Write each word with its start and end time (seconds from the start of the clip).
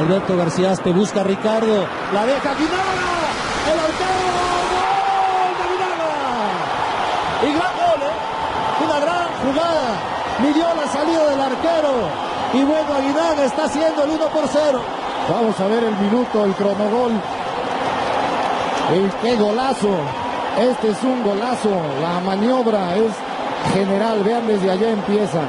Alberto 0.00 0.34
García 0.34 0.74
te 0.76 0.92
busca 0.92 1.20
a 1.20 1.24
Ricardo. 1.24 1.86
La 2.14 2.24
deja 2.24 2.54
Guinaga. 2.54 3.28
El 3.70 3.78
arquero. 3.84 4.32
¡Gol 5.36 5.52
de 5.60 5.64
Guinaga! 5.72 6.16
Y 7.42 7.48
gran 7.52 7.72
gol, 7.76 8.00
¿eh? 8.08 8.84
Una 8.86 8.98
gran 9.00 9.28
jugada. 9.44 9.88
Midió 10.40 10.74
la 10.74 10.86
salida 10.90 11.24
del 11.28 11.40
arquero. 11.42 11.92
Y 12.54 12.64
bueno, 12.64 12.94
Aguinaga 12.94 13.44
está 13.44 13.64
haciendo 13.64 14.04
el 14.04 14.10
1 14.12 14.24
por 14.28 14.48
0. 14.48 14.80
Vamos 15.30 15.60
a 15.60 15.66
ver 15.66 15.84
el 15.84 15.96
minuto, 15.96 16.46
el 16.46 16.54
cronogol. 16.54 17.12
El 18.94 19.10
qué 19.20 19.36
golazo. 19.36 19.98
Este 20.58 20.88
es 20.92 21.02
un 21.04 21.22
golazo. 21.22 21.76
La 22.00 22.20
maniobra 22.20 22.96
es 22.96 23.12
general. 23.74 24.24
Vean, 24.24 24.46
desde 24.46 24.70
allá 24.70 24.92
empieza. 24.92 25.40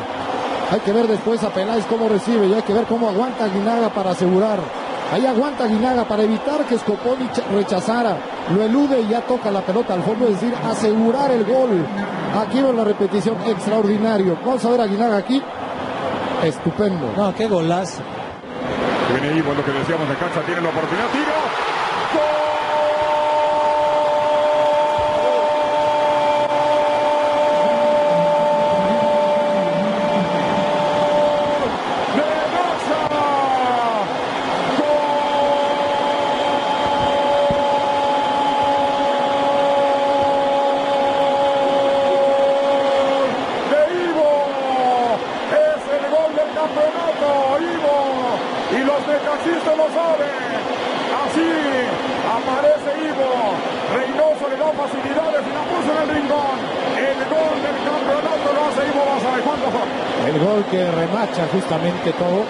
Hay 0.71 0.79
que 0.79 0.93
ver 0.93 1.05
después 1.05 1.43
a 1.43 1.49
Peláez 1.49 1.85
cómo 1.85 2.07
recibe 2.07 2.47
y 2.47 2.53
hay 2.53 2.61
que 2.61 2.73
ver 2.73 2.85
cómo 2.85 3.09
aguanta 3.09 3.45
Guinaga 3.47 3.89
para 3.89 4.11
asegurar. 4.11 4.59
Ahí 5.11 5.25
aguanta 5.25 5.67
Guinaga 5.67 6.05
para 6.05 6.23
evitar 6.23 6.63
que 6.63 6.77
Scoponi 6.77 7.29
rechazara. 7.53 8.15
Lo 8.55 8.63
elude 8.63 9.01
y 9.01 9.09
ya 9.09 9.19
toca 9.19 9.51
la 9.51 9.59
pelota 9.59 9.93
al 9.93 10.03
fondo, 10.03 10.27
es 10.29 10.39
decir, 10.39 10.55
asegurar 10.63 11.29
el 11.31 11.43
gol. 11.43 11.85
Aquí 12.39 12.61
va 12.61 12.71
la 12.71 12.85
repetición 12.85 13.35
extraordinario. 13.45 14.37
Vamos 14.45 14.63
a 14.63 14.69
ver 14.69 14.79
a 14.79 14.85
Guinaga 14.85 15.17
aquí. 15.17 15.43
Estupendo. 16.41 17.11
No, 17.17 17.35
qué 17.35 17.47
golazo. 17.47 18.01
Viene 19.11 19.37
Ivo, 19.37 19.53
lo 19.53 19.65
que 19.65 19.71
decíamos 19.71 20.07
de 20.07 20.15
cancha, 20.15 20.39
tiene 20.45 20.61
la 20.61 20.69
oportunidad, 20.69 21.09
tiro. 21.11 21.70
Justamente 62.01 62.11
todo, 62.13 62.43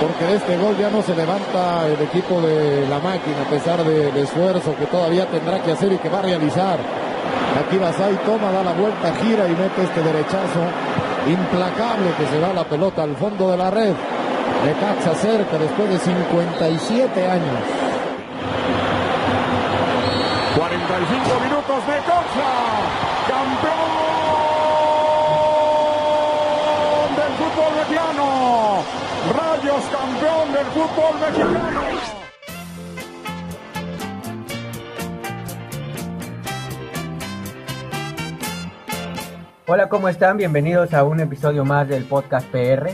porque 0.00 0.24
de 0.24 0.36
este 0.36 0.56
gol 0.56 0.76
ya 0.78 0.90
no 0.90 1.02
se 1.02 1.14
levanta 1.14 1.86
el 1.86 2.00
equipo 2.02 2.40
de 2.40 2.86
la 2.88 2.98
máquina 2.98 3.42
a 3.46 3.50
pesar 3.50 3.84
del 3.84 4.16
esfuerzo 4.16 4.74
que 4.76 4.86
todavía 4.86 5.26
tendrá 5.26 5.62
que 5.62 5.72
hacer 5.72 5.92
y 5.92 5.98
que 5.98 6.08
va 6.08 6.18
a 6.18 6.22
realizar. 6.22 6.78
Aquí 7.64 7.78
Basay 7.78 8.18
toma, 8.26 8.50
da 8.50 8.62
la 8.62 8.72
vuelta, 8.72 9.14
gira 9.22 9.46
y 9.46 9.52
mete 9.52 9.84
este 9.84 10.02
derechazo 10.02 10.60
implacable 11.26 12.10
que 12.18 12.26
se 12.26 12.40
va 12.40 12.52
la 12.52 12.64
pelota 12.64 13.02
al 13.02 13.16
fondo 13.16 13.50
de 13.50 13.56
la 13.56 13.70
red. 13.70 13.94
Necaxa 14.64 15.14
cerca 15.14 15.58
después 15.58 15.88
de 15.88 15.98
57 15.98 17.28
años. 17.28 17.60
45 20.56 21.40
minutos 21.40 21.86
de 21.86 21.96
Coxa, 22.04 22.50
campeón 23.28 24.04
Rayos 29.32 29.84
campeón 29.90 30.52
del 30.52 30.63
fútbol 30.74 31.20
mexicano. 31.20 31.80
Hola, 39.66 39.88
¿cómo 39.88 40.08
están? 40.08 40.36
Bienvenidos 40.36 40.92
a 40.92 41.04
un 41.04 41.20
episodio 41.20 41.64
más 41.64 41.88
del 41.88 42.04
podcast 42.04 42.48
PR, 42.48 42.90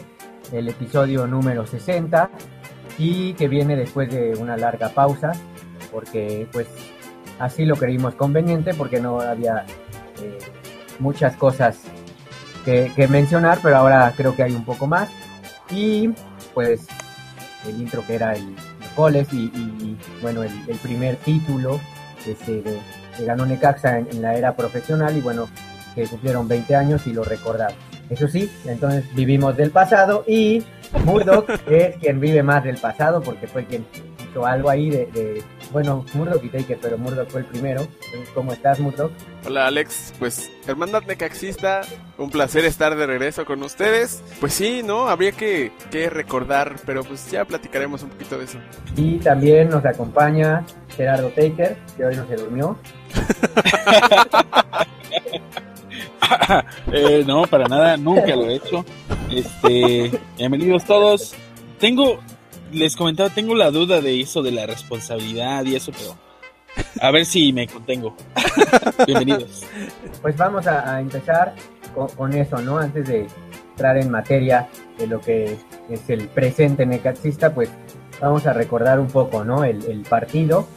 el 0.52 0.68
episodio 0.68 1.26
número 1.26 1.66
60 1.66 2.30
y 2.98 3.32
que 3.32 3.48
viene 3.48 3.76
después 3.76 4.10
de 4.10 4.36
una 4.36 4.58
larga 4.58 4.90
pausa 4.90 5.32
porque 5.90 6.46
pues 6.52 6.68
así 7.38 7.64
lo 7.64 7.76
creímos 7.76 8.14
conveniente 8.14 8.74
porque 8.74 9.00
no 9.00 9.20
había 9.20 9.64
eh, 10.22 10.38
muchas 10.98 11.34
cosas 11.36 11.78
que, 12.64 12.92
mencionar, 13.08 13.58
pero 13.62 13.78
ahora 13.78 14.12
creo 14.14 14.36
que 14.36 14.42
hay 14.42 14.52
un 14.52 14.66
poco 14.66 14.86
más. 14.86 15.08
Y 15.70 16.10
pues 16.52 16.86
el 17.66 17.80
intro 17.80 18.04
que 18.06 18.14
era 18.14 18.34
el, 18.34 18.54
goles 18.96 19.32
y, 19.32 19.96
bueno, 20.20 20.42
el, 20.42 20.76
primer 20.82 21.16
título 21.16 21.80
que 22.24 22.34
se 22.34 23.24
ganó 23.24 23.46
Necaxa 23.46 23.98
en, 23.98 24.22
la 24.22 24.34
era 24.36 24.54
profesional 24.56 25.16
y 25.16 25.20
bueno, 25.20 25.48
que 25.94 26.04
cumplieron 26.06 26.48
20 26.48 26.76
años 26.76 27.06
y 27.06 27.12
lo 27.12 27.24
recordaron. 27.24 27.76
Eso 28.08 28.26
sí, 28.26 28.50
entonces 28.66 29.04
vivimos 29.14 29.56
del 29.56 29.70
pasado 29.70 30.24
y 30.26 30.62
Murdoch 31.04 31.48
es 31.70 31.96
quien 31.96 32.20
vive 32.20 32.42
más 32.42 32.64
del 32.64 32.76
pasado 32.76 33.22
porque 33.22 33.46
fue 33.46 33.64
quien 33.64 33.86
hizo 34.30 34.46
algo 34.46 34.70
ahí 34.70 34.90
de, 34.90 35.42
bueno, 35.72 36.04
Murdoch 36.14 36.42
y 36.44 36.48
Taker, 36.48 36.78
pero 36.80 36.98
Murdoch 36.98 37.28
fue 37.28 37.40
el 37.40 37.46
primero. 37.46 37.86
¿Cómo 38.34 38.52
estás, 38.52 38.78
Murdoch? 38.80 39.10
Hola, 39.46 39.66
Alex. 39.66 40.14
Pues, 40.18 40.50
hermandad 40.66 41.02
necaxista, 41.06 41.82
un 42.18 42.30
placer 42.30 42.64
estar 42.64 42.96
de 42.96 43.06
regreso 43.06 43.44
con 43.44 43.62
ustedes. 43.62 44.22
Pues 44.40 44.54
sí, 44.54 44.82
¿no? 44.84 45.08
Habría 45.08 45.32
que, 45.32 45.72
que 45.90 46.10
recordar, 46.10 46.76
pero 46.86 47.04
pues 47.04 47.30
ya 47.30 47.44
platicaremos 47.44 48.02
un 48.02 48.10
poquito 48.10 48.38
de 48.38 48.44
eso. 48.44 48.58
Y 48.96 49.18
también 49.18 49.68
nos 49.68 49.84
acompaña 49.84 50.64
Gerardo 50.96 51.28
Taker, 51.28 51.76
que 51.96 52.04
hoy 52.04 52.16
no 52.16 52.26
se 52.26 52.36
durmió. 52.36 52.76
Eh, 56.92 57.24
no, 57.26 57.42
para 57.42 57.66
nada, 57.66 57.96
nunca 57.96 58.34
lo 58.36 58.48
he 58.48 58.54
hecho. 58.54 58.84
Este, 59.30 60.10
bienvenidos 60.36 60.84
todos. 60.84 61.34
Tengo, 61.78 62.20
les 62.72 62.96
comentaba, 62.96 63.30
tengo 63.30 63.54
la 63.54 63.70
duda 63.70 64.00
de 64.00 64.20
eso 64.20 64.42
de 64.42 64.52
la 64.52 64.66
responsabilidad 64.66 65.64
y 65.64 65.76
eso, 65.76 65.92
pero 65.92 66.16
a 67.00 67.10
ver 67.10 67.26
si 67.26 67.52
me 67.52 67.66
contengo. 67.66 68.14
bienvenidos. 69.06 69.64
Pues 70.22 70.36
vamos 70.36 70.66
a, 70.66 71.00
empezar 71.00 71.54
con, 72.16 72.32
eso, 72.34 72.58
¿no? 72.58 72.78
Antes 72.78 73.08
de 73.08 73.26
entrar 73.70 73.96
en 73.98 74.10
materia 74.10 74.68
de 74.98 75.06
lo 75.06 75.20
que 75.20 75.56
es 75.88 76.08
el 76.08 76.28
presente 76.28 76.86
necaxista, 76.86 77.54
pues 77.54 77.70
vamos 78.20 78.46
a 78.46 78.52
recordar 78.52 79.00
un 79.00 79.08
poco, 79.08 79.44
¿no? 79.44 79.64
El, 79.64 80.04
partido. 80.08 80.68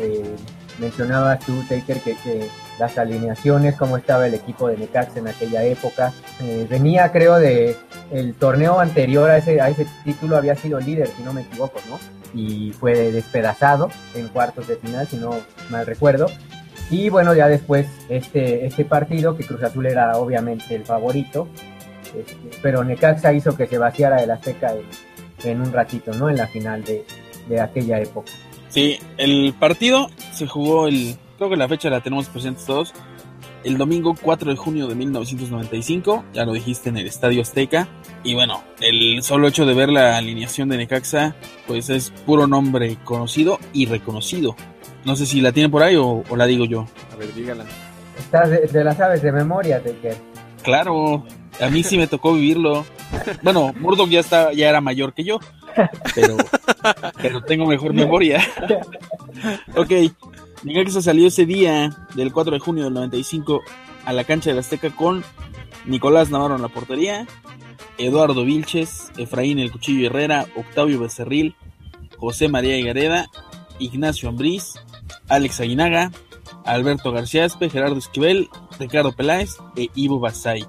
Eh, 0.00 0.34
mencionabas 0.78 1.44
tú, 1.44 1.62
Taker, 1.68 2.00
que, 2.00 2.16
que 2.16 2.48
las 2.78 2.98
alineaciones, 2.98 3.74
cómo 3.76 3.96
estaba 3.96 4.26
el 4.26 4.34
equipo 4.34 4.68
de 4.68 4.76
Necaxa 4.76 5.18
en 5.18 5.28
aquella 5.28 5.64
época. 5.64 6.12
Eh, 6.40 6.66
venía, 6.68 7.10
creo, 7.12 7.36
de 7.36 7.76
el 8.10 8.34
torneo 8.34 8.80
anterior 8.80 9.30
a 9.30 9.38
ese, 9.38 9.60
a 9.60 9.68
ese 9.68 9.86
título, 10.04 10.36
había 10.36 10.54
sido 10.54 10.78
líder, 10.78 11.08
si 11.08 11.22
no 11.22 11.32
me 11.32 11.42
equivoco, 11.42 11.80
¿no? 11.88 11.98
Y 12.34 12.72
fue 12.72 13.12
despedazado 13.12 13.90
en 14.14 14.28
cuartos 14.28 14.68
de 14.68 14.76
final, 14.76 15.06
si 15.08 15.16
no 15.16 15.36
mal 15.70 15.86
recuerdo. 15.86 16.26
Y 16.90 17.08
bueno, 17.08 17.34
ya 17.34 17.48
después 17.48 17.86
este, 18.08 18.66
este 18.66 18.84
partido, 18.84 19.36
que 19.36 19.44
Cruz 19.44 19.62
Azul 19.62 19.86
era 19.86 20.16
obviamente 20.18 20.74
el 20.74 20.84
favorito, 20.84 21.48
este, 22.16 22.36
pero 22.62 22.84
Necaxa 22.84 23.32
hizo 23.32 23.56
que 23.56 23.66
se 23.66 23.78
vaciara 23.78 24.22
el 24.22 24.30
Azteca 24.30 24.72
en, 24.72 25.50
en 25.50 25.60
un 25.60 25.72
ratito, 25.72 26.12
¿no? 26.14 26.30
En 26.30 26.36
la 26.36 26.46
final 26.46 26.84
de, 26.84 27.04
de 27.48 27.60
aquella 27.60 28.00
época. 28.00 28.30
Sí, 28.68 28.98
el 29.16 29.54
partido 29.58 30.08
se 30.32 30.46
jugó 30.46 30.86
el 30.86 31.16
creo 31.36 31.50
que 31.50 31.56
la 31.56 31.68
fecha 31.68 31.90
la 31.90 32.00
tenemos 32.00 32.26
presentes 32.28 32.64
todos. 32.64 32.92
El 33.64 33.78
domingo 33.78 34.14
4 34.20 34.50
de 34.50 34.56
junio 34.56 34.86
de 34.86 34.94
1995, 34.94 36.24
ya 36.32 36.44
lo 36.44 36.52
dijiste 36.52 36.88
en 36.88 36.98
el 36.98 37.06
Estadio 37.06 37.42
Azteca. 37.42 37.88
Y 38.22 38.34
bueno, 38.34 38.62
el 38.80 39.22
solo 39.22 39.48
hecho 39.48 39.66
de 39.66 39.74
ver 39.74 39.88
la 39.88 40.16
alineación 40.16 40.68
de 40.68 40.76
Necaxa, 40.76 41.34
pues 41.66 41.90
es 41.90 42.10
puro 42.10 42.46
nombre 42.46 42.96
conocido 43.04 43.58
y 43.72 43.86
reconocido. 43.86 44.54
No 45.04 45.16
sé 45.16 45.26
si 45.26 45.40
la 45.40 45.52
tienen 45.52 45.70
por 45.70 45.82
ahí 45.82 45.96
o, 45.96 46.24
la 46.36 46.46
digo 46.46 46.64
yo. 46.64 46.86
A 47.12 47.16
ver, 47.16 47.34
dígala. 47.34 47.64
Estás 48.18 48.50
de, 48.50 48.84
la 48.84 48.94
sabes 48.94 49.22
de 49.22 49.32
memoria, 49.32 49.82
Taker. 49.82 50.16
Claro, 50.62 51.24
a 51.60 51.68
mí 51.68 51.82
sí 51.82 51.98
me 51.98 52.06
tocó 52.06 52.34
vivirlo. 52.34 52.84
Bueno, 53.42 53.72
Murdoch 53.78 54.08
ya, 54.08 54.20
está, 54.20 54.52
ya 54.52 54.68
era 54.68 54.80
mayor 54.80 55.12
que 55.12 55.22
yo, 55.22 55.38
pero, 56.14 56.36
pero 57.20 57.42
tengo 57.42 57.66
mejor 57.66 57.92
memoria. 57.94 58.40
ok, 59.76 59.92
se 60.88 61.02
salió 61.02 61.28
ese 61.28 61.46
día, 61.46 61.90
del 62.14 62.32
4 62.32 62.54
de 62.54 62.58
junio 62.58 62.84
del 62.84 62.94
95, 62.94 63.60
a 64.04 64.12
la 64.12 64.24
cancha 64.24 64.50
de 64.50 64.54
la 64.54 64.60
Azteca 64.60 64.90
con 64.90 65.24
Nicolás 65.84 66.30
Navarro 66.30 66.56
en 66.56 66.62
la 66.62 66.68
portería, 66.68 67.26
Eduardo 67.98 68.44
Vilches, 68.44 69.10
Efraín 69.16 69.58
El 69.58 69.70
Cuchillo 69.70 70.06
Herrera, 70.06 70.46
Octavio 70.56 71.00
Becerril, 71.00 71.54
José 72.16 72.48
María 72.48 72.78
Higareda, 72.78 73.26
Ignacio 73.78 74.28
Ambriz, 74.28 74.74
Alex 75.28 75.60
Aguinaga, 75.60 76.10
Alberto 76.64 77.12
García 77.12 77.44
Aspe, 77.44 77.70
Gerardo 77.70 77.96
Esquivel, 77.96 78.48
Ricardo 78.78 79.12
Peláez 79.12 79.56
e 79.76 79.88
Ivo 79.94 80.18
Basay. 80.18 80.66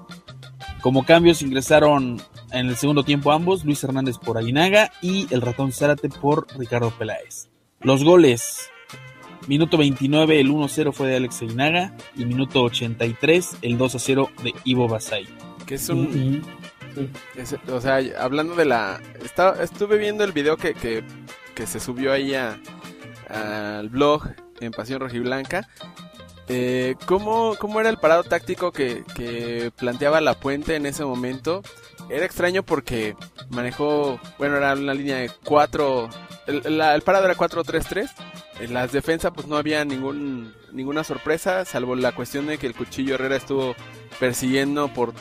Como 0.80 1.04
cambios 1.04 1.42
ingresaron 1.42 2.22
en 2.52 2.66
el 2.66 2.76
segundo 2.76 3.02
tiempo 3.02 3.32
ambos, 3.32 3.64
Luis 3.64 3.82
Hernández 3.82 4.16
por 4.18 4.38
Aguinaga 4.38 4.92
y 5.02 5.26
el 5.34 5.42
ratón 5.42 5.72
Zárate 5.72 6.08
por 6.08 6.46
Ricardo 6.56 6.90
Peláez. 6.90 7.48
Los 7.80 8.04
goles. 8.04 8.70
Minuto 9.48 9.78
29 9.78 10.40
el 10.40 10.50
1-0 10.50 10.92
fue 10.92 11.08
de 11.08 11.16
Alex 11.16 11.42
Aguinaga 11.42 11.96
y 12.14 12.26
minuto 12.26 12.62
83 12.62 13.56
el 13.62 13.78
2-0 13.78 14.30
de 14.42 14.54
Ivo 14.64 14.86
Basay. 14.88 15.26
Que 15.66 15.76
es 15.76 15.88
un... 15.88 16.44
o 17.72 17.80
sea, 17.80 17.98
hablando 18.20 18.54
de 18.54 18.66
la... 18.66 19.00
estuve 19.60 19.96
viendo 19.96 20.22
el 20.22 20.32
video 20.32 20.58
que, 20.58 20.74
que, 20.74 21.02
que 21.54 21.66
se 21.66 21.80
subió 21.80 22.12
ahí 22.12 22.34
al 22.34 23.88
blog 23.88 24.28
en 24.60 24.70
Pasión 24.72 25.00
Rojiblanca 25.00 25.66
eh, 26.48 26.96
¿cómo, 27.06 27.56
¿Cómo 27.58 27.80
era 27.80 27.90
el 27.90 27.98
parado 27.98 28.24
táctico 28.24 28.72
que, 28.72 29.04
que 29.14 29.70
planteaba 29.76 30.20
la 30.20 30.34
puente 30.34 30.76
en 30.76 30.86
ese 30.86 31.04
momento? 31.04 31.62
Era 32.08 32.24
extraño 32.24 32.62
porque 32.62 33.14
manejó, 33.50 34.18
bueno, 34.38 34.56
era 34.56 34.72
una 34.72 34.94
línea 34.94 35.16
de 35.16 35.30
4, 35.44 36.08
el, 36.46 36.80
el 36.80 37.02
parado 37.02 37.26
era 37.26 37.36
4-3-3. 37.36 38.10
En 38.60 38.74
las 38.74 38.92
defensas 38.92 39.32
pues 39.34 39.46
no 39.46 39.56
había 39.56 39.84
ningún, 39.84 40.52
ninguna 40.72 41.04
sorpresa, 41.04 41.64
salvo 41.64 41.94
la 41.94 42.12
cuestión 42.12 42.46
de 42.46 42.58
que 42.58 42.66
el 42.66 42.74
Cuchillo 42.74 43.14
Herrera 43.14 43.36
estuvo 43.36 43.74
persiguiendo 44.18 44.88
por, 44.92 45.12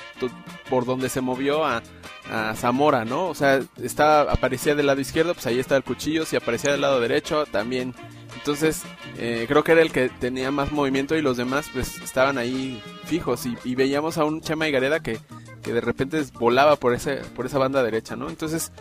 por 0.70 0.86
donde 0.86 1.10
se 1.10 1.22
movió 1.22 1.66
a, 1.66 1.84
a 2.32 2.56
Zamora, 2.56 3.06
¿no? 3.06 3.28
O 3.28 3.36
sea, 3.36 3.62
estaba, 3.82 4.32
aparecía 4.32 4.76
del 4.76 4.88
lado 4.88 5.02
izquierdo, 5.02 5.34
pues 5.34 5.46
ahí 5.46 5.60
estaba 5.60 5.78
el 5.78 5.84
Cuchillo, 5.84 6.26
si 6.26 6.36
aparecía 6.36 6.72
del 6.72 6.82
lado 6.82 7.00
derecho 7.00 7.46
también 7.46 7.94
entonces, 8.38 8.84
eh, 9.18 9.46
creo 9.48 9.64
que 9.64 9.72
era 9.72 9.82
el 9.82 9.92
que 9.92 10.10
tenía 10.10 10.52
más 10.52 10.72
movimiento 10.72 11.16
y 11.16 11.22
los 11.22 11.38
demás 11.38 11.70
pues 11.74 12.00
estaban 12.02 12.38
ahí 12.38 12.82
fijos 13.06 13.46
y, 13.46 13.76
veíamos 13.76 14.18
a 14.18 14.26
un 14.26 14.42
Chema 14.42 14.68
Gareda 14.68 15.00
que, 15.00 15.20
que 15.64 15.74
de 15.74 15.82
repente 15.82 16.24
volaba 16.40 16.76
por, 16.76 16.94
ese, 16.94 17.18
por 17.36 17.46
esa 17.46 17.58
banda 17.58 17.84
derecha, 17.84 18.16
¿no? 18.16 18.30
Entonces, 18.30 18.72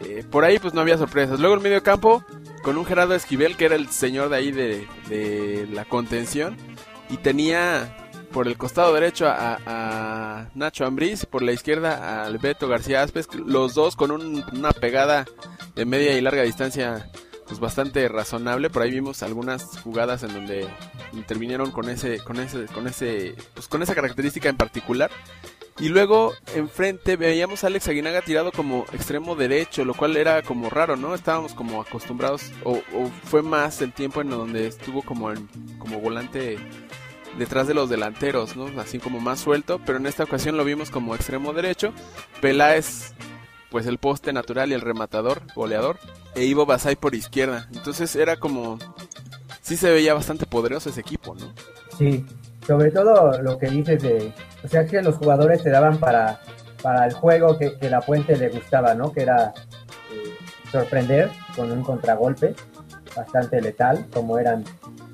eh, 0.00 0.24
por 0.30 0.44
ahí 0.44 0.58
pues 0.58 0.74
no 0.74 0.80
había 0.80 0.98
sorpresas. 0.98 1.40
Luego 1.40 1.54
el 1.54 1.60
medio 1.60 1.82
campo 1.82 2.24
con 2.62 2.76
un 2.76 2.84
Gerardo 2.84 3.14
Esquivel 3.14 3.56
que 3.56 3.66
era 3.66 3.76
el 3.76 3.88
señor 3.88 4.28
de 4.28 4.36
ahí 4.36 4.52
de, 4.52 4.86
de 5.08 5.68
la 5.72 5.84
contención 5.84 6.56
y 7.10 7.16
tenía 7.16 7.94
por 8.32 8.46
el 8.46 8.56
costado 8.56 8.92
derecho 8.92 9.26
a, 9.28 10.48
Nacho 10.54 10.84
Ambriz, 10.84 11.26
por 11.26 11.42
la 11.42 11.52
izquierda 11.52 12.24
a 12.24 12.30
Beto 12.30 12.68
García 12.68 13.02
Aspes, 13.02 13.28
los 13.34 13.74
dos 13.74 13.96
con 13.96 14.10
una 14.10 14.72
pegada 14.72 15.24
de 15.74 15.84
media 15.84 16.16
y 16.16 16.20
larga 16.20 16.42
distancia 16.42 17.10
pues 17.46 17.60
bastante 17.60 18.06
razonable. 18.08 18.70
Por 18.70 18.82
ahí 18.82 18.90
vimos 18.90 19.22
algunas 19.22 19.64
jugadas 19.80 20.22
en 20.22 20.34
donde 20.34 20.68
intervinieron 21.12 21.70
con 21.70 21.88
ese, 21.88 22.18
con 22.18 22.38
ese, 22.38 22.66
con 22.66 22.86
ese, 22.86 23.34
pues 23.54 23.68
con 23.68 23.82
esa 23.82 23.94
característica 23.94 24.48
en 24.48 24.56
particular. 24.56 25.10
Y 25.80 25.90
luego 25.90 26.34
enfrente 26.54 27.16
veíamos 27.16 27.62
a 27.62 27.68
Alex 27.68 27.88
Aguinaga 27.88 28.22
tirado 28.22 28.50
como 28.50 28.84
extremo 28.92 29.36
derecho, 29.36 29.84
lo 29.84 29.94
cual 29.94 30.16
era 30.16 30.42
como 30.42 30.70
raro, 30.70 30.96
¿no? 30.96 31.14
Estábamos 31.14 31.54
como 31.54 31.80
acostumbrados, 31.80 32.50
o, 32.64 32.80
fue 33.24 33.42
más 33.42 33.80
el 33.80 33.92
tiempo 33.92 34.20
en 34.20 34.30
donde 34.30 34.66
estuvo 34.66 35.02
como, 35.02 35.32
como 35.78 36.00
volante 36.00 36.58
detrás 37.38 37.68
de 37.68 37.74
los 37.74 37.88
delanteros, 37.88 38.56
¿no? 38.56 38.66
Así 38.80 38.98
como 38.98 39.20
más 39.20 39.38
suelto, 39.38 39.80
pero 39.86 39.98
en 39.98 40.06
esta 40.06 40.24
ocasión 40.24 40.56
lo 40.56 40.64
vimos 40.64 40.90
como 40.90 41.14
extremo 41.14 41.52
derecho. 41.52 41.92
Peláez 42.40 43.14
pues 43.70 43.86
el 43.86 43.98
poste 43.98 44.32
natural 44.32 44.70
y 44.70 44.74
el 44.74 44.80
rematador, 44.80 45.42
goleador, 45.54 45.98
e 46.34 46.44
Ivo 46.44 46.66
Basay 46.66 46.96
por 46.96 47.14
izquierda. 47.14 47.68
Entonces 47.72 48.16
era 48.16 48.38
como, 48.38 48.78
sí 49.60 49.76
se 49.76 49.90
veía 49.90 50.14
bastante 50.14 50.46
poderoso 50.46 50.90
ese 50.90 51.00
equipo, 51.00 51.34
¿no? 51.34 51.52
Sí, 51.98 52.24
sobre 52.68 52.90
todo 52.90 53.40
lo 53.40 53.58
que 53.58 53.68
dices 53.68 54.02
de, 54.02 54.30
o 54.62 54.68
sea 54.68 54.84
que 54.84 55.00
los 55.00 55.16
jugadores 55.16 55.62
se 55.62 55.70
daban 55.70 55.96
para, 55.96 56.38
para 56.82 57.06
el 57.06 57.14
juego 57.14 57.56
que, 57.56 57.78
que 57.78 57.88
la 57.88 58.02
Puente 58.02 58.36
le 58.36 58.50
gustaba, 58.50 58.92
¿no? 58.94 59.10
Que 59.10 59.22
era 59.22 59.54
eh, 60.12 60.34
sorprender 60.70 61.30
con 61.56 61.72
un 61.72 61.82
contragolpe 61.82 62.54
bastante 63.16 63.62
letal, 63.62 64.04
como 64.12 64.38
eran 64.38 64.64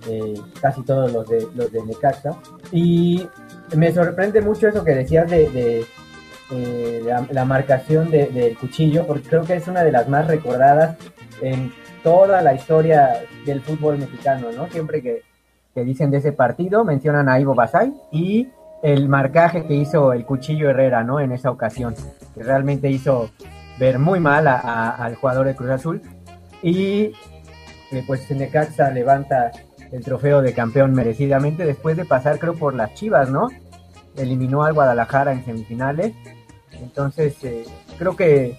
eh, 0.08 0.34
casi 0.60 0.82
todos 0.82 1.12
los 1.12 1.28
de, 1.28 1.46
los 1.54 1.70
de 1.70 1.84
Necaxa. 1.84 2.36
Y 2.72 3.28
me 3.76 3.94
sorprende 3.94 4.40
mucho 4.40 4.66
eso 4.66 4.82
que 4.82 4.96
decías 4.96 5.30
de 5.30 5.86
eh, 6.50 7.04
la, 7.30 7.44
marcación 7.44 8.10
del 8.10 8.58
cuchillo, 8.58 9.06
porque 9.06 9.28
creo 9.28 9.44
que 9.44 9.54
es 9.54 9.68
una 9.68 9.84
de 9.84 9.92
las 9.92 10.08
más 10.08 10.26
recordadas 10.26 10.96
en 11.40 11.72
toda 12.02 12.42
la 12.42 12.52
historia 12.52 13.22
del 13.46 13.60
fútbol 13.60 13.96
mexicano, 13.98 14.50
¿no? 14.50 14.68
Siempre 14.70 15.00
que, 15.00 15.22
dicen 15.82 16.10
de 16.10 16.18
ese 16.18 16.32
partido, 16.32 16.84
mencionan 16.84 17.28
a 17.28 17.40
Ivo 17.40 17.54
Basay 17.54 17.94
y 18.12 18.48
el 18.82 19.08
marcaje 19.08 19.64
que 19.64 19.74
hizo 19.74 20.12
el 20.12 20.26
cuchillo 20.26 20.68
Herrera, 20.68 21.02
¿no? 21.02 21.20
En 21.20 21.32
esa 21.32 21.50
ocasión, 21.50 21.94
que 22.34 22.42
realmente 22.42 22.90
hizo 22.90 23.30
ver 23.78 23.98
muy 23.98 24.20
mal 24.20 24.46
al 24.46 25.14
jugador 25.16 25.46
de 25.46 25.56
Cruz 25.56 25.70
Azul. 25.70 26.02
Y 26.62 27.12
eh, 27.90 28.04
pues 28.06 28.30
Necaxa 28.30 28.90
levanta 28.90 29.50
el 29.90 30.04
trofeo 30.04 30.42
de 30.42 30.52
campeón 30.52 30.92
merecidamente 30.92 31.64
después 31.64 31.96
de 31.96 32.04
pasar, 32.04 32.38
creo, 32.38 32.54
por 32.54 32.74
las 32.74 32.92
Chivas, 32.94 33.30
¿no? 33.30 33.48
Eliminó 34.16 34.62
al 34.62 34.74
Guadalajara 34.74 35.32
en 35.32 35.44
semifinales 35.44 36.12
entonces, 36.82 37.36
eh, 37.44 37.64
creo 37.98 38.16
que 38.16 38.56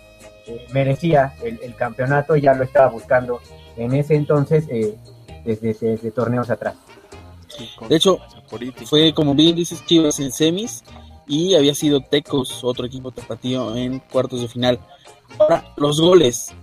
eh, 0.47 0.67
merecía 0.73 1.33
el, 1.43 1.75
campeonato 1.75 2.35
y 2.35 2.41
ya 2.41 2.53
lo 2.53 2.63
estaba 2.63 2.89
buscando 2.89 3.41
en 3.77 3.93
ese 3.93 4.15
entonces 4.15 4.65
eh, 4.69 4.95
desde, 5.43 6.11
torneos 6.11 6.49
atrás. 6.49 6.75
De 7.89 7.95
hecho, 7.95 8.19
fue 8.85 9.13
como 9.13 9.35
bien 9.35 9.55
dices 9.55 9.85
Chivas 9.85 10.19
en 10.19 10.31
semis 10.31 10.83
y 11.27 11.55
había 11.55 11.73
sido 11.73 12.01
Tecos, 12.01 12.63
otro 12.63 12.85
equipo 12.85 13.11
tapatío, 13.11 13.75
en 13.75 13.99
cuartos 13.99 14.41
de 14.41 14.47
final. 14.47 14.79
Ahora, 15.39 15.73
los 15.77 15.99
goles. 15.99 16.53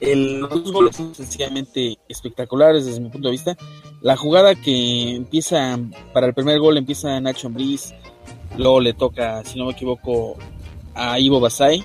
los 0.00 0.50
dos 0.50 0.72
goles 0.72 0.96
son 0.96 1.14
sencillamente 1.14 1.98
espectaculares 2.08 2.84
desde 2.84 3.00
mi 3.00 3.08
punto 3.08 3.28
de 3.28 3.32
vista. 3.32 3.56
La 4.00 4.16
jugada 4.16 4.54
que 4.54 5.14
empieza, 5.14 5.78
para 6.12 6.26
el 6.26 6.34
primer 6.34 6.58
gol 6.58 6.76
empieza 6.76 7.20
Nacho 7.20 7.46
Ambriz, 7.46 7.94
luego 8.56 8.80
le 8.80 8.92
toca, 8.92 9.44
si 9.44 9.58
no 9.58 9.66
me 9.66 9.72
equivoco, 9.72 10.36
a 10.94 11.18
Ivo 11.18 11.40
Basay 11.40 11.84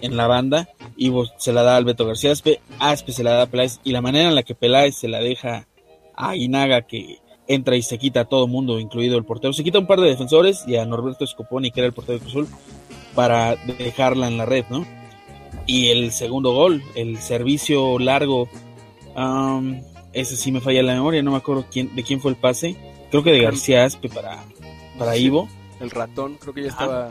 en 0.00 0.16
la 0.16 0.26
banda. 0.26 0.68
Ivo 0.96 1.26
se 1.38 1.52
la 1.52 1.62
da 1.62 1.74
a 1.74 1.76
Alberto 1.76 2.06
García 2.06 2.32
Aspe, 2.32 2.60
Aspe 2.78 3.12
se 3.12 3.24
la 3.24 3.32
da 3.32 3.42
a 3.42 3.46
Peláez 3.46 3.80
y 3.82 3.92
la 3.92 4.00
manera 4.00 4.28
en 4.28 4.34
la 4.34 4.42
que 4.44 4.54
Peláez 4.54 4.96
se 4.96 5.08
la 5.08 5.18
deja 5.18 5.66
a 6.14 6.36
Inaga 6.36 6.82
que 6.82 7.18
entra 7.46 7.76
y 7.76 7.82
se 7.82 7.98
quita 7.98 8.20
a 8.20 8.24
todo 8.24 8.46
mundo, 8.46 8.80
incluido 8.80 9.16
el 9.18 9.24
portero. 9.24 9.52
Se 9.52 9.64
quita 9.64 9.78
un 9.78 9.86
par 9.86 10.00
de 10.00 10.08
defensores 10.08 10.64
y 10.66 10.76
a 10.76 10.84
Norberto 10.84 11.26
Scoponi, 11.26 11.70
que 11.70 11.80
era 11.80 11.86
el 11.86 11.92
portero 11.92 12.18
de 12.18 12.24
Cruzul, 12.24 12.48
para 13.14 13.56
dejarla 13.56 14.28
en 14.28 14.38
la 14.38 14.46
red, 14.46 14.64
¿no? 14.70 14.86
Y 15.66 15.88
el 15.88 16.12
segundo 16.12 16.52
gol, 16.52 16.82
el 16.94 17.18
servicio 17.18 17.98
largo, 17.98 18.48
ese 20.12 20.36
sí 20.36 20.52
me 20.52 20.60
falla 20.60 20.82
la 20.82 20.94
memoria, 20.94 21.22
no 21.22 21.30
me 21.30 21.38
acuerdo 21.38 21.66
quién, 21.70 21.94
de 21.94 22.02
quién 22.02 22.20
fue 22.20 22.30
el 22.30 22.36
pase. 22.36 22.76
Creo 23.10 23.22
que 23.22 23.32
de 23.32 23.42
García 23.42 23.84
Aspe 23.84 24.08
para, 24.08 24.44
para 24.98 25.16
Ivo. 25.16 25.48
El 25.80 25.90
ratón, 25.90 26.36
creo 26.40 26.54
que 26.54 26.62
ya 26.62 26.68
estaba. 26.68 27.10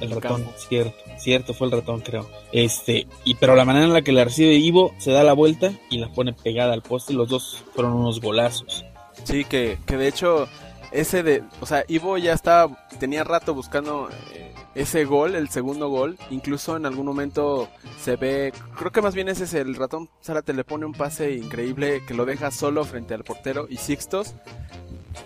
El 0.00 0.10
ratón, 0.10 0.44
cierto, 0.56 0.96
cierto, 1.16 1.54
fue 1.54 1.68
el 1.68 1.72
ratón, 1.72 2.00
creo. 2.00 2.28
Este, 2.50 3.06
y 3.24 3.36
pero 3.36 3.54
la 3.54 3.64
manera 3.64 3.86
en 3.86 3.92
la 3.92 4.02
que 4.02 4.10
la 4.10 4.24
recibe 4.24 4.54
Ivo 4.54 4.92
se 4.98 5.12
da 5.12 5.22
la 5.22 5.32
vuelta 5.32 5.72
y 5.90 5.98
la 5.98 6.12
pone 6.12 6.32
pegada 6.32 6.72
al 6.72 6.82
poste, 6.82 7.12
los 7.12 7.28
dos 7.28 7.62
fueron 7.72 7.92
unos 7.92 8.20
golazos. 8.20 8.84
Sí, 9.24 9.44
que, 9.44 9.78
que 9.86 9.96
de 9.96 10.08
hecho, 10.08 10.48
ese 10.90 11.22
de, 11.22 11.42
o 11.60 11.66
sea, 11.66 11.84
Ivo 11.88 12.18
ya 12.18 12.32
estaba, 12.32 12.86
tenía 12.98 13.24
rato 13.24 13.54
buscando 13.54 14.08
eh, 14.32 14.52
ese 14.74 15.04
gol, 15.04 15.34
el 15.34 15.48
segundo 15.48 15.88
gol, 15.88 16.18
incluso 16.30 16.76
en 16.76 16.86
algún 16.86 17.06
momento 17.06 17.68
se 18.00 18.16
ve, 18.16 18.52
creo 18.76 18.90
que 18.90 19.02
más 19.02 19.14
bien 19.14 19.28
ese 19.28 19.44
es 19.44 19.54
el 19.54 19.74
ratón 19.74 20.08
Zárate 20.22 20.52
le 20.52 20.64
pone 20.64 20.86
un 20.86 20.92
pase 20.92 21.32
increíble 21.32 22.02
que 22.06 22.14
lo 22.14 22.24
deja 22.24 22.50
solo 22.50 22.84
frente 22.84 23.14
al 23.14 23.24
portero. 23.24 23.66
Y 23.68 23.76
Sixtos 23.76 24.34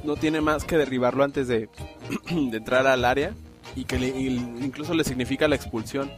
no 0.05 0.17
tiene 0.17 0.41
más 0.41 0.65
que 0.65 0.77
derribarlo 0.77 1.25
antes 1.25 1.49
de, 1.49 1.69
de 2.31 2.57
entrar 2.57 2.87
al 2.87 3.05
área. 3.05 3.35
Y 3.75 3.85
que 3.85 3.97
incluso 3.97 4.95
le 4.95 5.05
significa 5.05 5.49
la 5.49 5.57
expulsión. 5.57 6.11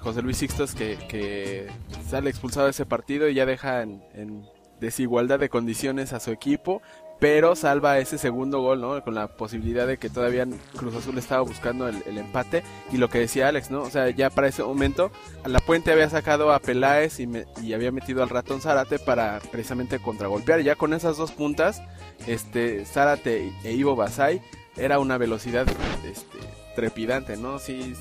José 0.00 0.22
Luis 0.22 0.36
Sixtos 0.36 0.74
que, 0.74 0.96
que 1.08 1.66
sale 2.08 2.30
expulsado 2.30 2.66
de 2.66 2.70
ese 2.70 2.86
partido 2.86 3.28
y 3.28 3.34
ya 3.34 3.44
deja 3.44 3.82
en, 3.82 4.46
desigualdad 4.80 5.38
de 5.38 5.48
condiciones 5.48 6.12
a 6.12 6.20
su 6.20 6.30
equipo, 6.30 6.82
pero 7.18 7.56
salva 7.56 7.98
ese 7.98 8.18
segundo 8.18 8.60
gol, 8.60 8.80
¿no? 8.80 9.02
Con 9.02 9.14
la 9.14 9.28
posibilidad 9.28 9.86
de 9.86 9.96
que 9.96 10.10
todavía 10.10 10.46
Cruz 10.76 10.94
Azul 10.94 11.16
estaba 11.16 11.40
buscando 11.42 11.88
el, 11.88 12.18
empate 12.18 12.62
y 12.92 12.98
lo 12.98 13.08
que 13.08 13.20
decía 13.20 13.48
Alex, 13.48 13.70
¿no? 13.70 13.82
O 13.82 13.90
sea, 13.90 14.10
ya 14.10 14.28
para 14.28 14.48
ese 14.48 14.62
momento 14.62 15.10
la 15.44 15.60
Puente 15.60 15.92
había 15.92 16.10
sacado 16.10 16.52
a 16.52 16.58
Peláez 16.58 17.18
y, 17.20 17.28
y 17.62 17.72
había 17.72 17.90
metido 17.90 18.22
al 18.22 18.28
ratón 18.28 18.60
Zárate 18.60 18.98
para 18.98 19.40
precisamente 19.50 19.98
contragolpear. 19.98 20.60
Ya 20.60 20.74
con 20.76 20.92
esas 20.92 21.16
dos 21.16 21.32
puntas, 21.32 21.82
este 22.26 22.84
Zárate 22.84 23.52
e 23.64 23.72
Ivo 23.72 23.96
Basay 23.96 24.42
era 24.76 24.98
una 24.98 25.16
velocidad 25.16 25.66
este, 26.04 26.38
trepidante, 26.74 27.36
¿no? 27.36 27.58
Sí, 27.58 27.94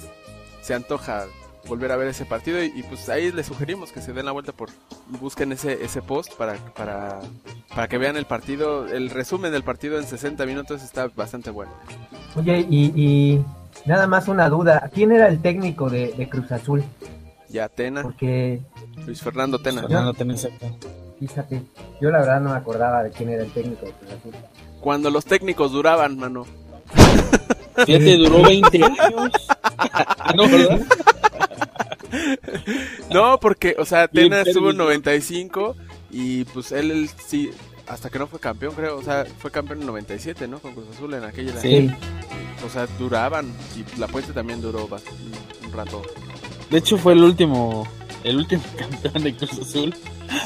se 0.62 0.74
antoja 0.74 1.26
volver 1.68 1.92
a 1.92 1.96
ver 1.96 2.08
ese 2.08 2.26
partido 2.26 2.64
y, 2.64 2.84
pues 2.84 3.10
ahí 3.10 3.32
les 3.32 3.48
sugerimos 3.48 3.92
que 3.92 4.02
se 4.02 4.14
den 4.14 4.26
la 4.26 4.32
vuelta 4.32 4.52
por 4.52 4.70
busquen 5.20 5.52
ese 5.52 5.84
ese 5.84 6.02
post 6.02 6.34
para 6.36 6.56
para 6.76 7.20
para 7.74 7.88
que 7.88 7.98
vean 7.98 8.18
el 8.18 8.26
partido 8.26 8.88
el 8.88 9.10
resumen 9.10 9.52
del 9.52 9.64
partido 9.64 9.98
en 9.98 10.06
60 10.06 10.46
minutos 10.46 10.84
está 10.84 11.08
bastante 11.16 11.50
bueno 11.50 11.72
oye 12.36 12.66
y, 12.70 13.44
nada 13.86 14.08
más 14.08 14.28
una 14.28 14.50
duda. 14.50 14.90
¿Quién 14.94 15.12
era 15.12 15.28
el 15.28 15.42
técnico 15.42 15.90
de, 15.90 16.14
de 16.14 16.30
Cruz 16.30 16.52
Azul? 16.52 16.84
Ya 17.50 17.70
Tena, 17.70 18.02
Porque, 18.02 18.62
Luis 19.06 19.22
Fernando 19.22 19.60
Tena. 19.60 19.82
Fernando 19.82 20.14
Tena, 20.14 20.34
exacto. 20.34 20.68
fíjate, 21.20 21.62
yo 22.02 22.10
la 22.10 22.20
verdad 22.20 22.42
no 22.42 22.50
me 22.52 22.58
acordaba 22.58 23.04
de 23.04 23.12
quién 23.12 23.30
era 23.30 23.44
el 23.44 23.52
técnico 23.52 23.86
de 23.86 23.92
Cruz 23.94 24.12
Azul. 24.12 24.34
Cuando 24.82 25.10
los 25.10 25.26
técnicos 25.26 25.72
duraban, 25.72 26.18
mano. 26.18 26.46
Fíjate, 27.86 28.18
duró 28.18 28.42
20 28.48 28.84
años. 28.84 29.32
no, 30.36 30.50
¿verdad? 30.50 30.82
No, 33.12 33.40
porque, 33.40 33.76
o 33.78 33.86
sea, 33.86 34.08
Bien 34.12 34.30
Tena 34.30 34.42
estuvo 34.42 34.70
en 34.72 34.78
térmico. 34.78 34.84
95 34.84 35.76
y 36.12 36.44
pues 36.46 36.72
él, 36.72 36.92
él 36.92 37.10
sí, 37.28 37.50
hasta 37.88 38.10
que 38.10 38.20
no 38.20 38.28
fue 38.28 38.40
campeón, 38.40 38.74
creo. 38.76 38.98
O 38.98 39.04
sea, 39.04 39.26
fue 39.40 39.52
campeón 39.52 39.82
en 39.82 39.88
97, 39.88 40.48
¿no? 40.48 40.60
Con 40.60 40.74
Cruz 40.74 40.88
Azul 40.94 41.14
en 41.14 41.24
aquella. 41.24 41.60
Sí. 41.60 41.90
O 42.66 42.70
sea, 42.70 42.88
duraban. 42.98 43.52
Y 43.76 44.00
la 44.00 44.08
puente 44.08 44.32
también 44.34 44.62
duró 44.62 44.86
un, 44.86 45.68
un 45.68 45.74
rato. 45.74 46.02
De 46.70 46.78
hecho, 46.78 46.98
fue 46.98 47.14
el 47.14 47.24
último, 47.24 47.88
el 48.24 48.38
último 48.38 48.64
campeón 48.78 49.24
de 49.24 49.36
Cruz 49.36 49.60
Azul. 49.60 49.94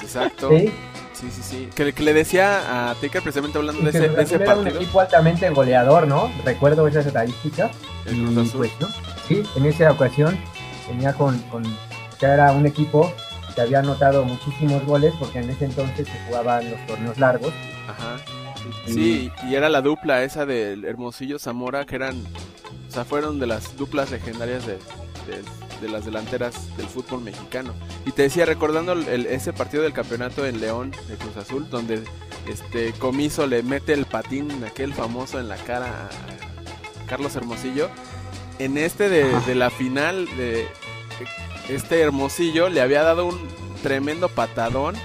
Exacto. 0.02 0.50
Sí, 0.50 0.72
Sí, 1.20 1.28
sí, 1.32 1.42
sí. 1.44 1.70
Que, 1.76 1.92
que 1.94 2.04
le 2.04 2.14
decía 2.14 2.92
a 2.92 2.96
Taker 2.96 3.22
precisamente 3.22 3.58
hablando 3.58 3.82
de 3.82 3.92
que 3.92 3.98
ese, 3.98 4.08
de 4.10 4.24
ese 4.24 4.36
Azul 4.36 4.42
era 4.44 4.56
un 4.56 4.64
partido. 4.64 4.82
equipo 4.82 5.00
altamente 5.02 5.50
goleador, 5.50 6.08
¿no? 6.08 6.32
Recuerdo 6.46 6.88
esas 6.88 7.06
estadísticas. 7.06 7.72
El 8.06 8.16
Y 8.46 8.50
pues, 8.50 8.72
¿no? 8.80 8.88
Sí, 9.28 9.44
en 9.56 9.66
esa 9.66 9.92
ocasión 9.92 10.40
tenía 10.88 11.14
con, 11.14 11.38
con 11.50 11.64
ya 12.22 12.34
era 12.34 12.52
un 12.54 12.66
equipo 12.66 13.12
que 13.54 13.62
había 13.62 13.80
anotado 13.80 14.24
muchísimos 14.24 14.86
goles 14.86 15.14
porque 15.20 15.40
en 15.40 15.50
ese 15.50 15.66
entonces 15.66 16.08
se 16.08 16.20
jugaban 16.28 16.70
los 16.72 16.86
torneos 16.88 17.18
largos. 17.18 17.52
Ajá. 17.88 18.18
Sí, 18.86 19.32
y 19.48 19.56
era 19.56 19.68
la 19.70 19.82
dupla 19.82 20.24
esa 20.24 20.46
del 20.46 20.86
Hermosillo 20.86 21.40
Zamora, 21.40 21.86
que 21.86 21.96
eran, 21.96 22.16
o 22.88 22.92
sea, 22.92 23.04
fueron 23.06 23.40
de 23.40 23.48
las 23.48 23.76
duplas 23.78 24.12
legendarias 24.12 24.66
de, 24.66 24.74
de- 24.74 25.44
de 25.82 25.90
las 25.90 26.06
delanteras 26.06 26.76
del 26.78 26.88
fútbol 26.88 27.22
mexicano. 27.22 27.74
Y 28.06 28.12
te 28.12 28.24
decía, 28.24 28.46
recordando 28.46 28.94
el- 28.94 29.26
ese 29.26 29.54
partido 29.54 29.84
del 29.84 29.94
campeonato 29.94 30.46
en 30.46 30.60
León 30.62 30.92
de 31.08 31.16
Cruz 31.16 31.38
Azul, 31.38 31.70
donde 31.70 32.04
este 32.48 32.94
Comiso 32.94 33.48
le 33.48 33.64
mete 33.64 33.94
el 33.94 34.06
patín, 34.06 34.64
aquel 34.66 34.94
famoso, 34.94 35.40
en 35.40 35.48
la 35.50 35.58
cara 35.58 35.88
a, 35.88 36.06
a 37.04 37.06
Carlos 37.08 37.36
Hermosillo. 37.36 37.90
En 38.60 38.78
este 38.78 39.10
de, 39.10 39.24
de 39.42 39.56
la 39.56 39.70
final 39.70 40.26
de 40.38 40.68
este 41.70 42.02
Hermosillo 42.02 42.70
le 42.70 42.82
había 42.82 43.04
dado 43.04 43.26
un 43.26 43.40
tremendo 43.84 44.28
patadón 44.30 44.96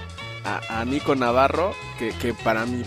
a, 0.44 0.80
a 0.80 0.84
Nico 0.84 1.14
Navarro, 1.14 1.74
que, 1.98 2.10
que 2.10 2.34
para 2.34 2.66
mí, 2.66 2.82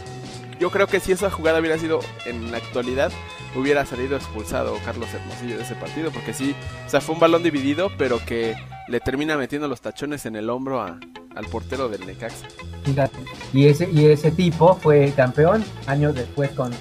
yo 0.60 0.70
creo 0.72 0.88
que 0.88 1.00
si 1.00 1.12
esa 1.12 1.30
jugada 1.32 1.60
hubiera 1.60 1.78
sido 1.78 2.00
en 2.26 2.52
la 2.52 2.58
actualidad, 2.58 3.12
hubiera 3.60 3.86
salido 3.86 4.16
expulsado 4.18 4.78
Carlos 4.86 5.08
Hermosillo 5.14 5.58
de 5.58 5.64
ese 5.64 5.76
partido, 5.76 6.12
porque 6.12 6.34
sí, 6.34 6.56
o 6.86 6.90
sea, 6.90 7.02
fue 7.02 7.16
un 7.16 7.22
balón 7.22 7.44
dividido, 7.44 7.90
pero 7.98 8.24
que 8.26 8.56
le 8.88 9.00
termina 9.00 9.38
metiendo 9.38 9.68
los 9.68 9.82
tachones 9.82 10.26
en 10.26 10.36
el 10.36 10.50
hombro 10.50 10.82
a- 10.82 11.00
al 11.36 11.46
portero 11.48 11.90
del 11.90 12.06
Necaxa. 12.06 12.48
Fíjate. 12.84 13.18
Y 13.54 13.68
ese, 13.68 13.90
y 13.92 14.06
ese 14.06 14.32
tipo 14.32 14.76
fue 14.76 15.12
campeón 15.16 15.64
años 15.86 16.16
después 16.16 16.50
con, 16.52 16.72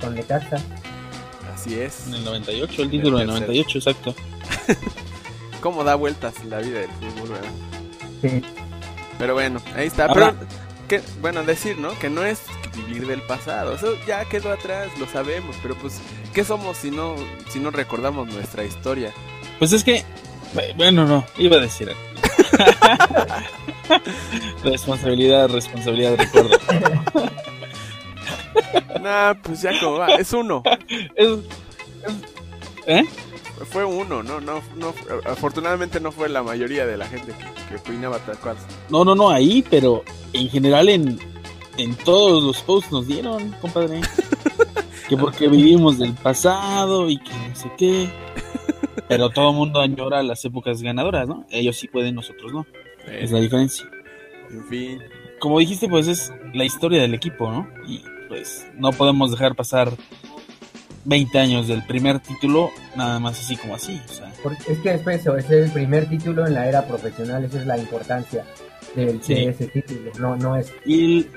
con 0.00 0.14
Necaxa. 0.14 0.56
Así 1.54 1.78
es. 1.78 2.06
En 2.08 2.14
el 2.14 2.24
98, 2.24 2.82
el 2.82 2.90
título 2.90 3.18
del 3.18 3.26
tercero. 3.28 3.46
98, 3.52 3.78
exacto. 3.78 4.14
Cómo 5.60 5.84
da 5.84 5.94
vueltas 5.94 6.42
la 6.44 6.58
vida 6.58 6.80
del 6.80 6.90
fútbol, 6.90 7.28
¿verdad? 7.30 7.50
Sí. 8.22 8.42
Pero 9.18 9.34
bueno, 9.34 9.60
ahí 9.76 9.86
está. 9.86 10.06
Ahora- 10.06 10.34
Pero, 10.38 10.50
que, 10.88 11.02
bueno, 11.20 11.42
decir, 11.44 11.78
¿no? 11.78 11.96
Que 11.98 12.08
no 12.08 12.24
es 12.24 12.40
vivir 12.74 13.06
del 13.06 13.22
pasado. 13.22 13.74
Eso 13.74 13.94
ya 14.06 14.24
quedó 14.24 14.50
atrás, 14.52 14.88
lo 14.98 15.06
sabemos. 15.06 15.54
Pero 15.62 15.74
pues, 15.76 16.00
¿qué 16.34 16.44
somos 16.44 16.76
si 16.76 16.90
no, 16.90 17.14
si 17.50 17.58
no 17.60 17.70
recordamos 17.70 18.28
nuestra 18.32 18.64
historia? 18.64 19.12
Pues 19.58 19.72
es 19.72 19.84
que, 19.84 20.04
bueno, 20.76 21.04
no, 21.06 21.24
iba 21.38 21.56
a 21.56 21.60
decir. 21.60 21.90
responsabilidad, 24.64 25.48
responsabilidad, 25.48 26.16
recuerdo. 26.16 26.50
Nah, 29.00 29.32
pues 29.42 29.62
ya 29.62 29.70
como 29.80 29.98
va. 29.98 30.08
Es 30.16 30.32
uno. 30.34 30.62
Es- 31.16 31.38
¿Eh? 32.86 33.02
Fue 33.70 33.84
uno, 33.84 34.22
no, 34.22 34.40
no, 34.40 34.60
no. 34.76 34.92
Afortunadamente 35.24 36.00
no 36.00 36.12
fue 36.12 36.28
la 36.28 36.42
mayoría 36.42 36.84
de 36.86 36.96
la 36.98 37.06
gente 37.06 37.32
que, 37.32 37.44
que 37.68 37.76
opinaba 37.76 38.18
tal 38.18 38.36
cual. 38.38 38.56
No, 38.90 39.02
no, 39.04 39.14
no, 39.14 39.30
ahí, 39.30 39.64
pero 39.70 40.02
en 40.34 40.50
general 40.50 40.88
en, 40.90 41.18
en 41.78 41.94
todos 41.94 42.42
los 42.42 42.60
posts 42.62 42.92
nos 42.92 43.06
dieron, 43.06 43.52
compadre. 43.62 44.00
que 45.10 45.16
porque 45.16 45.48
vivimos 45.48 45.98
del 45.98 46.14
pasado 46.14 47.10
y 47.10 47.18
que 47.18 47.32
no 47.32 47.56
sé 47.56 47.68
qué. 47.76 48.08
Pero 49.08 49.28
todo 49.30 49.50
el 49.50 49.56
mundo 49.56 49.80
añora 49.80 50.22
las 50.22 50.44
épocas 50.44 50.82
ganadoras, 50.82 51.26
¿no? 51.26 51.44
Ellos 51.50 51.76
sí 51.76 51.88
pueden, 51.88 52.14
nosotros 52.14 52.52
no. 52.52 52.64
Es 53.10 53.32
la 53.32 53.40
diferencia. 53.40 53.86
En 54.50 54.64
fin. 54.66 55.02
Como 55.40 55.58
dijiste, 55.58 55.88
pues 55.88 56.06
es 56.06 56.32
la 56.54 56.64
historia 56.64 57.02
del 57.02 57.14
equipo, 57.14 57.50
¿no? 57.50 57.66
Y 57.88 58.04
pues 58.28 58.68
no 58.76 58.92
podemos 58.92 59.32
dejar 59.32 59.56
pasar 59.56 59.90
20 61.06 61.38
años 61.40 61.66
del 61.66 61.84
primer 61.84 62.20
título 62.20 62.70
nada 62.94 63.18
más 63.18 63.40
así 63.40 63.56
como 63.56 63.74
así. 63.74 64.00
O 64.08 64.12
sea, 64.12 64.32
Porque 64.44 64.72
es 64.72 64.78
que 64.78 64.94
es 64.94 65.04
eso, 65.04 65.36
es 65.36 65.50
el 65.50 65.72
primer 65.72 66.08
título 66.08 66.46
en 66.46 66.54
la 66.54 66.68
era 66.68 66.86
profesional, 66.86 67.44
esa 67.44 67.58
es 67.58 67.66
la 67.66 67.78
importancia 67.78 68.44
del, 68.94 69.20
Sí. 69.24 69.34
de 69.34 69.48
ese 69.48 69.66
título, 69.66 70.12
no, 70.20 70.36
no 70.36 70.56
es 70.56 70.72
y 70.84 71.04
el, 71.04 71.30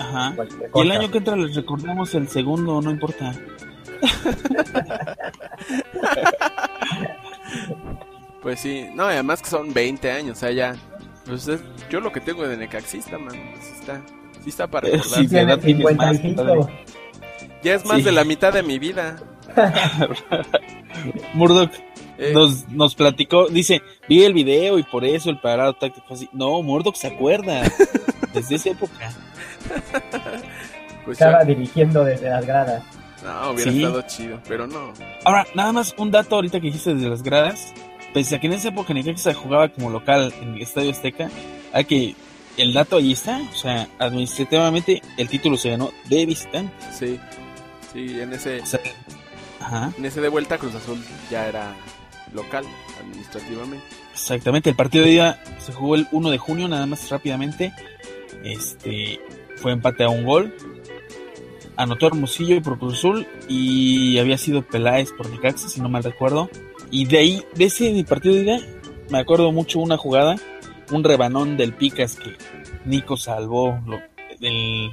ajá. 0.00 0.34
Y 0.74 0.80
el 0.80 0.90
año 0.90 1.10
que 1.10 1.18
entra 1.18 1.36
les 1.36 1.54
recordamos 1.54 2.14
el 2.14 2.28
segundo, 2.28 2.80
no 2.80 2.90
importa. 2.90 3.34
Pues 8.42 8.60
sí, 8.60 8.86
no, 8.94 9.04
y 9.10 9.14
además 9.14 9.42
que 9.42 9.50
son 9.50 9.72
20 9.74 10.10
años, 10.10 10.38
o 10.38 10.40
sea, 10.40 10.50
ya. 10.50 10.74
Pues 11.26 11.46
es- 11.48 11.60
yo 11.90 12.00
lo 12.00 12.10
que 12.10 12.20
tengo 12.20 12.46
de 12.48 12.56
Necaxista, 12.56 13.18
man. 13.18 13.34
Sí 13.60 13.72
está, 13.80 14.02
sí 14.42 14.48
está 14.48 14.66
para 14.66 14.88
Eh, 14.88 14.92
recordar. 14.92 15.20
sí, 15.20 15.28
Tiene 15.28 15.52
edad 15.52 15.58
tienes 15.60 15.96
más, 15.96 16.16
55. 16.16 16.70
Ya 17.62 17.74
es 17.74 17.84
más 17.84 17.98
Sí. 17.98 18.02
de 18.04 18.12
la 18.12 18.24
mitad 18.24 18.52
de 18.52 18.62
mi 18.62 18.78
vida. 18.78 19.16
Murdoch 21.34 21.70
Eh, 22.22 22.32
nos, 22.34 22.68
nos 22.68 22.94
platicó, 22.94 23.48
dice, 23.48 23.80
vi 24.08 24.24
el 24.24 24.34
video 24.34 24.78
y 24.78 24.82
por 24.82 25.04
eso 25.06 25.30
el 25.30 25.38
parado 25.40 25.72
táctico 25.74 26.12
así. 26.12 26.28
No, 26.32 26.62
Murdoch 26.62 26.94
se 26.94 27.06
acuerda 27.08 27.62
desde 28.34 28.56
esa 28.56 28.70
época. 28.70 29.10
pues 31.04 31.18
ya- 31.18 31.26
Estaba 31.26 31.44
dirigiendo 31.44 32.04
desde 32.04 32.28
las 32.30 32.46
gradas. 32.46 32.82
no, 33.24 33.50
hubiera 33.50 33.70
Sí. 33.70 33.78
estado 33.82 34.02
chido, 34.02 34.40
pero 34.48 34.66
no. 34.66 34.92
Ahora, 35.24 35.46
nada 35.54 35.72
más 35.72 35.94
un 35.98 36.10
dato 36.10 36.36
ahorita 36.36 36.60
que 36.60 36.66
dijiste 36.66 36.94
desde 36.94 37.08
las 37.08 37.22
gradas. 37.22 37.72
Pese 38.12 38.34
a 38.34 38.40
que 38.40 38.48
en 38.48 38.54
esa 38.54 38.68
época 38.70 38.92
Necaxa 38.92 39.32
jugaba 39.34 39.68
como 39.68 39.88
local 39.88 40.34
en 40.42 40.54
el 40.54 40.62
Estadio 40.62 40.90
Azteca, 40.90 41.30
hay 41.72 41.84
que 41.84 42.16
el 42.56 42.72
dato 42.72 42.96
ahí 42.96 43.12
está. 43.12 43.40
O 43.52 43.54
sea, 43.56 43.86
administrativamente 44.00 45.00
el 45.16 45.28
título 45.28 45.56
se 45.56 45.70
ganó 45.70 45.90
de 46.08 46.26
visitante. 46.26 46.72
Sí, 46.92 47.20
sí, 47.92 48.20
en 48.20 48.32
ese, 48.32 48.60
O 48.62 48.66
sea, 48.66 48.80
ajá, 49.60 49.92
en 49.96 50.04
ese 50.04 50.20
de 50.20 50.28
vuelta 50.28 50.58
Cruz 50.58 50.74
Azul 50.74 51.00
ya 51.30 51.46
era 51.46 51.72
local, 52.32 52.64
administrativamente. 53.00 53.84
exactamente. 54.12 54.70
El 54.70 54.76
partido 54.76 55.04
de 55.04 55.10
ida 55.12 55.40
se 55.64 55.72
jugó 55.72 55.94
el 55.94 56.08
1 56.10 56.30
de 56.30 56.38
junio, 56.38 56.66
nada 56.66 56.86
más 56.86 57.08
rápidamente. 57.10 57.72
Este 58.42 59.20
fue 59.60 59.72
empate 59.72 60.04
a 60.04 60.08
un 60.08 60.24
gol. 60.24 60.54
Anotó 61.76 62.06
Hermosillo 62.08 62.60
por 62.62 62.78
Cruz 62.78 62.98
Azul 62.98 63.26
y 63.48 64.18
había 64.18 64.36
sido 64.36 64.62
Peláez 64.62 65.12
por 65.12 65.30
Necaxa, 65.30 65.68
si 65.68 65.80
no 65.80 65.88
mal 65.88 66.04
recuerdo. 66.04 66.50
Y 66.90 67.06
de 67.06 67.18
ahí, 67.18 67.44
de 67.54 67.64
ese 67.64 68.04
partido 68.06 68.34
de 68.34 68.42
ida, 68.42 68.58
me 69.10 69.18
acuerdo 69.18 69.50
mucho 69.52 69.78
una 69.78 69.96
jugada, 69.96 70.36
un 70.90 71.04
rebanón 71.04 71.56
del 71.56 71.72
Picas 71.72 72.16
que 72.16 72.36
Nico 72.84 73.16
salvó, 73.16 73.78
lo- 73.86 74.00
el, 74.40 74.90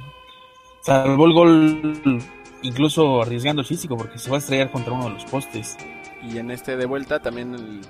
salvó 0.82 1.26
el 1.26 1.32
gol 1.32 2.22
incluso 2.62 3.22
arriesgando 3.22 3.60
el 3.62 3.66
físico 3.68 3.96
porque 3.96 4.18
se 4.18 4.30
va 4.30 4.36
a 4.36 4.38
estrellar 4.40 4.70
contra 4.70 4.92
uno 4.92 5.04
de 5.04 5.10
los 5.10 5.24
postes. 5.26 5.76
Y 6.22 6.38
en 6.38 6.50
este 6.50 6.76
de 6.76 6.86
vuelta 6.86 7.20
también, 7.20 7.80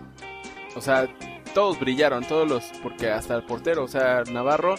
o 0.74 0.80
sea, 0.80 1.08
todos 1.54 1.78
brillaron, 1.80 2.24
todos 2.24 2.48
los, 2.48 2.64
porque 2.82 3.10
hasta 3.10 3.34
el 3.36 3.42
portero, 3.44 3.84
o 3.84 3.88
sea, 3.88 4.22
Navarro 4.32 4.74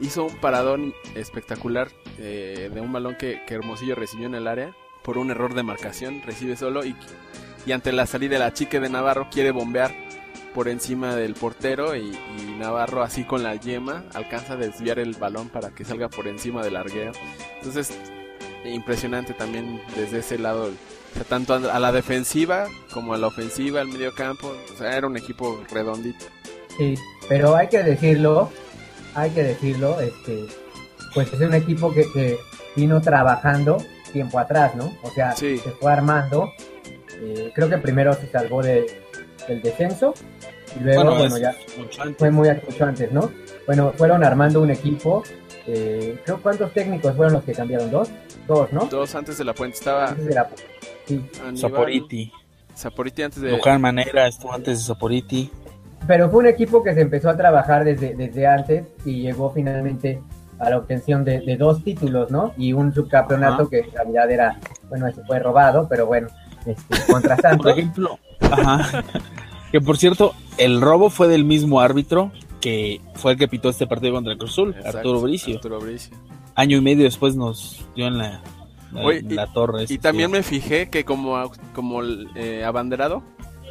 hizo 0.00 0.24
un 0.24 0.36
paradón 0.36 0.94
espectacular 1.14 1.88
eh, 2.18 2.70
de 2.72 2.80
un 2.80 2.92
balón 2.92 3.16
que, 3.16 3.42
que 3.46 3.54
Hermosillo 3.54 3.94
recibió 3.94 4.26
en 4.26 4.34
el 4.34 4.46
área 4.46 4.74
por 5.02 5.18
un 5.18 5.30
error 5.30 5.54
de 5.54 5.62
marcación, 5.62 6.22
recibe 6.24 6.56
solo 6.56 6.84
y, 6.84 6.94
y 7.66 7.72
ante 7.72 7.92
la 7.92 8.06
salida 8.06 8.34
de 8.34 8.38
la 8.40 8.52
chica 8.52 8.80
de 8.80 8.88
Navarro 8.88 9.28
quiere 9.30 9.50
bombear 9.50 9.94
por 10.54 10.68
encima 10.68 11.14
del 11.14 11.34
portero 11.34 11.94
y, 11.96 12.18
Navarro 12.58 13.02
así 13.02 13.22
con 13.22 13.44
la 13.44 13.54
yema 13.54 14.02
alcanza 14.14 14.54
a 14.54 14.56
desviar 14.56 14.98
el 14.98 15.14
balón 15.14 15.48
para 15.48 15.70
que 15.70 15.84
salga 15.84 16.08
por 16.08 16.26
encima 16.26 16.64
del 16.64 16.74
larguero. 16.74 17.12
Entonces, 17.58 17.96
impresionante 18.64 19.32
también 19.32 19.80
desde 19.94 20.18
ese 20.18 20.38
lado 20.38 20.72
tanto 21.28 21.54
a 21.54 21.58
a 21.74 21.78
la 21.78 21.92
defensiva 21.92 22.66
como 22.92 23.14
a 23.14 23.18
la 23.18 23.28
ofensiva, 23.28 23.80
al 23.80 23.88
medio 23.88 24.12
campo. 24.12 24.52
O 24.74 24.76
sea, 24.76 24.96
era 24.96 25.06
un 25.06 25.16
equipo 25.16 25.62
redondito. 25.70 26.26
Sí, 26.76 26.96
pero 27.28 27.54
hay 27.54 27.68
que 27.68 27.84
decirlo, 27.84 28.50
hay 29.18 29.30
que 29.30 29.42
decirlo, 29.42 30.00
este, 30.00 30.46
pues 31.14 31.32
es 31.32 31.40
un 31.40 31.54
equipo 31.54 31.92
que, 31.92 32.04
que 32.12 32.38
vino 32.76 33.00
trabajando 33.00 33.78
tiempo 34.12 34.38
atrás, 34.38 34.74
¿no? 34.74 34.92
O 35.02 35.10
sea, 35.10 35.32
Sí. 35.36 35.58
se 35.58 35.70
fue 35.72 35.92
armando 35.92 36.52
Eh, 37.20 37.50
creo 37.52 37.68
que 37.68 37.78
primero 37.78 38.14
se 38.14 38.28
salvó 38.28 38.62
de, 38.62 38.86
del 39.48 39.60
descenso 39.60 40.14
y 40.78 40.84
luego, 40.84 41.16
Bueno, 41.16 41.36
ya 41.38 41.52
fue 42.16 42.30
muy 42.30 42.48
mucho 42.68 42.84
antes, 42.84 43.10
¿no? 43.10 43.32
Bueno, 43.66 43.92
fueron 43.96 44.22
armando 44.22 44.60
un 44.62 44.70
equipo. 44.70 45.24
Eh, 45.66 46.20
creo 46.24 46.40
cuántos 46.40 46.72
técnicos 46.72 47.16
fueron 47.16 47.32
los 47.32 47.42
que 47.42 47.52
cambiaron, 47.54 47.90
dos, 47.90 48.08
dos, 48.46 48.72
¿no? 48.72 48.84
Dos 48.86 49.16
antes 49.16 49.36
de 49.36 49.44
la 49.44 49.52
puente 49.52 49.78
estaba 49.78 50.10
Antes 50.10 50.26
de 50.26 50.34
la- 50.34 50.48
sí. 51.06 51.20
Aníbal- 51.44 51.56
Saporiti. 51.56 52.32
Saporiti 52.72 53.22
antes 53.22 53.40
de. 53.42 53.50
Luján 53.50 53.80
Manera 53.80 54.28
estuvo 54.28 54.52
antes 54.52 54.78
de 54.78 54.84
Saporiti. 54.84 55.50
Pero 56.06 56.30
fue 56.30 56.40
un 56.40 56.46
equipo 56.46 56.82
que 56.82 56.94
se 56.94 57.02
empezó 57.02 57.28
a 57.30 57.36
trabajar 57.36 57.84
desde, 57.84 58.14
desde 58.14 58.46
antes 58.46 58.86
y 59.04 59.22
llegó 59.22 59.50
finalmente 59.50 60.22
a 60.58 60.70
la 60.70 60.78
obtención 60.78 61.24
de, 61.24 61.40
de 61.40 61.56
dos 61.56 61.84
títulos, 61.84 62.30
¿no? 62.30 62.52
Y 62.56 62.72
un 62.72 62.92
subcampeonato 62.92 63.62
Ajá. 63.62 63.70
que 63.70 63.78
en 63.80 63.90
realidad 63.92 64.30
era, 64.30 64.58
bueno, 64.88 65.06
ese 65.06 65.22
fue 65.24 65.38
robado, 65.38 65.86
pero 65.88 66.06
bueno, 66.06 66.28
este, 66.66 66.96
contra 67.12 67.36
Por 67.36 67.42
Santos. 67.42 67.72
ejemplo, 67.72 68.18
ajá. 68.40 69.04
que 69.72 69.80
por 69.80 69.98
cierto, 69.98 70.34
el 70.56 70.80
robo 70.80 71.10
fue 71.10 71.28
del 71.28 71.44
mismo 71.44 71.80
árbitro 71.80 72.32
que 72.60 73.00
fue 73.14 73.32
el 73.32 73.38
que 73.38 73.46
pitó 73.46 73.68
este 73.68 73.86
partido 73.86 74.14
contra 74.14 74.32
el 74.32 74.38
Cruz 74.38 74.52
Azul, 74.52 74.74
Exacto, 74.76 74.98
Arturo 74.98 75.20
Bricio. 75.20 75.56
Arturo 75.56 75.78
Bricio. 75.78 76.16
Año 76.54 76.76
y 76.78 76.80
medio 76.80 77.04
después 77.04 77.36
nos 77.36 77.86
dio 77.94 78.08
en 78.08 78.18
la, 78.18 78.40
Oye, 78.94 79.22
torre. 79.54 79.82
Y 79.82 79.84
ese 79.84 79.98
también 79.98 80.30
tío. 80.30 80.38
me 80.38 80.42
fijé 80.42 80.90
que 80.90 81.04
como, 81.04 81.52
como 81.72 82.02
eh, 82.34 82.64
abanderado, 82.64 83.22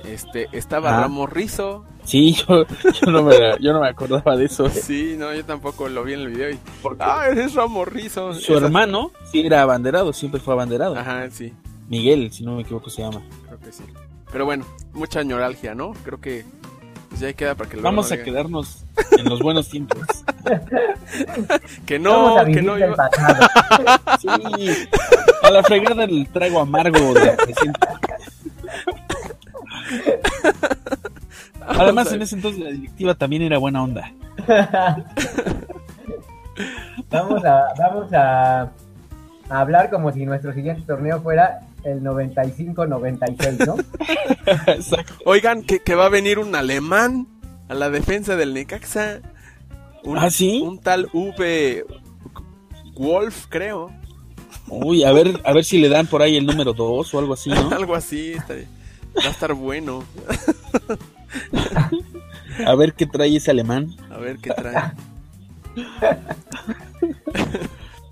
este, 0.05 0.47
estaba 0.51 0.97
Ah. 0.97 1.01
Ramos 1.01 1.29
Rizo. 1.29 1.85
Sí, 2.03 2.33
yo, 2.47 2.65
yo, 3.01 3.11
no 3.11 3.23
me, 3.23 3.35
yo 3.59 3.73
no 3.73 3.81
me 3.81 3.89
acordaba 3.89 4.35
de 4.37 4.45
eso. 4.45 4.69
Sí, 4.69 5.15
no, 5.17 5.33
yo 5.33 5.43
tampoco 5.45 5.89
lo 5.89 6.03
vi 6.03 6.13
en 6.13 6.21
el 6.21 6.27
video. 6.29 6.49
Y, 6.51 6.59
ah, 6.99 7.27
es 7.35 7.53
Ramos 7.55 7.87
Rizo. 7.87 8.33
su 8.33 8.55
Esa- 8.55 8.65
hermano 8.65 9.11
sí 9.31 9.41
era 9.45 9.61
abanderado, 9.61 10.13
siempre 10.13 10.39
fue 10.39 10.53
abanderado. 10.53 10.95
Ajá, 10.97 11.29
sí, 11.29 11.53
Miguel, 11.89 12.31
si 12.31 12.43
no 12.43 12.55
me 12.55 12.61
equivoco, 12.63 12.89
se 12.89 13.01
llama. 13.01 13.21
creo 13.47 13.59
que 13.59 13.71
sí. 13.71 13.83
Pero 14.31 14.45
bueno, 14.45 14.65
mucha 14.93 15.23
ñoralgia, 15.23 15.73
¿no? 15.73 15.93
Creo 16.03 16.19
que 16.19 16.43
pues 17.09 17.21
ya 17.21 17.31
queda 17.31 17.55
para 17.55 17.69
que 17.69 17.77
lo 17.77 17.83
Vamos 17.83 18.11
a 18.11 18.21
quedarnos 18.21 18.83
en 19.17 19.29
los 19.29 19.39
buenos 19.39 19.69
tiempos. 19.69 20.01
Que 21.85 21.97
Vamos 21.99 22.45
no, 22.47 22.53
que 22.53 22.61
no. 22.61 22.75
del 22.75 22.93
pasado. 22.93 23.47
Sí, 24.19 24.27
a 25.43 25.51
la 25.51 25.63
fregada 25.63 26.03
el 26.03 26.27
trago 26.29 26.59
amargo 26.59 27.13
del 27.13 27.35
presente. 27.37 27.79
Además, 31.67 32.11
en 32.11 32.21
ese 32.21 32.35
entonces 32.35 32.61
la 32.63 32.69
directiva 32.71 33.15
también 33.15 33.41
era 33.41 33.57
buena 33.57 33.83
onda. 33.83 34.11
vamos 37.09 37.43
a, 37.45 37.65
vamos 37.77 38.13
a, 38.13 38.61
a 38.61 39.59
hablar 39.59 39.89
como 39.89 40.11
si 40.11 40.25
nuestro 40.25 40.53
siguiente 40.53 40.83
torneo 40.87 41.21
fuera 41.21 41.59
el 41.83 42.01
95-96, 42.01 43.65
¿no? 43.65 43.75
Exacto. 44.73 45.13
Oigan, 45.25 45.63
que, 45.63 45.79
que 45.79 45.95
va 45.95 46.05
a 46.05 46.09
venir 46.09 46.39
un 46.39 46.55
alemán 46.55 47.27
a 47.69 47.73
la 47.73 47.89
defensa 47.89 48.35
del 48.35 48.53
Necaxa. 48.53 49.19
Un, 50.03 50.17
¿Ah, 50.17 50.29
sí? 50.29 50.61
Un 50.63 50.79
tal 50.79 51.09
V. 51.13 51.85
Wolf, 52.95 53.45
creo. 53.49 53.91
Uy, 54.69 55.03
a 55.03 55.11
ver, 55.11 55.39
a 55.45 55.53
ver 55.53 55.63
si 55.63 55.77
le 55.79 55.87
dan 55.89 56.07
por 56.07 56.21
ahí 56.21 56.35
el 56.37 56.45
número 56.45 56.73
2 56.73 57.13
o 57.13 57.19
algo 57.19 57.33
así, 57.33 57.49
¿no? 57.49 57.69
Algo 57.71 57.95
así. 57.95 58.33
está- 58.33 58.55
va 59.17 59.27
a 59.27 59.31
estar 59.31 59.53
bueno. 59.53 60.03
A 62.65 62.75
ver 62.75 62.93
qué 62.93 63.05
trae 63.05 63.35
ese 63.35 63.51
alemán. 63.51 63.95
A 64.09 64.17
ver 64.17 64.37
qué 64.37 64.51
trae. 64.51 64.91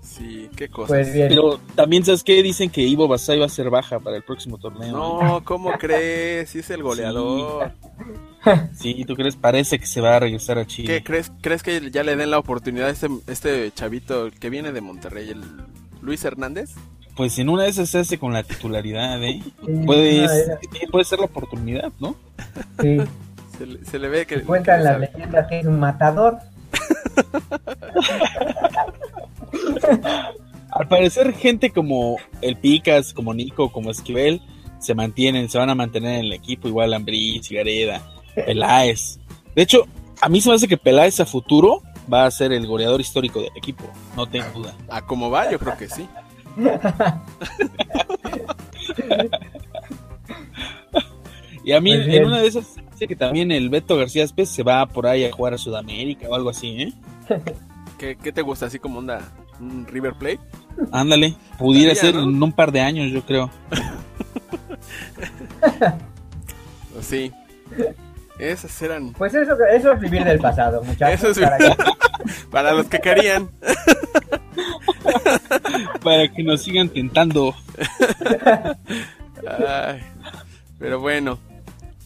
Sí, 0.02 0.48
qué 0.56 0.68
cosas. 0.68 0.88
Pues 0.88 1.12
bien. 1.12 1.28
Pero 1.28 1.60
también, 1.74 2.04
¿sabes 2.04 2.24
qué? 2.24 2.42
Dicen 2.42 2.70
que 2.70 2.80
Ivo 2.82 3.06
Basay 3.08 3.38
va 3.38 3.46
a 3.46 3.50
ser 3.50 3.68
baja 3.70 3.98
para 3.98 4.16
el 4.16 4.22
próximo 4.22 4.56
torneo. 4.56 4.92
No, 4.92 5.42
¿cómo 5.44 5.72
crees? 5.72 6.50
Sí 6.50 6.60
es 6.60 6.70
el 6.70 6.82
goleador. 6.82 7.72
Sí, 8.74 9.04
¿tú 9.04 9.16
crees? 9.16 9.36
Parece 9.36 9.78
que 9.78 9.86
se 9.86 10.00
va 10.00 10.16
a 10.16 10.20
regresar 10.20 10.58
a 10.58 10.66
Chile. 10.66 10.86
¿Qué 10.86 11.02
crees? 11.04 11.32
¿Crees 11.40 11.62
que 11.62 11.90
ya 11.90 12.04
le 12.04 12.14
den 12.16 12.30
la 12.30 12.38
oportunidad 12.38 12.88
a 12.88 12.90
este, 12.90 13.08
este 13.26 13.72
chavito 13.72 14.30
que 14.38 14.50
viene 14.50 14.72
de 14.72 14.80
Monterrey, 14.80 15.30
el 15.30 15.42
Luis 16.00 16.24
Hernández? 16.24 16.70
Pues 17.16 17.38
en 17.38 17.48
una 17.48 17.62
de 17.62 17.70
esas 17.70 17.88
se 17.88 18.00
hace 18.00 18.18
con 18.18 18.32
la 18.34 18.42
titularidad, 18.42 19.22
¿eh? 19.24 19.42
Puede, 19.86 20.28
puede 20.90 21.04
ser 21.04 21.18
la 21.18 21.24
oportunidad, 21.24 21.90
¿no? 21.98 22.14
Sí. 22.80 22.98
Se 23.56 23.66
le, 23.66 23.84
se 23.84 23.98
le 23.98 24.08
ve 24.08 24.26
que. 24.26 24.42
Cuentan 24.42 24.82
sabe. 24.82 25.10
leyendas 25.12 25.48
que 25.48 25.60
es 25.60 25.66
un 25.66 25.80
matador. 25.80 26.38
Al 30.70 30.88
parecer, 30.88 31.32
gente 31.32 31.70
como 31.70 32.18
el 32.42 32.56
Picas, 32.56 33.14
como 33.14 33.32
Nico, 33.32 33.72
como 33.72 33.90
Esquivel, 33.90 34.42
se 34.78 34.94
mantienen, 34.94 35.48
se 35.48 35.56
van 35.56 35.70
a 35.70 35.74
mantener 35.74 36.18
en 36.18 36.26
el 36.26 36.34
equipo, 36.34 36.68
igual 36.68 36.92
Ambrí, 36.92 37.40
Cigareda, 37.42 38.02
Peláez. 38.34 39.18
De 39.54 39.62
hecho, 39.62 39.86
a 40.20 40.28
mí 40.28 40.42
se 40.42 40.50
me 40.50 40.54
hace 40.54 40.68
que 40.68 40.76
Peláez 40.76 41.18
a 41.20 41.24
futuro 41.24 41.82
va 42.12 42.26
a 42.26 42.30
ser 42.30 42.52
el 42.52 42.66
goleador 42.66 43.00
histórico 43.00 43.40
del 43.40 43.56
equipo, 43.56 43.84
no 44.16 44.26
tengo 44.26 44.46
duda. 44.54 44.74
A 44.90 45.00
cómo 45.06 45.30
va, 45.30 45.50
yo 45.50 45.58
creo 45.58 45.78
que 45.78 45.88
sí. 45.88 46.06
Y 51.64 51.72
a 51.72 51.80
mí, 51.80 51.92
Pues 51.96 52.06
en 52.06 52.26
una 52.26 52.38
de 52.38 52.46
esas, 52.46 52.76
hace 52.94 53.08
que 53.08 53.16
también 53.16 53.50
el 53.50 53.68
Beto 53.70 53.96
García 53.96 54.22
Espes 54.22 54.48
se 54.48 54.62
va 54.62 54.86
por 54.86 55.04
ahí 55.08 55.24
a 55.24 55.32
jugar 55.32 55.52
a 55.52 55.58
Sudamérica 55.58 56.28
o 56.28 56.34
algo 56.36 56.50
así, 56.50 56.80
¿eh? 56.80 56.92
¿Qué, 57.98 58.16
qué 58.22 58.30
te 58.30 58.40
gusta? 58.42 58.66
¿Así 58.66 58.78
como 58.78 59.00
onda 59.00 59.20
un 59.58 59.84
River 59.84 60.14
Plate? 60.14 60.38
Ándale, 60.92 61.34
pudiera 61.58 61.92
Estaría, 61.92 62.12
ser 62.12 62.22
¿no? 62.22 62.30
en 62.30 62.40
un 62.40 62.52
par 62.52 62.70
de 62.70 62.80
años, 62.80 63.10
yo 63.10 63.22
creo. 63.22 63.50
Pues 66.92 67.06
sí. 67.08 67.30
Esas 68.38 68.82
eran 68.82 69.12
Pues 69.14 69.34
eso, 69.34 69.56
eso 69.72 69.92
es 69.92 70.00
vivir 70.00 70.24
del 70.24 70.38
pasado, 70.38 70.82
muchachos. 70.82 71.30
Eso 71.30 71.40
es 71.40 71.50
para 72.50 72.72
los 72.74 72.86
que 72.86 72.98
querían. 73.00 73.50
Para 76.02 76.28
que 76.28 76.42
nos 76.42 76.62
sigan 76.62 76.88
tentando. 76.88 77.54
Ay, 79.46 80.00
pero 80.78 81.00
bueno, 81.00 81.38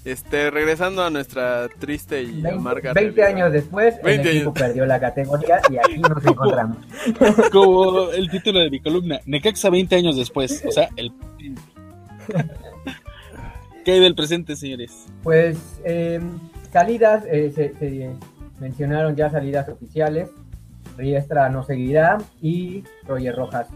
este 0.04 0.50
regresando 0.50 1.04
a 1.04 1.10
nuestra 1.10 1.68
triste 1.78 2.22
y 2.22 2.40
20, 2.40 2.50
amarga 2.50 2.92
20 2.92 3.20
realidad. 3.20 3.26
años 3.44 3.52
después, 3.52 3.94
20 4.02 4.22
el 4.30 4.36
equipo 4.36 4.50
años. 4.50 4.60
perdió 4.60 4.86
la 4.86 4.98
categoría 5.00 5.60
y 5.70 5.76
aquí 5.76 5.98
nos 5.98 6.24
encontramos. 6.24 6.78
Como 7.52 8.10
el 8.10 8.30
título 8.30 8.60
de 8.60 8.70
mi 8.70 8.80
columna, 8.80 9.20
Necaxa 9.26 9.70
20 9.70 9.94
años 9.96 10.16
después, 10.16 10.64
o 10.66 10.72
sea, 10.72 10.88
el... 10.96 11.12
¿Qué 13.90 13.94
hay 13.94 14.00
del 14.02 14.14
presente, 14.14 14.54
señores? 14.54 15.06
Pues 15.24 15.58
eh, 15.84 16.20
salidas, 16.72 17.24
eh, 17.28 17.50
se, 17.52 17.74
se 17.76 18.10
mencionaron 18.60 19.16
ya 19.16 19.28
salidas 19.30 19.68
oficiales. 19.68 20.30
Riestra 20.96 21.48
no 21.48 21.64
seguirá 21.64 22.18
y 22.40 22.84
Roger 23.04 23.34
Rojas. 23.34 23.66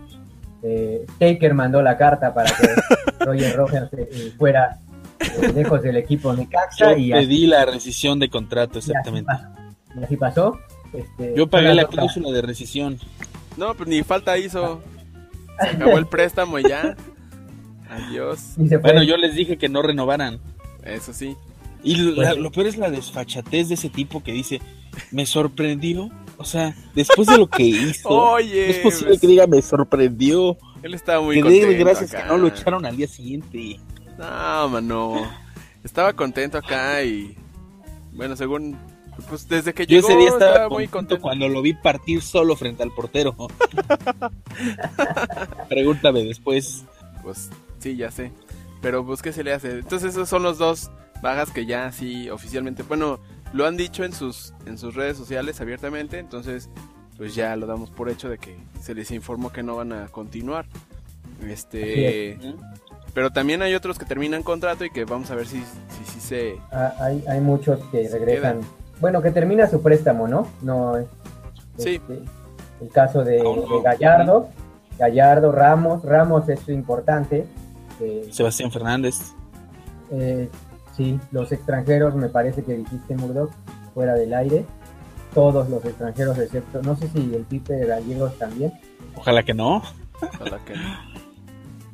eh, 0.63 1.05
Taker 1.19 1.53
mandó 1.53 1.83
la 1.83 1.97
carta 1.97 2.33
para 2.33 2.49
que 2.49 3.25
Roger 3.25 3.57
Rojas 3.57 3.93
eh, 3.95 4.09
eh, 4.13 4.33
fuera 4.39 4.79
eh, 5.19 5.53
lejos 5.53 5.83
del 5.83 5.97
equipo 5.97 6.31
Yo 6.31 6.37
Necaxa 6.39 6.97
y 6.97 7.13
así, 7.13 7.27
pedí 7.27 7.47
la 7.49 7.65
rescisión 7.65 8.21
de 8.21 8.29
contrato, 8.31 8.79
y 8.79 8.83
así 8.83 8.91
exactamente. 8.93 9.27
pasó. 9.27 9.49
Y 10.01 10.05
así 10.05 10.17
pasó. 10.17 10.59
Este, 10.93 11.35
Yo 11.37 11.49
pagué 11.49 11.75
la 11.75 11.87
cláusula 11.87 12.31
de 12.31 12.41
rescisión. 12.41 13.01
No, 13.57 13.75
pues 13.75 13.89
ni 13.89 14.05
falta 14.05 14.39
hizo. 14.39 14.81
Se 15.61 15.71
acabó 15.71 15.99
el 15.99 16.07
préstamo 16.07 16.61
y 16.61 16.69
ya. 16.69 16.95
Adiós. 17.95 18.55
Bueno, 18.57 19.03
yo 19.03 19.17
les 19.17 19.35
dije 19.35 19.57
que 19.59 19.69
no 19.69 19.83
renovaran. 19.83 20.41
Eso 20.85 21.13
sí. 21.13 21.37
Y 21.83 21.97
lo, 21.97 22.23
la- 22.23 22.33
sí. 22.33 22.39
lo 22.41 22.51
peor 22.51 22.67
es 22.67 22.77
la 22.77 22.91
desfachatez 22.91 23.69
de 23.69 23.75
ese 23.75 23.89
tipo 23.91 24.23
que 24.23 24.33
dice, 24.33 24.61
me 25.11 25.27
sorprendió. 25.27 26.11
O 26.37 26.45
sea, 26.45 26.75
después 26.95 27.29
de 27.29 27.39
lo 27.39 27.49
que 27.49 27.63
hizo, 27.63 28.09
Oye, 28.09 28.67
no 28.67 28.73
es 28.73 28.79
posible 28.79 29.09
pues, 29.11 29.21
que 29.21 29.27
diga 29.29 29.47
me 29.47 29.63
sorprendió. 29.63 30.57
él 30.83 30.95
estaba 30.95 31.23
muy 31.23 31.37
Que 31.37 31.43
contento. 31.43 31.67
dé 31.69 31.75
gracias 31.75 32.13
acá. 32.15 32.23
que 32.25 32.29
no 32.29 32.39
lo 32.39 32.49
echaron 32.49 32.85
al 32.87 32.97
día 32.97 33.07
siguiente. 33.07 33.79
No, 34.19 34.69
mano. 34.69 35.15
Estaba 35.85 36.13
contento 36.13 36.59
acá 36.59 37.03
y. 37.05 37.37
Bueno, 38.13 38.37
según. 38.37 38.77
Pues 39.29 39.47
desde 39.49 39.73
que 39.73 39.87
Yo 39.87 39.99
llegó 39.99 40.09
ese 40.09 40.19
día 40.19 40.29
estaba 40.31 40.69
muy 40.69 40.89
contento 40.89 41.21
contento. 41.21 41.23
cuando 41.23 41.49
lo 41.49 41.63
vi 41.63 41.73
partir 41.75 42.21
solo 42.21 42.57
frente 42.57 42.83
al 42.83 42.91
portero. 42.91 43.37
Pregúntame 45.69 46.25
después. 46.25 46.85
Pues 47.23 47.49
sí, 47.85 47.97
ya 47.97 48.11
sé. 48.11 48.33
Pero 48.81 49.05
pues, 49.05 49.23
¿qué 49.23 49.33
se 49.33 49.45
le 49.45 49.53
hace? 49.53 49.71
Entonces, 49.73 50.13
esos 50.13 50.29
son 50.29 50.43
los 50.43 50.59
dos 50.59 50.91
bajas 51.23 51.51
que 51.51 51.67
ya 51.67 51.93
sí 51.93 52.29
oficialmente. 52.31 52.83
Bueno, 52.83 53.21
lo 53.53 53.67
han 53.67 53.77
dicho 53.77 54.05
en 54.05 54.13
sus, 54.13 54.55
en 54.67 54.79
sus 54.79 54.95
redes 54.95 55.17
sociales 55.17 55.61
abiertamente. 55.61 56.19
Entonces, 56.19 56.71
pues 57.17 57.35
ya 57.35 57.55
lo 57.57 57.67
damos 57.67 57.91
por 57.91 58.09
hecho 58.09 58.29
de 58.29 58.39
que 58.39 58.57
se 58.81 58.95
les 58.95 59.11
informó 59.11 59.53
que 59.53 59.63
no 59.63 59.77
van 59.77 59.93
a 59.93 60.09
continuar. 60.09 60.67
Este. 61.47 62.39
Pero 63.13 63.31
también 63.31 63.63
hay 63.63 63.75
otros 63.75 63.99
que 63.99 64.07
terminan 64.07 64.43
contrato 64.43 64.85
y 64.85 64.91
que 64.91 65.05
vamos 65.05 65.31
a 65.31 65.35
ver 65.35 65.47
si, 65.47 65.59
si, 65.61 66.05
si 66.13 66.21
se. 66.21 66.57
Ah, 66.73 66.95
hay, 67.01 67.23
hay 67.29 67.41
muchos 67.41 67.81
que 67.93 68.09
regresan. 68.09 68.61
Bueno, 69.01 69.23
que 69.23 69.31
termina 69.31 69.69
su 69.69 69.83
préstamo, 69.83 70.27
¿no? 70.27 70.49
No 70.63 70.97
es. 70.97 71.07
Sí. 71.79 71.97
este, 71.97 72.23
el 72.81 72.89
caso 72.91 73.25
de, 73.25 73.43
No, 73.43 73.57
no. 73.57 73.77
de 73.77 73.83
Gallardo. 73.83 74.49
Gallardo, 74.99 75.53
Ramos. 75.53 76.03
Ramos 76.05 76.49
es 76.49 76.69
importante. 76.69 77.47
Que 78.05 78.33
Sebastián 78.33 78.71
Fernández. 78.71 79.35
Eh, 80.11 80.49
sí, 80.97 81.19
los 81.31 81.53
extranjeros, 81.53 82.15
me 82.15 82.29
parece 82.29 82.63
que 82.63 82.77
dijiste, 82.77 83.17
Murdoch, 83.17 83.51
fuera 83.93 84.15
del 84.15 84.35
aire. 84.35 84.65
Todos 85.35 85.69
los 85.69 85.85
extranjeros, 85.85 86.39
excepto, 86.39 86.81
no 86.83 86.97
sé 86.97 87.09
si 87.09 87.35
el 87.35 87.43
Pipe 87.43 87.73
de 87.75 87.87
Gallegos 87.87 88.39
también. 88.39 88.73
Ojalá 89.17 89.43
que 89.43 89.55
no. 89.55 89.83
Ojalá 90.21 90.61
que 90.65 90.77
no. 90.77 91.15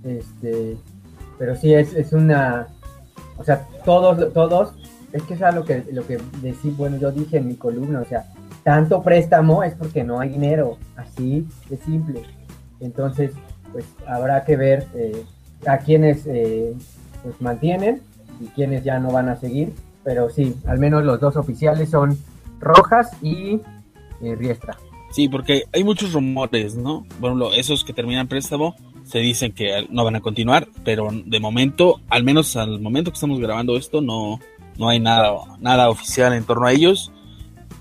Este, 0.05 0.77
pero 1.39 1.57
sí, 1.57 1.73
es, 1.73 1.95
es 1.95 2.13
una. 2.13 2.69
O 3.39 3.45
sea, 3.45 3.67
todos, 3.85 4.33
todos. 4.33 4.75
Es 5.13 5.23
que 5.25 5.35
es 5.35 5.43
algo 5.43 5.65
que, 5.65 5.85
lo 5.91 6.07
que 6.07 6.21
decí, 6.41 6.71
bueno, 6.71 6.97
yo 6.97 7.11
dije 7.11 7.39
en 7.39 7.49
mi 7.49 7.57
columna, 7.57 8.01
o 8.01 8.05
sea, 8.05 8.27
tanto 8.63 9.03
préstamo 9.03 9.65
es 9.65 9.75
porque 9.75 10.05
no 10.05 10.21
hay 10.21 10.29
dinero, 10.29 10.79
así 10.97 11.49
de 11.69 11.77
simple. 11.79 12.23
Entonces, 12.79 13.33
pues 13.73 13.85
habrá 14.07 14.45
que 14.45 14.57
ver 14.57 14.87
eh, 14.95 15.25
a 15.67 15.79
quienes 15.79 16.27
eh, 16.27 16.75
pues 17.23 17.41
mantienen 17.41 18.03
y 18.41 18.47
quienes 18.47 18.85
ya 18.85 18.99
no 18.99 19.11
van 19.13 19.29
a 19.29 19.37
seguir, 19.37 19.73
pero 20.05 20.31
sí, 20.31 20.55
al 20.67 20.79
menos 20.79 21.05
los 21.05 21.21
dos 21.21 21.37
oficiales 21.37 21.91
son 21.91 22.19
Rojas 22.61 23.11
y 23.23 23.61
eh, 24.23 24.35
Riestra. 24.37 24.77
Sí, 25.11 25.29
porque 25.29 25.65
hay 25.73 25.83
muchos 25.83 26.13
rumores, 26.13 26.77
¿no? 26.77 27.05
Bueno, 27.19 27.53
esos 27.53 27.85
que 27.85 27.93
terminan 27.93 28.29
préstamo 28.29 28.77
se 29.05 29.19
dicen 29.19 29.53
que 29.53 29.87
no 29.91 30.05
van 30.05 30.17
a 30.17 30.21
continuar, 30.21 30.69
pero 30.85 31.09
de 31.13 31.41
momento, 31.41 32.01
al 32.09 32.23
menos 32.23 32.57
al 32.57 32.81
momento 32.81 33.11
que 33.11 33.17
estamos 33.17 33.41
grabando 33.41 33.77
esto, 33.77 34.01
no, 34.01 34.39
no 34.79 34.89
hay 34.89 35.01
nada, 35.01 35.33
nada 35.59 35.91
oficial 35.91 36.33
en 36.33 36.45
torno 36.45 36.67
a 36.67 36.73
ellos 36.73 37.11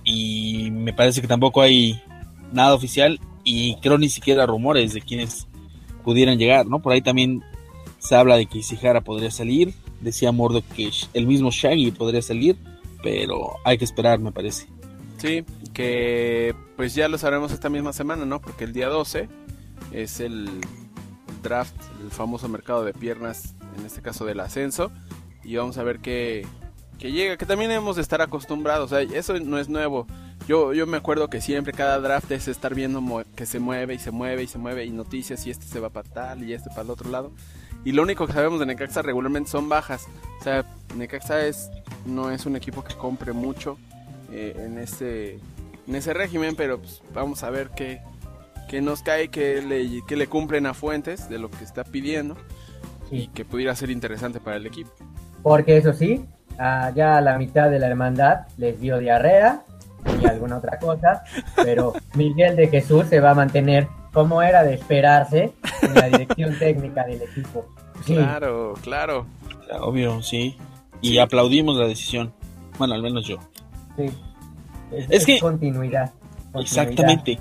y 0.03 0.71
me 0.71 0.91
parece 0.91 1.21
que 1.21 1.27
tampoco 1.27 1.61
hay 1.61 2.01
nada 2.51 2.73
oficial 2.73 3.19
y 3.43 3.75
creo 3.75 3.97
ni 3.97 4.09
siquiera 4.09 4.47
rumores 4.47 4.93
de 4.93 5.01
quienes 5.01 5.47
pudieran 6.03 6.39
llegar, 6.39 6.65
¿no? 6.65 6.79
Por 6.79 6.93
ahí 6.93 7.01
también 7.01 7.43
se 7.99 8.15
habla 8.15 8.37
de 8.37 8.45
que 8.45 8.59
Isihara 8.59 9.01
podría 9.01 9.31
salir, 9.31 9.73
decía 10.01 10.31
Mordo 10.31 10.63
que 10.75 10.89
el 11.13 11.27
mismo 11.27 11.51
Shaggy 11.51 11.91
podría 11.91 12.21
salir, 12.21 12.57
pero 13.03 13.55
hay 13.63 13.77
que 13.77 13.85
esperar, 13.85 14.19
me 14.19 14.31
parece. 14.31 14.67
Sí, 15.17 15.43
que 15.73 16.55
pues 16.77 16.95
ya 16.95 17.07
lo 17.07 17.17
sabremos 17.17 17.51
esta 17.51 17.69
misma 17.69 17.93
semana, 17.93 18.25
¿no? 18.25 18.41
Porque 18.41 18.63
el 18.63 18.73
día 18.73 18.87
12 18.87 19.27
es 19.91 20.19
el 20.19 20.49
draft, 21.43 21.75
el 22.01 22.11
famoso 22.11 22.47
mercado 22.47 22.83
de 22.83 22.93
piernas, 22.93 23.55
en 23.77 23.85
este 23.85 24.01
caso 24.01 24.25
del 24.25 24.39
ascenso, 24.39 24.91
y 25.43 25.55
vamos 25.55 25.77
a 25.77 25.83
ver 25.83 25.99
qué, 25.99 26.45
que 26.97 27.11
llega, 27.11 27.37
que 27.37 27.45
también 27.45 27.71
hemos 27.71 27.97
de 27.97 28.01
estar 28.01 28.21
acostumbrados, 28.21 28.91
eso 28.91 29.37
no 29.39 29.57
es 29.59 29.69
nuevo. 29.69 30.07
Yo, 30.47 30.73
yo 30.73 30.87
me 30.87 30.97
acuerdo 30.97 31.29
que 31.29 31.41
siempre 31.41 31.73
cada 31.73 31.99
draft 31.99 32.31
es 32.31 32.47
estar 32.47 32.73
viendo 32.73 33.03
que 33.35 33.45
se 33.45 33.59
mueve 33.59 33.93
y 33.93 33.99
se 33.99 34.11
mueve 34.11 34.43
y 34.43 34.47
se 34.47 34.57
mueve 34.57 34.85
y 34.85 34.89
noticias 34.89 35.45
y 35.45 35.51
este 35.51 35.65
se 35.65 35.79
va 35.79 35.89
para 35.89 36.09
tal 36.09 36.43
y 36.43 36.53
este 36.53 36.69
para 36.69 36.83
el 36.83 36.89
otro 36.89 37.09
lado. 37.09 37.31
Y 37.83 37.91
lo 37.91 38.03
único 38.03 38.27
que 38.27 38.33
sabemos 38.33 38.59
de 38.59 38.65
Necaxa 38.65 39.01
regularmente 39.01 39.49
son 39.49 39.69
bajas. 39.69 40.07
O 40.39 40.43
sea, 40.43 40.65
Necaxa 40.95 41.45
es, 41.45 41.69
no 42.05 42.31
es 42.31 42.45
un 42.45 42.55
equipo 42.55 42.83
que 42.83 42.93
compre 42.95 43.33
mucho 43.33 43.77
eh, 44.31 44.55
en, 44.65 44.77
ese, 44.77 45.39
en 45.87 45.95
ese 45.95 46.13
régimen, 46.13 46.55
pero 46.55 46.79
pues, 46.79 47.01
vamos 47.13 47.43
a 47.43 47.49
ver 47.49 47.69
qué, 47.75 48.01
qué 48.67 48.81
nos 48.81 49.01
cae, 49.01 49.29
qué 49.29 49.61
le, 49.61 50.01
qué 50.07 50.15
le 50.15 50.27
cumplen 50.27 50.65
a 50.65 50.73
Fuentes 50.73 51.29
de 51.29 51.39
lo 51.39 51.49
que 51.49 51.63
está 51.63 51.83
pidiendo 51.83 52.35
y 53.11 53.27
que 53.29 53.45
pudiera 53.45 53.75
ser 53.75 53.89
interesante 53.89 54.39
para 54.39 54.57
el 54.57 54.65
equipo. 54.65 54.91
Porque 55.41 55.77
eso 55.77 55.93
sí, 55.93 56.25
ya 56.57 57.17
a 57.17 57.21
la 57.21 57.37
mitad 57.37 57.69
de 57.69 57.79
la 57.79 57.87
hermandad 57.87 58.47
les 58.57 58.79
dio 58.79 58.99
diarrea 58.99 59.63
y 60.21 60.25
alguna 60.27 60.57
otra 60.57 60.77
cosa, 60.79 61.23
pero 61.55 61.93
Miguel 62.15 62.55
de 62.55 62.67
Jesús 62.67 63.07
se 63.07 63.19
va 63.19 63.31
a 63.31 63.35
mantener 63.35 63.87
como 64.13 64.41
era 64.41 64.63
de 64.63 64.75
esperarse 64.75 65.53
en 65.81 65.93
la 65.93 66.09
dirección 66.09 66.55
técnica 66.59 67.05
del 67.05 67.21
equipo. 67.21 67.65
Claro, 68.05 68.73
claro. 68.81 69.25
Obvio, 69.81 70.21
sí. 70.21 70.57
Y 71.01 71.19
aplaudimos 71.19 71.77
la 71.77 71.87
decisión. 71.87 72.33
Bueno, 72.77 72.93
al 72.95 73.01
menos 73.01 73.27
yo. 73.27 73.37
Sí. 73.95 74.09
Es, 74.91 75.25
que 75.25 75.39
continuidad, 75.39 76.11
Exactamente. 76.55 77.39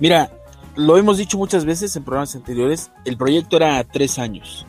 Mira, 0.00 0.30
lo 0.74 0.96
hemos 0.96 1.18
dicho 1.18 1.38
muchas 1.38 1.64
veces 1.64 1.94
en 1.96 2.04
programas 2.04 2.34
anteriores, 2.34 2.90
el 3.04 3.16
proyecto 3.16 3.56
era 3.56 3.82
tres 3.84 4.18
años. 4.18 4.66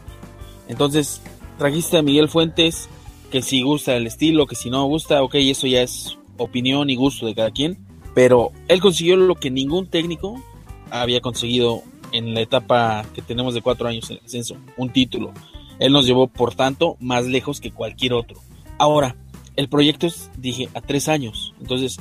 Entonces, 0.68 1.22
trajiste 1.58 1.98
a 1.98 2.04
Miguel 2.04 2.30
Fuentes, 2.30 2.88
que 3.32 3.42
si 3.42 3.64
gusta 3.64 3.96
el 3.96 4.06
estilo, 4.08 4.46
que 4.46 4.56
si 4.56 4.70
no 4.70 4.86
gusta, 4.86 5.24
ok, 5.24 5.36
eso 5.36 5.66
ya 5.68 5.82
es 5.82 6.18
opinión 6.38 6.90
y 6.90 6.96
gusto 6.96 7.26
de 7.26 7.36
cada 7.36 7.52
quien, 7.52 7.78
pero 8.14 8.52
él 8.68 8.80
consiguió 8.80 9.16
lo 9.16 9.36
que 9.36 9.50
ningún 9.50 9.88
técnico 9.88 10.42
había 10.92 11.22
conseguido 11.22 11.84
en 12.12 12.34
la 12.34 12.42
etapa 12.42 13.06
que 13.14 13.22
tenemos 13.22 13.54
de 13.54 13.62
cuatro 13.62 13.88
años 13.88 14.10
en 14.10 14.20
ascenso, 14.24 14.58
un 14.78 14.92
título. 14.92 15.32
Él 15.80 15.92
nos 15.92 16.06
llevó, 16.06 16.28
por 16.28 16.56
tanto, 16.56 16.98
más 17.00 17.26
lejos 17.26 17.62
que 17.62 17.72
cualquier 17.72 18.14
otro. 18.14 18.38
Ahora, 18.78 19.16
el 19.56 19.70
proyecto 19.70 20.08
es, 20.08 20.30
dije, 20.38 20.70
a 20.74 20.82
tres 20.82 21.08
años, 21.08 21.54
entonces 21.60 21.98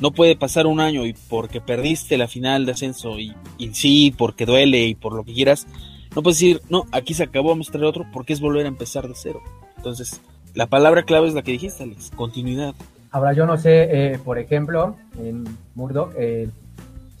no 0.00 0.12
puede 0.12 0.36
pasar 0.36 0.66
un 0.66 0.80
año 0.80 1.04
y 1.04 1.14
porque 1.28 1.60
perdiste 1.60 2.16
la 2.16 2.28
final 2.28 2.66
de 2.66 2.72
ascenso 2.72 3.18
y, 3.18 3.34
y 3.58 3.74
sí, 3.74 4.14
porque 4.16 4.46
duele 4.46 4.86
y 4.86 4.94
por 4.94 5.14
lo 5.14 5.24
que 5.24 5.34
quieras, 5.34 5.66
no 6.14 6.22
puedes 6.22 6.38
decir, 6.38 6.60
no, 6.68 6.86
aquí 6.92 7.14
se 7.14 7.24
acabó, 7.24 7.50
vamos 7.50 7.68
a 7.68 7.72
traer 7.72 7.86
otro, 7.86 8.06
porque 8.12 8.32
es 8.32 8.40
volver 8.40 8.64
a 8.64 8.68
empezar 8.68 9.06
de 9.06 9.14
cero. 9.14 9.42
Entonces, 9.76 10.20
la 10.54 10.66
palabra 10.66 11.04
clave 11.04 11.28
es 11.28 11.34
la 11.34 11.42
que 11.42 11.52
dijiste, 11.52 11.82
Alex, 11.82 12.10
continuidad. 12.16 12.74
Ahora, 13.12 13.32
yo 13.32 13.46
no 13.46 13.56
sé, 13.58 13.88
eh, 14.14 14.18
por 14.18 14.38
ejemplo, 14.38 14.96
en 15.18 15.44
Murdoch, 15.74 16.12
eh, 16.16 16.48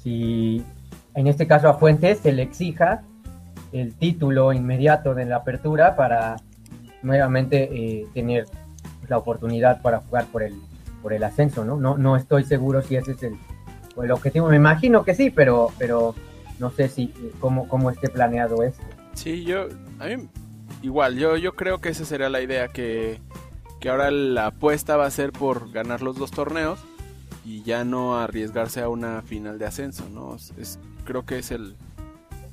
si 0.02 0.62
en 1.20 1.26
este 1.26 1.46
caso 1.46 1.68
a 1.68 1.74
Fuentes 1.74 2.18
se 2.20 2.32
le 2.32 2.42
exija 2.42 3.02
el 3.72 3.94
título 3.94 4.52
inmediato 4.52 5.14
de 5.14 5.26
la 5.26 5.36
apertura 5.36 5.94
para 5.94 6.36
nuevamente 7.02 7.68
eh, 7.72 8.06
tener 8.14 8.46
la 9.06 9.18
oportunidad 9.18 9.82
para 9.82 10.00
jugar 10.00 10.26
por 10.26 10.42
el, 10.42 10.54
por 11.02 11.12
el 11.12 11.22
ascenso, 11.22 11.64
¿no? 11.64 11.76
¿no? 11.76 11.98
No 11.98 12.16
estoy 12.16 12.44
seguro 12.44 12.80
si 12.80 12.96
ese 12.96 13.12
es 13.12 13.22
el, 13.22 13.36
el 14.02 14.10
objetivo, 14.10 14.48
me 14.48 14.56
imagino 14.56 15.04
que 15.04 15.14
sí, 15.14 15.30
pero, 15.30 15.68
pero 15.78 16.14
no 16.58 16.70
sé 16.70 16.88
si 16.88 17.12
cómo, 17.38 17.68
cómo 17.68 17.90
esté 17.90 18.08
planeado 18.08 18.62
esto. 18.62 18.82
Sí, 19.12 19.44
yo, 19.44 19.68
a 19.98 20.06
mí 20.06 20.28
igual, 20.80 21.16
yo, 21.16 21.36
yo 21.36 21.54
creo 21.54 21.82
que 21.82 21.90
esa 21.90 22.06
sería 22.06 22.30
la 22.30 22.40
idea, 22.40 22.68
que, 22.68 23.20
ahora 23.88 24.10
la 24.10 24.46
apuesta 24.46 24.96
va 24.96 25.04
a 25.04 25.10
ser 25.10 25.32
por 25.32 25.70
ganar 25.70 26.00
los 26.00 26.16
dos 26.16 26.30
torneos 26.30 26.80
y 27.44 27.62
ya 27.62 27.84
no 27.84 28.18
arriesgarse 28.18 28.80
a 28.80 28.88
una 28.88 29.20
final 29.22 29.58
de 29.58 29.66
ascenso, 29.66 30.08
¿no? 30.08 30.36
Creo 31.04 31.24
que 31.24 31.38
es 31.38 31.50
el 31.50 31.76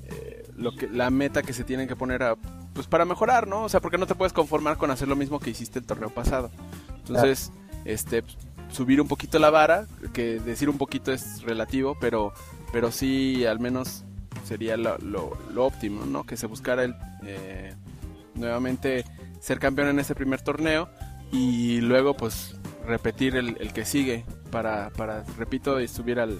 eh, 0.05 0.47
lo 0.55 0.75
que 0.75 0.87
la 0.87 1.09
meta 1.09 1.43
que 1.43 1.53
se 1.53 1.63
tienen 1.63 1.87
que 1.87 1.95
poner 1.95 2.23
a, 2.23 2.35
pues 2.73 2.87
para 2.87 3.05
mejorar, 3.05 3.47
¿no? 3.47 3.63
O 3.63 3.69
sea, 3.69 3.79
porque 3.79 3.97
no 3.97 4.07
te 4.07 4.15
puedes 4.15 4.33
conformar 4.33 4.77
con 4.77 4.91
hacer 4.91 5.07
lo 5.07 5.15
mismo 5.15 5.39
que 5.39 5.49
hiciste 5.49 5.79
el 5.79 5.85
torneo 5.85 6.09
pasado. 6.09 6.51
Entonces, 6.97 7.51
este 7.85 8.23
subir 8.71 8.99
un 8.99 9.07
poquito 9.07 9.39
la 9.39 9.49
vara, 9.49 9.87
que 10.13 10.39
decir 10.39 10.69
un 10.69 10.77
poquito 10.77 11.11
es 11.11 11.41
relativo, 11.41 11.97
pero 11.99 12.33
pero 12.71 12.91
sí 12.91 13.45
al 13.45 13.59
menos 13.59 14.03
sería 14.45 14.77
lo, 14.77 14.97
lo, 14.99 15.65
óptimo, 15.65 16.05
¿no? 16.05 16.25
Que 16.25 16.37
se 16.37 16.47
buscara 16.47 16.83
el 16.83 16.95
eh, 17.23 17.75
nuevamente 18.35 19.05
ser 19.39 19.59
campeón 19.59 19.89
en 19.89 19.99
ese 19.99 20.15
primer 20.15 20.41
torneo 20.41 20.89
y 21.31 21.81
luego 21.81 22.15
pues 22.15 22.55
repetir 22.85 23.35
el, 23.35 23.73
que 23.73 23.85
sigue 23.85 24.25
para, 24.51 24.89
para, 24.91 25.23
repito, 25.37 25.85
subir 25.87 26.19
al, 26.19 26.39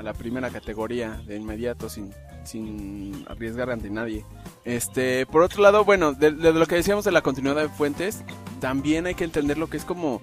a 0.00 0.02
la 0.02 0.14
primera 0.14 0.48
categoría 0.48 1.20
de 1.26 1.36
inmediato 1.36 1.90
sin, 1.90 2.10
sin 2.42 3.26
arriesgar 3.28 3.70
ante 3.70 3.90
nadie. 3.90 4.24
Este, 4.64 5.26
por 5.26 5.42
otro 5.42 5.62
lado, 5.62 5.84
bueno, 5.84 6.14
de, 6.14 6.30
lo 6.30 6.66
que 6.66 6.76
decíamos 6.76 7.04
de 7.04 7.12
la 7.12 7.20
continuidad 7.20 7.56
de 7.56 7.68
Fuentes, 7.68 8.24
también 8.60 9.04
hay 9.06 9.14
que 9.14 9.24
entender 9.24 9.58
lo 9.58 9.68
que 9.68 9.76
es 9.76 9.84
como 9.84 10.22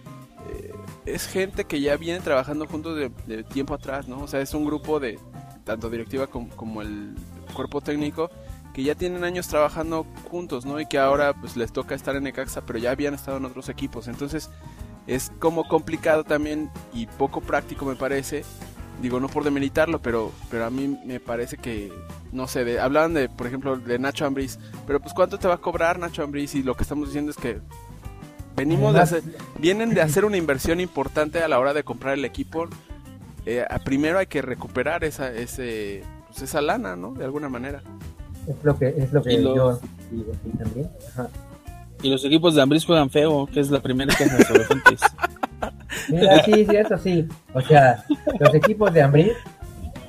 eh, 0.49 0.73
es 1.05 1.27
gente 1.27 1.65
que 1.65 1.79
ya 1.79 1.95
viene 1.95 2.21
trabajando 2.21 2.65
juntos 2.65 2.97
de, 2.97 3.43
tiempo 3.43 3.75
atrás, 3.75 4.07
¿no? 4.07 4.21
O 4.21 4.27
sea, 4.27 4.41
es 4.41 4.55
un 4.55 4.65
grupo 4.65 4.99
de 4.99 5.19
tanto 5.63 5.91
directiva 5.91 6.25
como, 6.25 6.49
como 6.55 6.81
el 6.81 7.15
cuerpo 7.53 7.79
técnico 7.79 8.31
que 8.73 8.81
ya 8.81 8.95
tienen 8.95 9.23
años 9.23 9.47
trabajando 9.47 10.07
juntos, 10.31 10.65
¿no? 10.65 10.79
Y 10.79 10.87
que 10.87 10.97
ahora 10.97 11.33
pues 11.39 11.55
les 11.55 11.71
toca 11.71 11.93
estar 11.93 12.15
en 12.15 12.23
Necaxa, 12.23 12.65
pero 12.65 12.79
ya 12.79 12.89
habían 12.89 13.13
estado 13.13 13.37
en 13.37 13.45
otros 13.45 13.69
equipos. 13.69 14.07
Entonces 14.07 14.49
es 15.05 15.31
como 15.37 15.67
complicado 15.67 16.23
también 16.23 16.71
y 16.93 17.05
poco 17.05 17.41
práctico 17.41 17.85
me 17.85 17.95
parece. 17.95 18.43
Digo, 19.01 19.19
no 19.19 19.27
por 19.27 19.43
demeritarlo, 19.43 20.01
pero, 20.01 20.31
pero 20.49 20.65
a 20.65 20.69
mí 20.69 20.99
me 21.05 21.19
parece 21.19 21.57
que, 21.57 21.91
no 22.31 22.47
sé, 22.47 22.65
de, 22.65 22.79
hablaban 22.79 23.13
de, 23.13 23.29
por 23.29 23.45
ejemplo, 23.45 23.77
de 23.77 23.99
Nacho 23.99 24.25
Ambriz, 24.25 24.57
pero 24.87 24.99
pues 24.99 25.13
¿cuánto 25.13 25.37
te 25.37 25.47
va 25.47 25.55
a 25.55 25.59
cobrar 25.59 25.99
Nacho 25.99 26.23
Ambriz? 26.23 26.55
Y 26.55 26.63
lo 26.63 26.75
que 26.75 26.83
estamos 26.83 27.09
diciendo 27.09 27.29
es 27.29 27.37
que 27.37 27.59
venimos 28.55 28.95
de 28.95 29.01
hacer, 29.01 29.23
vienen 29.59 29.93
de 29.93 30.01
hacer 30.01 30.25
una 30.25 30.37
inversión 30.37 30.79
importante 30.81 31.43
a 31.43 31.47
la 31.47 31.59
hora 31.59 31.73
de 31.73 31.83
comprar 31.83 32.15
el 32.15 32.25
equipo. 32.25 32.67
Eh, 33.45 33.65
primero 33.85 34.17
hay 34.17 34.27
que 34.27 34.41
recuperar 34.41 35.03
esa, 35.03 35.31
ese, 35.31 36.03
pues 36.27 36.41
esa 36.41 36.61
lana, 36.61 36.95
¿no? 36.95 37.13
De 37.13 37.23
alguna 37.23 37.49
manera. 37.49 37.83
Es 38.47 38.55
lo 38.63 38.77
que, 38.77 38.87
es 38.97 39.13
lo 39.13 39.21
que 39.21 39.43
yo 39.43 39.79
digo 40.09 40.31
también. 40.57 40.89
Y 42.01 42.09
los 42.09 42.23
equipos 42.25 42.55
de 42.55 42.61
Ambris 42.61 42.85
juegan 42.85 43.09
feo, 43.09 43.47
que 43.51 43.59
es 43.59 43.69
la 43.69 43.79
primera 43.79 44.13
sobre 44.13 44.63
Fuentes. 44.63 45.01
Sí, 46.45 46.65
sí, 46.65 46.75
eso 46.75 46.97
sí. 46.97 47.27
O 47.53 47.61
sea, 47.61 48.03
los 48.39 48.53
equipos 48.53 48.93
de 48.93 49.01
Ambris 49.01 49.33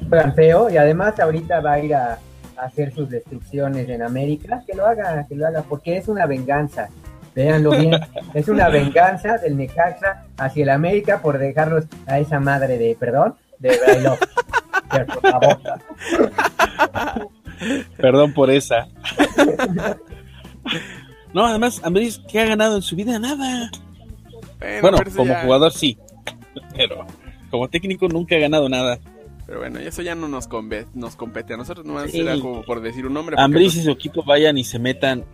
juegan 0.09 0.35
feo 0.35 0.71
y 0.71 0.77
además 0.77 1.19
ahorita 1.21 1.61
va 1.61 1.73
a 1.73 1.81
ir 1.81 1.95
a, 1.95 2.19
hacer 2.57 2.93
sus 2.93 3.09
destrucciones 3.09 3.89
en 3.89 4.03
América. 4.03 4.63
Que 4.67 4.75
lo 4.77 4.85
haga, 4.85 5.25
que 5.29 5.37
lo 5.37 5.47
haga, 5.47 5.63
porque 5.63 5.97
es 5.97 6.09
una 6.09 6.27
venganza. 6.27 6.89
Véanlo 7.35 7.71
bien. 7.71 7.93
Es 8.35 8.49
una 8.49 8.69
venganza 8.69 9.39
del 9.39 9.57
Necaxa 9.57 10.25
hacia 10.37 10.65
el 10.65 10.71
América 10.71 11.23
por 11.23 11.39
dejarlos 11.39 11.85
a 12.07 12.19
esa 12.19 12.41
madre 12.41 12.77
de, 12.79 12.97
perdón, 12.99 13.37
de 13.61 13.79
Brailo. 13.79 14.19
Por 14.91 15.31
favor. 15.31 15.59
Perdón 17.97 18.33
por 18.33 18.51
esa. 18.51 18.89
No, 21.35 21.47
además, 21.47 21.81
Ambriz, 21.85 22.21
¿qué 22.29 22.41
ha 22.41 22.47
ganado 22.47 22.77
en 22.77 22.83
su 22.83 22.97
vida? 22.97 23.19
Nada. 23.19 23.71
Bueno, 24.81 24.99
como 25.17 25.35
jugador 25.35 25.73
sí, 25.73 25.99
pero 26.77 27.07
como 27.51 27.69
técnico 27.69 28.09
nunca 28.09 28.37
ha 28.37 28.39
ganado 28.39 28.69
nada. 28.69 28.99
Pero 29.47 29.61
bueno, 29.61 29.79
eso 29.79 30.03
ya 30.03 30.15
no 30.15 30.29
nos, 30.29 30.47
compete, 30.47 30.91
nos 30.95 31.17
compete. 31.17 31.55
A 31.55 31.57
nosotros 31.57 31.87
no 31.87 31.99
sí. 32.07 32.23
como 32.43 32.63
por 32.65 32.83
decir 32.83 33.07
un 33.07 33.15
nombre. 33.15 33.37
Ambris 33.39 33.73
y 33.73 33.77
pues 33.77 33.85
su 33.87 33.91
equipo 33.91 34.23
vayan 34.23 34.59
y 34.59 34.65
se 34.65 34.79
metan. 34.79 35.25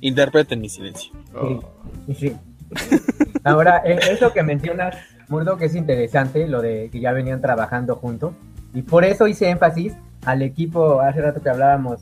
interpreten 0.00 0.60
mi 0.60 0.70
silencio. 0.70 1.12
Oh. 1.34 1.60
Sí. 2.18 2.34
Ahora, 3.44 3.82
eh, 3.84 3.98
eso 4.10 4.32
que 4.32 4.42
mencionas, 4.42 4.96
Murdo, 5.28 5.58
que 5.58 5.66
es 5.66 5.74
interesante, 5.74 6.48
lo 6.48 6.62
de 6.62 6.88
que 6.90 7.00
ya 7.00 7.12
venían 7.12 7.42
trabajando 7.42 7.96
juntos. 7.96 8.32
Y 8.72 8.82
por 8.82 9.04
eso 9.04 9.28
hice 9.28 9.50
énfasis 9.50 9.92
al 10.24 10.40
equipo, 10.40 11.00
hace 11.00 11.20
rato 11.20 11.42
que 11.42 11.50
hablábamos 11.50 12.00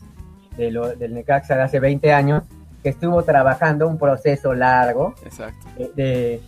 de 0.57 0.71
lo, 0.71 0.95
del 0.95 1.15
Necaxa 1.15 1.57
de 1.57 1.63
hace 1.63 1.81
20 1.81 2.13
años, 2.13 2.45
que 2.83 2.91
estuvo 2.91 3.23
trabajando 3.23 3.87
un 3.87 3.99
proceso 3.99 4.55
largo 4.55 5.15
Exacto. 5.25 5.67
De, 5.97 6.41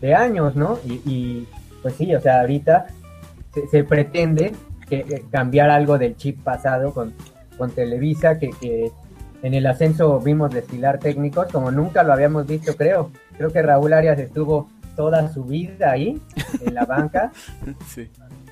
de, 0.00 0.14
años, 0.14 0.54
¿no? 0.54 0.78
Y, 0.84 0.94
y, 1.06 1.48
pues 1.82 1.94
sí, 1.94 2.14
o 2.14 2.20
sea, 2.20 2.40
ahorita 2.40 2.86
se, 3.70 3.84
pretende 3.84 4.54
que, 4.88 5.24
cambiar 5.30 5.70
algo 5.70 5.98
del 5.98 6.16
chip 6.16 6.42
pasado 6.42 6.92
con, 6.92 7.14
con 7.56 7.70
Televisa, 7.70 8.38
que, 8.38 8.50
que, 8.60 8.92
en 9.42 9.54
el 9.54 9.66
ascenso 9.66 10.18
vimos 10.18 10.52
desfilar 10.52 10.98
técnicos 10.98 11.46
como 11.52 11.70
nunca 11.70 12.02
lo 12.02 12.12
habíamos 12.12 12.46
visto, 12.46 12.76
creo. 12.76 13.10
Creo 13.36 13.52
que 13.52 13.62
Raúl 13.62 13.92
Arias 13.92 14.18
estuvo 14.18 14.68
toda 14.96 15.32
su 15.32 15.44
vida 15.44 15.92
ahí, 15.92 16.20
en 16.60 16.74
la 16.74 16.84
banca. 16.84 17.30
sí. 17.86 18.08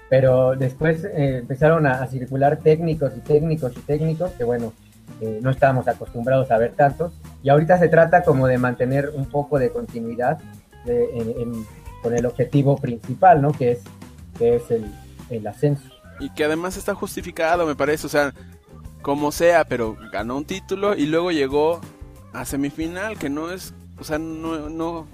Pero 0.08 0.54
después 0.54 1.04
eh, 1.04 1.38
empezaron 1.38 1.86
a, 1.86 2.02
a, 2.02 2.06
circular 2.06 2.58
técnicos 2.58 3.12
y 3.16 3.20
técnicos 3.20 3.76
y 3.76 3.80
técnicos, 3.80 4.30
que 4.32 4.44
bueno, 4.44 4.72
eh, 5.20 5.40
no 5.42 5.50
estábamos 5.50 5.88
acostumbrados 5.88 6.50
a 6.50 6.58
ver 6.58 6.74
tantos. 6.74 7.12
Y 7.42 7.48
ahorita 7.48 7.78
se 7.78 7.88
trata 7.88 8.22
como 8.22 8.46
de 8.46 8.58
mantener 8.58 9.10
un 9.14 9.26
poco 9.26 9.58
de 9.58 9.70
continuidad 9.70 10.38
de, 10.84 11.04
en, 11.18 11.66
con 12.02 12.16
el 12.16 12.26
objetivo 12.26 12.76
principal, 12.76 13.42
¿no? 13.42 13.52
Que 13.52 13.72
es 13.72 13.80
que 14.38 14.56
es 14.56 14.70
el, 14.70 14.92
el 15.30 15.46
ascenso. 15.46 15.88
Y 16.20 16.30
que 16.30 16.44
además 16.44 16.76
está 16.76 16.94
justificado, 16.94 17.66
me 17.66 17.74
parece, 17.74 18.06
o 18.06 18.10
sea, 18.10 18.32
como 19.02 19.32
sea, 19.32 19.64
pero 19.64 19.96
ganó 20.12 20.36
un 20.36 20.44
título 20.44 20.94
y 20.96 21.06
luego 21.06 21.30
llegó 21.30 21.80
a 22.32 22.44
semifinal, 22.44 23.18
que 23.18 23.28
no 23.28 23.50
es, 23.50 23.74
o 23.98 24.04
sea, 24.04 24.18
no, 24.18 24.68
no, 24.68 25.06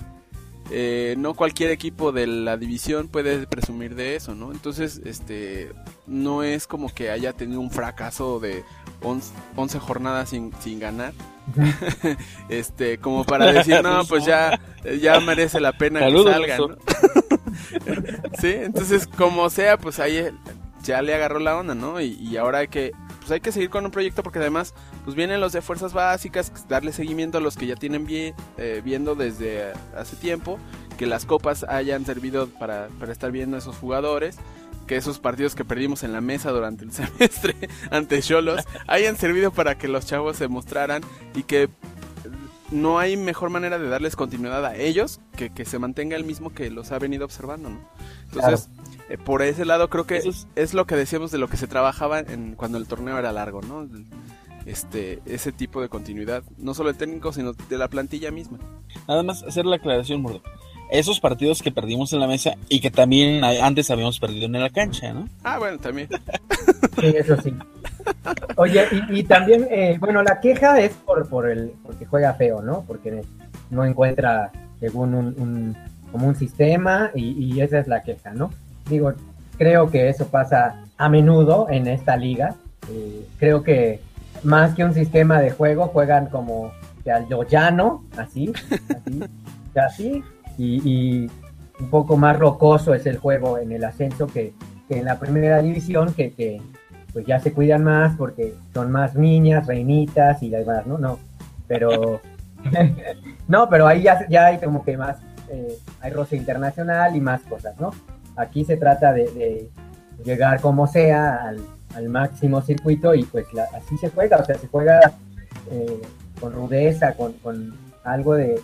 eh, 0.70 1.14
no 1.18 1.34
cualquier 1.34 1.70
equipo 1.70 2.12
de 2.12 2.26
la 2.26 2.56
división 2.56 3.08
puede 3.08 3.46
presumir 3.46 3.94
de 3.94 4.16
eso, 4.16 4.34
¿no? 4.34 4.52
Entonces, 4.52 5.00
este, 5.04 5.72
no 6.06 6.42
es 6.42 6.66
como 6.66 6.88
que 6.88 7.10
haya 7.10 7.32
tenido 7.32 7.60
un 7.60 7.70
fracaso 7.70 8.38
de 8.40 8.64
11, 9.02 9.78
jornadas 9.78 10.30
sin, 10.30 10.52
sin 10.60 10.80
ganar. 10.80 11.12
este, 12.48 12.98
como 12.98 13.24
para 13.24 13.52
decir, 13.52 13.82
no, 13.82 14.04
pues 14.04 14.24
ya, 14.24 14.60
ya 15.00 15.18
merece 15.20 15.60
la 15.60 15.72
pena 15.72 16.00
que 16.00 16.22
salga, 16.22 16.58
¿no? 16.58 16.68
sí, 18.40 18.54
entonces 18.54 19.06
como 19.06 19.50
sea, 19.50 19.76
pues 19.76 19.98
ahí 19.98 20.30
ya 20.82 21.02
le 21.02 21.14
agarró 21.14 21.38
la 21.38 21.56
onda, 21.56 21.74
¿no? 21.74 22.00
Y, 22.00 22.14
y, 22.20 22.36
ahora 22.36 22.58
hay 22.58 22.68
que, 22.68 22.92
pues 23.18 23.30
hay 23.30 23.40
que 23.40 23.52
seguir 23.52 23.70
con 23.70 23.84
un 23.84 23.90
proyecto 23.90 24.22
porque 24.22 24.38
además, 24.38 24.74
pues 25.04 25.16
vienen 25.16 25.40
los 25.40 25.52
de 25.52 25.62
fuerzas 25.62 25.92
básicas, 25.92 26.52
darle 26.68 26.92
seguimiento 26.92 27.38
a 27.38 27.40
los 27.40 27.56
que 27.56 27.66
ya 27.66 27.76
tienen 27.76 28.06
bien, 28.06 28.34
eh, 28.58 28.82
viendo 28.84 29.14
desde 29.14 29.72
hace 29.96 30.16
tiempo, 30.16 30.58
que 30.98 31.06
las 31.06 31.24
copas 31.24 31.64
hayan 31.64 32.04
servido 32.04 32.48
para, 32.48 32.88
para 32.98 33.12
estar 33.12 33.30
viendo 33.32 33.56
a 33.56 33.58
esos 33.58 33.76
jugadores 33.76 34.38
que 34.92 34.98
esos 34.98 35.18
partidos 35.18 35.54
que 35.54 35.64
perdimos 35.64 36.02
en 36.02 36.12
la 36.12 36.20
mesa 36.20 36.50
durante 36.50 36.84
el 36.84 36.92
semestre 36.92 37.54
ante 37.90 38.20
Cholos 38.20 38.60
hayan 38.86 39.16
servido 39.16 39.50
para 39.50 39.78
que 39.78 39.88
los 39.88 40.04
chavos 40.04 40.36
se 40.36 40.48
mostraran 40.48 41.02
y 41.34 41.44
que 41.44 41.70
no 42.70 42.98
hay 42.98 43.16
mejor 43.16 43.48
manera 43.48 43.78
de 43.78 43.88
darles 43.88 44.16
continuidad 44.16 44.66
a 44.66 44.76
ellos 44.76 45.18
que 45.34 45.48
que 45.48 45.64
se 45.64 45.78
mantenga 45.78 46.14
el 46.14 46.24
mismo 46.24 46.52
que 46.52 46.70
los 46.70 46.92
ha 46.92 46.98
venido 46.98 47.24
observando, 47.24 47.70
¿no? 47.70 47.80
Entonces, 48.24 48.68
claro. 48.68 49.04
eh, 49.08 49.16
por 49.16 49.40
ese 49.40 49.64
lado 49.64 49.88
creo 49.88 50.06
que 50.06 50.18
es, 50.18 50.46
es, 50.56 50.74
lo 50.74 50.86
que 50.86 50.94
decíamos 50.94 51.30
de 51.30 51.38
lo 51.38 51.48
que 51.48 51.56
se 51.56 51.66
trabajaba 51.66 52.20
en, 52.20 52.54
cuando 52.54 52.76
el 52.76 52.86
torneo 52.86 53.18
era 53.18 53.32
largo, 53.32 53.62
¿no? 53.62 53.88
Este, 54.66 55.22
ese 55.24 55.52
tipo 55.52 55.80
de 55.80 55.88
continuidad, 55.88 56.42
no 56.58 56.74
solo 56.74 56.90
el 56.90 56.96
técnico, 56.96 57.32
sino 57.32 57.54
de 57.54 57.78
la 57.78 57.88
plantilla 57.88 58.30
misma. 58.30 58.58
Nada 59.08 59.22
más 59.22 59.42
hacer 59.42 59.64
la 59.64 59.76
aclaración, 59.76 60.20
Mordo 60.20 60.42
esos 60.92 61.20
partidos 61.20 61.62
que 61.62 61.72
perdimos 61.72 62.12
en 62.12 62.20
la 62.20 62.26
mesa 62.26 62.54
y 62.68 62.80
que 62.80 62.90
también 62.90 63.42
antes 63.44 63.90
habíamos 63.90 64.18
perdido 64.20 64.46
en 64.46 64.52
la 64.52 64.70
cancha, 64.70 65.12
¿no? 65.12 65.28
Ah, 65.42 65.58
bueno, 65.58 65.78
también. 65.78 66.08
Sí, 67.00 67.06
eso 67.16 67.40
sí. 67.40 67.54
Oye, 68.56 68.84
y, 68.92 69.20
y 69.20 69.22
también, 69.24 69.66
eh, 69.70 69.96
bueno, 69.98 70.22
la 70.22 70.40
queja 70.40 70.78
es 70.78 70.92
por, 70.92 71.26
por 71.28 71.48
el, 71.48 71.72
porque 71.82 72.04
juega 72.04 72.34
feo, 72.34 72.60
¿no? 72.60 72.84
Porque 72.86 73.22
no 73.70 73.84
encuentra, 73.84 74.52
según 74.78 75.14
un, 75.14 75.26
un 75.38 75.76
como 76.12 76.28
un 76.28 76.36
sistema 76.36 77.10
y, 77.14 77.30
y, 77.30 77.60
esa 77.62 77.78
es 77.78 77.88
la 77.88 78.02
queja, 78.02 78.34
¿no? 78.34 78.52
Digo, 78.88 79.14
creo 79.56 79.90
que 79.90 80.10
eso 80.10 80.26
pasa 80.26 80.84
a 80.98 81.08
menudo 81.08 81.66
en 81.70 81.88
esta 81.88 82.16
liga. 82.16 82.54
Eh, 82.90 83.26
creo 83.38 83.62
que 83.62 84.00
más 84.42 84.74
que 84.74 84.84
un 84.84 84.92
sistema 84.92 85.40
de 85.40 85.50
juego, 85.50 85.86
juegan 85.88 86.26
como 86.26 86.72
al 87.10 87.26
llano, 87.48 88.04
así, 88.16 88.52
así, 88.94 89.22
así, 89.74 90.24
y, 90.58 90.88
y, 90.88 91.30
un 91.80 91.90
poco 91.90 92.16
más 92.16 92.38
rocoso 92.38 92.94
es 92.94 93.06
el 93.06 93.18
juego 93.18 93.58
en 93.58 93.72
el 93.72 93.82
ascenso 93.84 94.26
que, 94.26 94.54
en 94.88 95.04
la 95.04 95.18
primera 95.18 95.60
división, 95.62 96.12
que, 96.12 96.32
que, 96.32 96.60
pues 97.12 97.26
ya 97.26 97.40
se 97.40 97.52
cuidan 97.52 97.84
más 97.84 98.16
porque 98.16 98.54
son 98.72 98.90
más 98.90 99.14
niñas, 99.14 99.66
reinitas 99.66 100.42
y 100.42 100.50
demás, 100.50 100.86
¿no? 100.86 100.98
No, 100.98 101.18
pero... 101.66 102.20
no, 103.48 103.68
pero 103.68 103.86
ahí 103.86 104.02
ya, 104.02 104.26
ya 104.28 104.46
hay 104.46 104.58
como 104.58 104.84
que 104.84 104.96
más, 104.96 105.16
eh, 105.50 105.76
hay 106.00 106.12
roce 106.12 106.36
internacional 106.36 107.16
y 107.16 107.20
más 107.20 107.40
cosas, 107.42 107.78
¿no? 107.80 107.90
Aquí 108.36 108.64
se 108.64 108.76
trata 108.76 109.12
de, 109.12 109.68
llegar 110.24 110.60
como 110.60 110.86
sea 110.86 111.48
al, 111.48 111.60
al, 111.96 112.08
máximo 112.08 112.62
circuito 112.62 113.14
y 113.14 113.24
pues 113.24 113.52
la, 113.52 113.64
así 113.74 113.98
se 113.98 114.10
juega, 114.10 114.36
o 114.36 114.44
sea, 114.44 114.54
se 114.54 114.68
juega 114.68 115.00
eh, 115.70 116.00
con 116.40 116.52
rudeza, 116.52 117.14
con, 117.14 117.32
con 117.34 117.74
algo 118.04 118.34
de, 118.34 118.60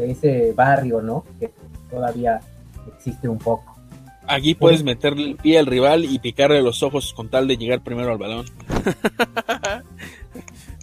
de 0.00 0.12
ese 0.12 0.52
barrio, 0.52 1.00
¿no? 1.00 1.24
Que 1.38 1.50
todavía 1.90 2.40
existe 2.96 3.28
un 3.28 3.38
poco. 3.38 3.76
Aquí 4.26 4.54
puedes 4.54 4.84
meterle 4.84 5.30
el 5.30 5.36
pie 5.36 5.58
al 5.58 5.66
rival 5.66 6.04
y 6.04 6.18
picarle 6.18 6.62
los 6.62 6.82
ojos 6.82 7.12
con 7.14 7.28
tal 7.28 7.48
de 7.48 7.56
llegar 7.56 7.82
primero 7.82 8.12
al 8.12 8.18
balón. 8.18 8.46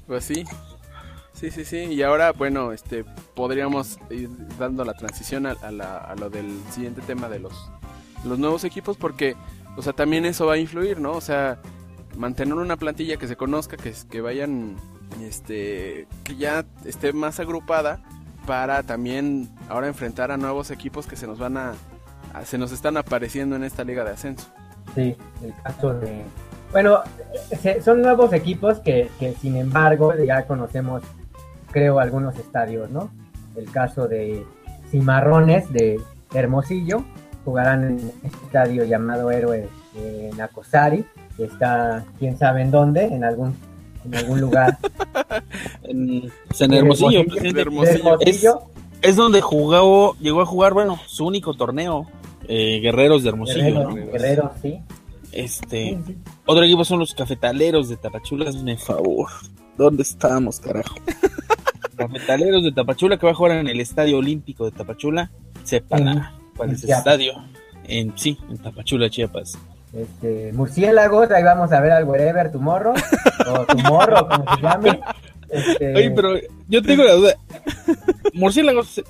pues 0.08 0.26
sí. 0.26 0.44
Sí, 1.34 1.52
sí, 1.52 1.64
sí. 1.64 1.78
Y 1.78 2.02
ahora, 2.02 2.34
bueno, 2.34 2.74
este, 2.74 3.06
podríamos 3.36 4.00
ir 4.10 4.30
dando 4.58 4.84
la 4.84 4.96
transición 4.96 5.46
a, 5.46 5.52
a, 5.52 5.72
la, 5.72 5.98
a 5.98 6.16
lo 6.16 6.30
del 6.30 6.48
siguiente 6.72 7.02
tema 7.02 7.30
de 7.30 7.40
los, 7.40 7.54
los 8.26 8.38
nuevos 8.38 8.64
equipos 8.64 8.98
porque, 8.98 9.36
o 9.78 9.82
sea, 9.82 9.94
también 9.94 10.26
eso 10.26 10.48
va 10.48 10.56
a 10.56 10.58
influir, 10.58 11.00
¿no? 11.00 11.12
O 11.12 11.22
sea, 11.22 11.60
mantener 12.18 12.56
una 12.56 12.76
plantilla 12.76 13.18
que 13.18 13.28
se 13.28 13.38
conozca, 13.38 13.78
que, 13.78 13.94
que 14.10 14.20
vayan, 14.20 14.76
este, 15.22 16.08
que 16.24 16.36
ya 16.36 16.66
esté 16.84 17.14
más 17.14 17.40
agrupada 17.40 18.04
para 18.48 18.82
también 18.82 19.50
ahora 19.70 19.88
enfrentar 19.88 20.32
a 20.32 20.38
nuevos 20.38 20.72
equipos 20.72 21.06
que 21.06 21.16
se 21.16 21.28
nos 21.28 21.38
van 21.38 21.58
a, 21.58 21.74
se 22.46 22.58
nos 22.58 22.72
están 22.72 22.98
apareciendo 22.98 23.56
en 23.56 23.64
esta 23.64 23.84
liga 23.84 24.04
de 24.04 24.12
ascenso. 24.12 24.48
Sí, 24.96 25.16
el 25.44 25.54
caso 25.64 25.94
de 25.94 26.24
bueno, 26.72 27.00
son 27.84 28.02
nuevos 28.02 28.34
equipos 28.34 28.80
que, 28.80 29.10
que 29.20 29.34
sin 29.34 29.56
embargo 29.56 30.14
ya 30.16 30.46
conocemos 30.46 31.02
creo 31.72 32.00
algunos 32.00 32.36
estadios, 32.38 32.90
¿no? 32.90 33.10
El 33.56 33.70
caso 33.72 34.08
de 34.08 34.46
Cimarrones 34.92 35.72
de 35.72 36.00
Hermosillo 36.34 37.04
jugarán 37.46 37.84
en 37.84 37.98
este 38.24 38.46
estadio 38.46 38.84
llamado 38.84 39.32
Héroe 39.32 39.70
de 39.94 40.32
Nacosari, 40.38 41.06
que 41.36 41.46
está 41.46 42.04
quién 42.20 42.38
sabe 42.38 42.62
en 42.62 42.72
dónde, 42.72 43.06
en 43.06 43.24
algún 43.24 43.56
en 44.08 44.16
algún 44.16 44.42
lugar. 44.42 44.78
en, 45.84 46.32
pues 46.48 46.62
en 46.62 46.74
Hermosillo, 46.74 47.22
Hermosillo, 47.22 47.60
Hermosillo. 47.60 48.20
Es, 48.22 48.46
es, 49.02 49.16
donde 49.16 49.42
jugó, 49.42 50.16
llegó 50.20 50.42
a 50.42 50.46
jugar, 50.46 50.74
bueno, 50.74 51.00
su 51.08 51.26
único 51.26 51.54
torneo, 51.54 52.08
eh, 52.48 52.80
Guerreros 52.82 53.24
de 53.24 53.30
Hermosillo. 53.30 53.64
Guerreros, 53.64 53.96
¿no? 53.96 54.12
Guerreros 54.12 54.52
sí. 54.62 54.80
Este, 55.32 55.90
sí, 55.90 55.98
sí. 56.08 56.18
otro 56.46 56.64
equipo 56.64 56.86
son 56.86 57.00
los 57.00 57.14
Cafetaleros 57.14 57.90
de 57.90 57.98
Tapachula, 57.98 58.50
hazme 58.50 58.78
favor. 58.78 59.30
¿Dónde 59.78 60.04
estamos, 60.04 60.60
carajo? 60.60 60.96
Cafetaleros 61.96 62.64
de 62.64 62.72
Tapachula 62.72 63.18
que 63.18 63.26
va 63.26 63.34
a 63.34 63.36
jugar 63.36 63.58
en 63.58 63.68
el 63.68 63.80
Estadio 63.80 64.18
Olímpico 64.18 64.66
de 64.66 64.72
Tapachula. 64.72 65.32
Sepa 65.64 66.34
cuál 66.56 66.72
es 66.72 66.84
el 66.84 66.92
estadio. 66.92 67.34
En, 67.84 68.18
sí, 68.18 68.38
en 68.50 68.58
Tapachula, 68.58 69.10
Chiapas 69.10 69.58
este, 69.98 70.54
murciélagos, 70.54 71.32
ahí 71.32 71.44
vamos 71.44 71.72
a 71.72 71.82
ver 71.82 71.92
al 71.92 72.04
wherever 72.06 72.52
tomorrow, 72.52 72.94
o 73.48 73.66
tomorrow, 73.66 74.28
como 74.28 74.56
se 74.56 74.62
llame. 74.62 75.00
Este, 75.50 75.96
Oye, 75.96 76.12
pero 76.12 76.36
yo 76.68 76.82
tengo 76.82 77.04
la 77.04 77.14
duda. 77.14 77.36
Murciélagos 78.34 79.02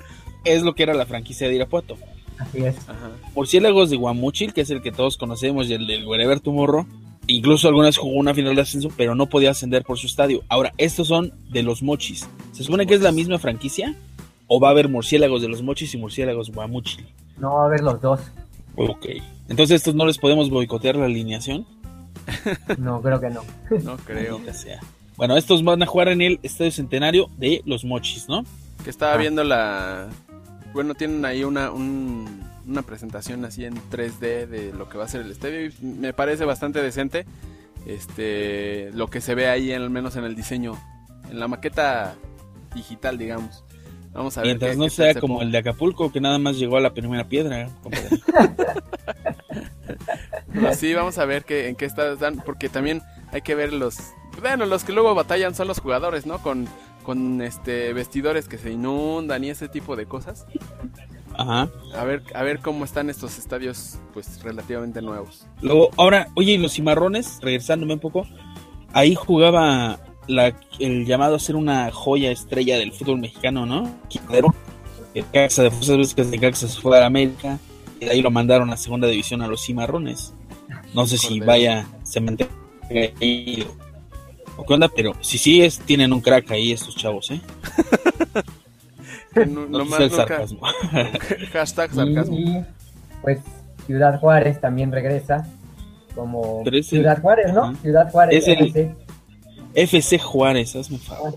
es 0.46 0.64
lo 0.64 0.76
que 0.76 0.84
era 0.84 0.94
la 0.94 1.06
franquicia 1.06 1.48
de 1.48 1.56
Irapuato. 1.56 1.98
Así 2.38 2.64
es. 2.64 2.76
Murciélagos 3.36 3.90
de 3.90 3.98
Guamuchil, 3.98 4.54
que 4.54 4.62
es 4.62 4.70
el 4.70 4.82
que 4.82 4.92
todos 4.92 5.18
conocemos, 5.18 5.68
y 5.68 5.74
el 5.74 5.88
del 5.88 6.06
Wherever 6.06 6.40
Tomorrow. 6.40 6.86
Incluso 7.26 7.68
algunas 7.68 7.98
jugó 7.98 8.16
una 8.16 8.34
final 8.34 8.56
de 8.56 8.62
ascenso, 8.62 8.90
pero 8.96 9.14
no 9.14 9.28
podía 9.28 9.52
ascender 9.52 9.84
por 9.84 9.98
su 9.98 10.08
estadio. 10.08 10.44
Ahora, 10.48 10.74
estos 10.78 11.10
son 11.10 11.34
de 11.50 11.64
los 11.64 11.84
Mochis. 11.84 12.30
¿Se 12.54 12.64
supone 12.64 12.88
que 12.88 12.94
es 12.94 13.02
la 13.02 13.12
misma 13.12 13.38
franquicia? 13.38 13.96
¿O 14.48 14.62
va 14.62 14.70
a 14.70 14.72
haber 14.72 14.88
murciélagos 14.88 15.42
de 15.42 15.50
los 15.50 15.62
Mochis 15.62 15.94
y 15.94 15.98
murciélagos 15.98 16.52
Guamuchil? 16.52 17.06
No, 17.38 17.56
va 17.56 17.64
a 17.64 17.66
haber 17.66 17.82
los 17.82 18.00
dos. 18.00 18.22
Ok. 18.78 19.08
Entonces, 19.50 19.78
¿estos 19.78 19.96
no 19.96 20.06
les 20.06 20.18
podemos 20.18 20.50
boicotear 20.50 20.96
la 20.96 21.06
alineación? 21.06 21.66
No, 22.78 23.02
creo 23.02 23.20
que 23.20 23.30
no. 23.30 23.42
No 23.84 23.98
creo. 23.98 24.44
que 24.44 24.54
sea. 24.54 24.80
Bueno, 25.16 25.36
estos 25.36 25.64
van 25.64 25.82
a 25.82 25.86
jugar 25.86 26.10
en 26.10 26.22
el 26.22 26.40
Estadio 26.44 26.72
Centenario 26.72 27.30
de 27.38 27.62
los 27.66 27.84
Mochis, 27.84 28.30
¿no? 28.30 28.44
Que 28.84 28.90
estaba 28.90 29.14
ah. 29.14 29.18
viendo 29.18 29.44
la... 29.44 30.08
Bueno, 30.74 30.94
tienen 30.94 31.26
ahí 31.26 31.44
una, 31.44 31.72
una 31.72 32.82
presentación 32.84 33.44
así 33.46 33.66
en 33.66 33.76
3D 33.90 34.46
de 34.46 34.74
lo 34.74 34.88
que 34.90 34.98
va 34.98 35.06
a 35.06 35.08
ser 35.08 35.22
el 35.22 35.32
estadio 35.32 35.66
y 35.66 35.74
me 35.82 36.14
parece 36.14 36.46
bastante 36.46 36.82
decente. 36.82 37.26
Este, 37.88 38.92
lo 38.94 39.08
que 39.08 39.22
se 39.22 39.34
ve 39.34 39.48
ahí, 39.48 39.72
al 39.72 39.90
menos 39.90 40.18
en 40.18 40.26
el 40.26 40.36
diseño, 40.36 40.78
en 41.32 41.40
la 41.40 41.48
maqueta 41.48 42.16
digital, 42.76 43.18
digamos. 43.18 43.64
Vamos 44.18 44.36
a 44.36 44.42
ver. 44.42 44.48
Mientras 44.48 44.78
no 44.78 44.90
sea 44.90 45.14
como 45.14 45.44
el 45.44 45.52
de 45.52 45.60
Acapulco, 45.60 46.12
que 46.12 46.20
nada 46.20 46.40
más 46.40 46.58
llegó 46.58 46.78
a 46.78 46.82
la 46.82 46.92
primera 46.92 47.26
piedra. 47.26 47.70
pues 50.60 50.80
sí, 50.80 50.92
vamos 50.96 51.20
a 51.20 51.26
ver 51.26 51.46
qué, 51.46 51.68
en 51.68 51.76
qué 51.76 51.86
están, 51.86 52.42
porque 52.44 52.68
también 52.68 53.04
hay 53.32 53.44
que 53.44 53.54
ver 53.54 53.74
los... 53.74 54.00
Bueno, 54.42 54.66
los 54.66 54.84
que 54.84 54.92
luego 54.92 55.14
batallan 55.14 55.54
son 55.54 55.68
los 55.68 55.80
jugadores, 55.80 56.26
¿no? 56.26 56.40
Con, 56.40 56.68
con 57.04 57.44
este 57.44 57.94
vestidores 57.94 58.48
que 58.48 58.58
se 58.58 58.72
inundan 58.72 59.44
y 59.44 59.52
ese 59.52 59.70
tipo 59.70 59.96
de 59.96 60.08
cosas. 60.08 60.48
Ajá. 61.38 61.70
A 61.94 62.04
ver, 62.04 62.24
a 62.34 62.42
ver 62.42 62.60
cómo 62.60 62.86
están 62.86 63.12
estos 63.12 63.38
estadios, 63.38 64.00
pues 64.14 64.42
relativamente 64.42 65.00
nuevos. 65.00 65.46
Luego, 65.62 65.92
ahora, 65.96 66.30
oye, 66.34 66.54
y 66.54 66.58
los 66.58 66.74
cimarrones, 66.74 67.38
regresándome 67.42 67.94
un 67.94 68.00
poco, 68.00 68.26
ahí 68.94 69.14
jugaba 69.14 70.00
la, 70.28 70.54
el 70.80 71.06
llamado 71.06 71.36
a 71.36 71.40
ser 71.40 71.56
una 71.56 71.92
joya 71.92 72.32
estrella 72.32 72.78
del 72.78 72.92
fútbol 72.92 73.20
mexicano, 73.20 73.66
¿no? 73.66 74.00
Quintero. 74.08 74.54
El 75.14 75.26
Caxa 75.32 75.64
de 75.64 75.72
Fuerzas 75.72 76.16
de 76.16 76.40
Caxa 76.40 76.68
se 76.68 76.80
fue 76.80 77.00
a 77.02 77.06
América 77.06 77.58
y 78.00 78.06
de 78.06 78.12
ahí 78.12 78.22
lo 78.22 78.30
mandaron 78.30 78.72
a 78.72 78.78
segunda 78.78 79.08
división 79.08 79.42
a 79.42 79.48
los 79.48 79.66
cimarrones. 79.66 80.34
No 80.94 81.08
sé 81.08 81.18
si 81.18 81.40
vaya 81.40 81.88
cementerio 82.04 82.54
ahí 82.90 83.66
o 84.58 84.66
qué 84.66 84.74
onda, 84.74 84.90
pero 84.90 85.14
si 85.22 85.38
sí 85.38 85.62
es, 85.62 85.80
tienen 85.80 86.12
un 86.14 86.22
crack 86.22 86.52
ahí 86.52 86.72
estos 86.72 86.96
chavos, 86.96 87.32
¿eh? 87.32 87.42
no, 89.48 89.68
no 89.68 89.86
más 89.86 90.12
sarcasmo. 90.12 90.62
Hashtag 91.54 91.94
sarcasmo. 91.94 92.38
Y, 92.38 92.64
pues 93.22 93.40
Ciudad 93.86 94.20
Juárez 94.20 94.60
también 94.60 94.92
regresa 94.92 95.48
como 96.16 96.64
Ciudad 96.82 97.22
Juárez, 97.22 97.54
¿no? 97.54 97.76
Ciudad 97.76 98.12
Juárez. 98.12 98.48
Es 98.48 98.58
FC 99.74 100.20
Juárez, 100.20 100.76
hazme 100.76 100.98
favor. 100.98 101.36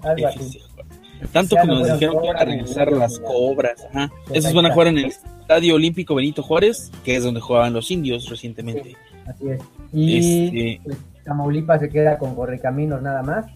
Tanto 1.33 1.57
que 1.57 1.66
nos 1.66 1.93
dijeron 1.93 2.21
que 2.21 2.27
iban 2.27 2.37
a 2.37 2.45
regresar 2.45 2.93
las 2.93 3.19
cobras. 3.19 3.87
Ajá. 3.90 4.11
Esos 4.33 4.55
van 4.55 4.66
a 4.66 4.73
jugar 4.73 4.88
en 4.88 4.99
el 4.99 5.05
Estadio 5.07 5.75
Olímpico 5.75 6.14
Benito 6.14 6.43
Juárez, 6.43 6.90
que 7.05 7.16
es 7.16 7.25
donde 7.25 7.40
jugaban 7.40 7.73
los 7.73 7.90
indios 7.90 8.29
recientemente. 8.29 8.97
así 9.27 9.51
es. 9.51 9.62
Y 9.93 10.19
este... 10.19 10.81
pues, 10.85 10.99
Tamaulipas 11.25 11.81
se 11.81 11.90
queda 11.90 12.19
con 12.19 12.35
Correcaminos 12.35 13.03
nada 13.03 13.23
más. 13.23 13.47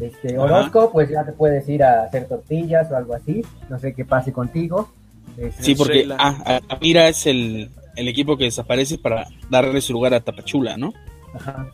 Este, 0.00 0.38
Orozco, 0.38 0.90
pues 0.92 1.10
ya 1.10 1.24
te 1.24 1.32
puedes 1.32 1.68
ir 1.68 1.82
a 1.82 2.04
hacer 2.04 2.26
tortillas 2.26 2.90
o 2.90 2.96
algo 2.96 3.14
así. 3.14 3.44
No 3.68 3.78
sé 3.78 3.92
qué 3.92 4.04
pase 4.04 4.32
contigo. 4.32 4.90
Este, 5.36 5.62
sí, 5.62 5.74
porque 5.74 6.08
ah, 6.18 6.60
Mira 6.80 7.08
es 7.08 7.26
el, 7.26 7.70
el, 7.96 8.08
equipo 8.08 8.36
que 8.36 8.44
desaparece 8.44 8.98
para 8.98 9.26
darle 9.50 9.80
su 9.80 9.92
lugar 9.92 10.14
a 10.14 10.20
Tapachula, 10.20 10.76
¿no? 10.76 10.92
Ajá. 11.34 11.68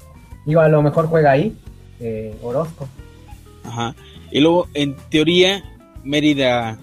Digo, 0.44 0.61
a 0.61 0.68
lo 0.68 0.82
mejor 0.82 1.06
juega 1.06 1.32
ahí 1.32 1.56
eh, 2.00 2.37
Orozco. 2.42 2.88
Ajá. 3.64 3.94
Y 4.30 4.40
luego, 4.40 4.68
en 4.74 4.96
teoría, 5.11 5.64
Mérida 6.04 6.78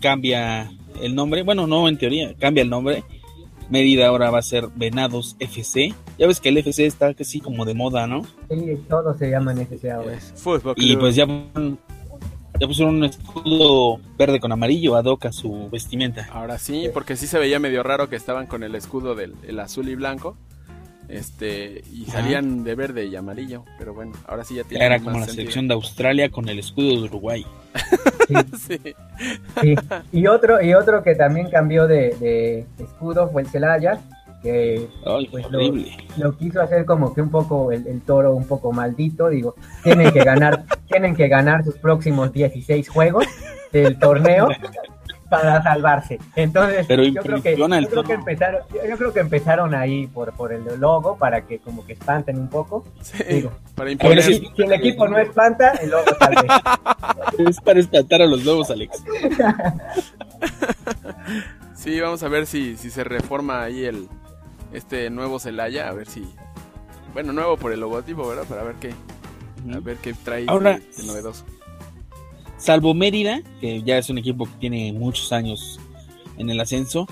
cambia 0.00 0.70
el 1.00 1.14
nombre. 1.14 1.42
Bueno, 1.42 1.66
no 1.66 1.88
en 1.88 1.98
teoría, 1.98 2.34
cambia 2.38 2.62
el 2.62 2.70
nombre. 2.70 3.04
Mérida 3.70 4.08
ahora 4.08 4.30
va 4.30 4.38
a 4.38 4.42
ser 4.42 4.68
Venados 4.74 5.36
FC. 5.38 5.94
Ya 6.18 6.26
ves 6.26 6.40
que 6.40 6.50
el 6.50 6.58
FC 6.58 6.84
está 6.84 7.14
casi 7.14 7.40
como 7.40 7.64
de 7.64 7.74
moda, 7.74 8.06
¿no? 8.06 8.26
Sí, 8.50 8.78
todos 8.88 9.16
se 9.16 9.30
llaman 9.30 9.58
FC 9.58 9.90
ahora. 9.90 10.18
y 10.76 10.96
pues 10.96 11.16
ya, 11.16 11.26
ya 11.26 12.66
pusieron 12.66 12.96
un 12.96 13.04
escudo 13.04 13.98
verde 14.18 14.40
con 14.40 14.52
amarillo 14.52 14.96
ad 14.96 15.06
hoc 15.06 15.26
a 15.26 15.32
su 15.32 15.70
vestimenta. 15.70 16.28
Ahora 16.32 16.58
sí, 16.58 16.90
porque 16.92 17.16
sí 17.16 17.26
se 17.26 17.38
veía 17.38 17.58
medio 17.58 17.82
raro 17.82 18.10
que 18.10 18.16
estaban 18.16 18.46
con 18.46 18.62
el 18.62 18.74
escudo 18.74 19.14
del 19.14 19.58
azul 19.58 19.88
y 19.88 19.94
blanco 19.94 20.36
este 21.12 21.84
y 21.92 22.06
salían 22.06 22.64
de 22.64 22.74
verde 22.74 23.04
y 23.04 23.16
amarillo, 23.16 23.64
pero 23.78 23.94
bueno, 23.94 24.12
ahora 24.26 24.44
sí 24.44 24.54
ya 24.54 24.64
tiene 24.64 24.84
Era 24.84 24.98
como 24.98 25.18
la 25.18 25.26
selección 25.26 25.68
de 25.68 25.74
Australia 25.74 26.30
con 26.30 26.48
el 26.48 26.58
escudo 26.58 27.00
de 27.00 27.02
Uruguay. 27.04 27.46
Sí. 28.58 29.74
Y 30.10 30.26
otro 30.26 30.62
y 30.62 30.72
otro 30.72 31.02
que 31.02 31.14
también 31.14 31.50
cambió 31.50 31.86
de, 31.86 32.64
escudo 32.78 33.28
fue 33.28 33.42
el 33.42 33.48
Celaya, 33.48 34.00
que 34.42 34.88
pues, 35.30 35.44
lo, 36.16 36.36
quiso 36.38 36.62
hacer 36.62 36.86
como 36.86 37.12
que 37.12 37.20
un 37.20 37.30
poco 37.30 37.72
el, 37.72 38.00
toro 38.00 38.34
un 38.34 38.46
poco 38.46 38.72
maldito, 38.72 39.28
digo, 39.28 39.54
tienen 39.82 40.12
que 40.12 40.24
ganar 40.24 40.64
tienen 40.88 41.14
que 41.14 41.28
ganar 41.28 41.62
sus 41.62 41.76
próximos 41.76 42.32
16 42.32 42.88
juegos 42.88 43.26
del 43.70 43.98
torneo 43.98 44.48
para 45.32 45.62
salvarse. 45.62 46.18
Entonces, 46.36 46.86
yo, 46.86 47.22
creo 47.22 47.42
que, 47.42 47.52
empezaron, 48.12 48.60
yo, 48.70 48.98
creo 48.98 49.12
que 49.14 49.20
empezaron 49.20 49.74
ahí 49.74 50.06
por, 50.08 50.34
por 50.34 50.52
el 50.52 50.62
logo 50.78 51.16
para 51.16 51.46
que 51.46 51.58
como 51.58 51.86
que 51.86 51.94
espanten 51.94 52.38
un 52.38 52.48
poco. 52.48 52.84
para 53.74 53.90
imponer. 53.90 54.22
Si, 54.22 54.52
el 54.58 54.72
equipo 54.72 55.08
no 55.08 55.16
espanta, 55.16 55.70
el 55.80 55.88
logo 55.88 56.04
sale. 56.18 56.36
es 57.48 57.60
para 57.62 57.80
espantar 57.80 58.20
a 58.20 58.26
los 58.26 58.44
lobos, 58.44 58.70
Alex. 58.70 59.02
sí, 61.74 61.98
vamos 61.98 62.22
a 62.22 62.28
ver 62.28 62.44
si, 62.44 62.76
si 62.76 62.90
se 62.90 63.02
reforma 63.02 63.62
ahí 63.62 63.86
el 63.86 64.08
este 64.74 65.08
nuevo 65.08 65.38
Celaya, 65.38 65.88
a 65.88 65.94
ver 65.94 66.08
si 66.08 66.30
bueno, 67.14 67.32
nuevo 67.32 67.56
por 67.56 67.72
el 67.72 67.80
logotipo, 67.80 68.28
¿verdad? 68.28 68.44
Para 68.44 68.64
ver 68.64 68.76
qué 68.76 68.92
a 69.72 69.80
ver 69.80 69.96
qué 69.96 70.12
trae 70.12 70.44
Ahora, 70.48 70.78
de 70.78 71.06
novedoso. 71.06 71.46
Salvo 72.62 72.94
Mérida, 72.94 73.42
que 73.60 73.82
ya 73.82 73.98
es 73.98 74.08
un 74.08 74.18
equipo 74.18 74.44
que 74.44 74.52
tiene 74.60 74.92
muchos 74.92 75.32
años 75.32 75.80
en 76.38 76.48
el 76.48 76.60
ascenso. 76.60 77.08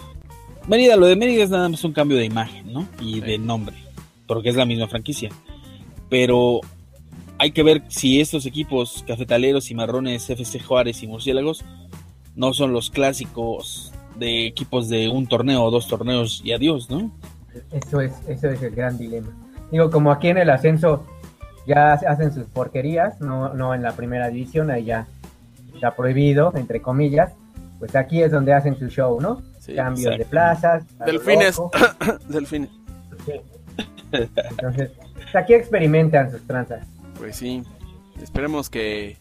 Mérida, 0.69 0.95
lo 0.95 1.07
de 1.07 1.17
Mérida 1.17 1.43
es 1.43 1.51
nada 1.51 1.69
más 1.69 1.83
un 1.83 1.93
cambio 1.93 2.17
de 2.17 2.25
imagen, 2.25 2.73
¿no? 2.73 2.87
Y 3.01 3.19
de 3.19 3.37
nombre, 3.37 3.75
porque 4.29 4.51
es 4.51 4.55
la 4.55 4.65
misma 4.65 4.87
franquicia. 4.87 5.31
Pero 6.09 6.61
hay 7.37 7.51
que 7.51 7.65
ver 7.65 7.83
si 7.89 8.21
estos 8.21 8.47
equipos 8.47 9.05
cafetaleros 9.09 9.73
y 9.73 9.75
marrones, 9.75 10.31
FC 10.31 10.61
Juárez 10.61 11.03
y 11.03 11.09
Murciélagos, 11.09 11.65
no 12.37 12.53
son 12.53 12.73
los 12.73 12.89
clásicos 12.89 13.93
de 14.15 14.47
equipos 14.47 14.89
de 14.89 15.09
un 15.09 15.27
torneo 15.27 15.65
o 15.65 15.71
dos 15.73 15.89
torneos 15.89 16.43
y 16.45 16.53
adiós, 16.53 16.89
¿no? 16.89 17.11
Eso 17.73 18.01
es, 18.01 18.13
eso 18.29 18.51
es 18.51 18.63
el 18.63 18.71
gran 18.71 18.97
dilema. 18.97 19.37
Digo, 19.73 19.91
como 19.91 20.13
aquí 20.13 20.29
en 20.29 20.39
el 20.39 20.51
ascenso 20.51 21.05
ya 21.67 21.95
hacen 21.95 22.33
sus 22.33 22.45
porquerías, 22.45 23.21
no, 23.21 23.53
no 23.53 23.75
en 23.75 23.83
la 23.83 23.97
primera 23.97 24.29
división, 24.29 24.71
ahí 24.71 24.85
ya 24.85 25.09
está 25.81 25.97
prohibido, 25.97 26.53
entre 26.55 26.83
comillas, 26.83 27.33
pues 27.79 27.97
aquí 27.97 28.23
es 28.23 28.31
donde 28.31 28.53
hacen 28.53 28.79
su 28.79 28.89
show, 28.89 29.19
¿no? 29.21 29.43
Cambios 29.75 30.19
de 30.19 30.25
plazas. 30.27 30.85
Delfines. 31.07 31.59
Delfines. 32.29 32.71
Entonces, 34.13 34.91
pues 35.15 35.37
aquí 35.37 35.55
experimentan 35.55 36.31
sus 36.31 36.47
tranzas. 36.47 36.87
Pues 37.19 37.37
sí, 37.37 37.63
esperemos 38.21 38.69
que 38.69 39.17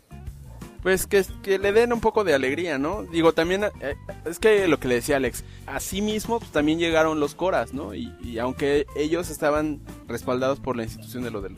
pues 0.84 1.08
que, 1.08 1.26
que, 1.43 1.60
le 1.60 1.74
den 1.74 1.91
un 1.91 2.00
poco 2.00 2.24
de 2.24 2.34
alegría, 2.34 2.78
¿no? 2.78 3.04
Digo, 3.04 3.34
también, 3.34 3.65
eh, 3.65 3.96
es 4.25 4.40
que 4.40 4.67
lo 4.67 4.79
que 4.79 4.88
le 4.88 4.96
decía 4.96 5.17
Alex, 5.17 5.44
así 5.67 6.02
mismo 6.02 6.40
pues, 6.40 6.52
también 6.52 6.79
llegaron 6.79 7.19
los 7.19 7.36
Coras, 7.36 7.73
¿no? 7.73 7.94
Y, 7.94 8.40
aunque 8.40 8.86
ellos 8.96 9.29
estaban 9.29 9.81
respaldados 10.08 10.62
por 10.62 10.77
la 10.77 10.84
institución 10.84 11.23
de 11.23 11.31
lo 11.31 11.42
del, 11.42 11.58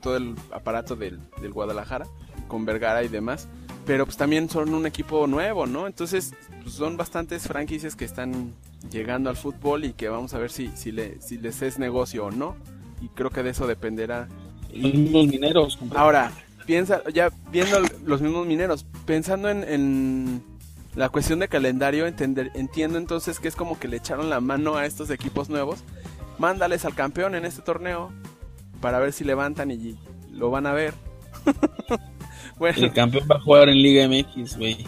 todo 0.00 0.16
el 0.16 0.36
aparato 0.52 0.94
del, 0.94 1.18
del 1.40 1.52
Guadalajara, 1.52 2.06
con 2.46 2.64
Vergara 2.64 3.02
y 3.02 3.08
demás, 3.08 3.48
pero 3.84 4.04
pues 4.04 4.16
también 4.16 4.48
son 4.48 4.74
un 4.74 4.86
equipo 4.86 5.26
nuevo, 5.26 5.66
¿no? 5.66 5.86
Entonces 5.86 6.34
pues, 6.62 6.74
son 6.74 6.96
bastantes 6.96 7.46
franquicias 7.48 7.96
que 7.96 8.04
están 8.04 8.54
llegando 8.90 9.30
al 9.30 9.36
fútbol 9.36 9.84
y 9.84 9.92
que 9.92 10.08
vamos 10.08 10.34
a 10.34 10.38
ver 10.38 10.50
si, 10.50 10.68
si, 10.76 10.92
le, 10.92 11.20
si 11.20 11.38
les 11.38 11.62
es 11.62 11.78
negocio 11.78 12.26
o 12.26 12.30
no. 12.30 12.56
Y 13.00 13.08
creo 13.08 13.30
que 13.30 13.42
de 13.42 13.50
eso 13.50 13.66
dependerá. 13.66 14.28
Y, 14.72 14.92
los 15.10 15.26
mineros. 15.26 15.78
Ahora, 15.94 16.32
piensa, 16.66 17.02
ya 17.12 17.30
viendo 17.50 17.80
los 18.04 18.20
mismos 18.20 18.46
mineros, 18.46 18.86
pensando 19.04 19.50
en, 19.50 19.64
en 19.64 20.42
la 20.94 21.08
cuestión 21.08 21.40
de 21.40 21.48
calendario, 21.48 22.06
entender, 22.06 22.52
entiendo 22.54 22.98
entonces 22.98 23.40
que 23.40 23.48
es 23.48 23.56
como 23.56 23.78
que 23.78 23.88
le 23.88 23.96
echaron 23.96 24.30
la 24.30 24.40
mano 24.40 24.76
a 24.76 24.86
estos 24.86 25.10
equipos 25.10 25.48
nuevos. 25.48 25.82
Mándales 26.38 26.84
al 26.84 26.94
campeón 26.94 27.34
en 27.34 27.44
este 27.44 27.62
torneo 27.62 28.12
para 28.80 28.98
ver 28.98 29.12
si 29.12 29.24
levantan 29.24 29.70
y 29.70 29.98
lo 30.30 30.50
van 30.50 30.66
a 30.66 30.72
ver. 30.72 30.94
bueno. 32.62 32.78
El 32.78 32.92
campeón 32.92 33.26
va 33.28 33.36
a 33.36 33.40
jugar 33.40 33.68
en 33.68 33.82
Liga 33.82 34.06
MX, 34.06 34.56
güey. 34.56 34.86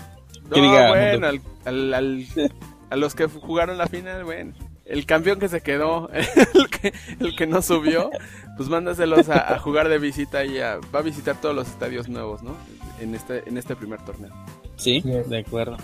No, 0.48 0.90
bueno, 0.90 1.26
al, 1.64 1.94
al, 1.94 2.24
a 2.90 2.96
los 2.96 3.16
que 3.16 3.26
jugaron 3.26 3.78
la 3.78 3.88
final, 3.88 4.22
bueno. 4.22 4.52
El 4.84 5.06
campeón 5.06 5.40
que 5.40 5.48
se 5.48 5.60
quedó, 5.60 6.08
el 6.12 6.70
que, 6.70 6.92
el 7.18 7.34
que 7.34 7.46
no 7.48 7.62
subió, 7.62 8.10
pues 8.56 8.68
mándaselos 8.68 9.28
a, 9.28 9.58
jugar 9.58 9.88
de 9.88 9.98
visita 9.98 10.44
y 10.44 10.58
a, 10.58 10.78
va 10.94 11.00
a 11.00 11.02
visitar 11.02 11.40
todos 11.40 11.54
los 11.54 11.66
estadios 11.66 12.08
nuevos, 12.08 12.44
¿no? 12.44 12.54
En 13.00 13.14
este, 13.14 13.42
en 13.48 13.58
este 13.58 13.74
primer 13.74 14.00
torneo. 14.04 14.30
Sí, 14.76 15.00
de 15.00 15.38
acuerdo. 15.38 15.76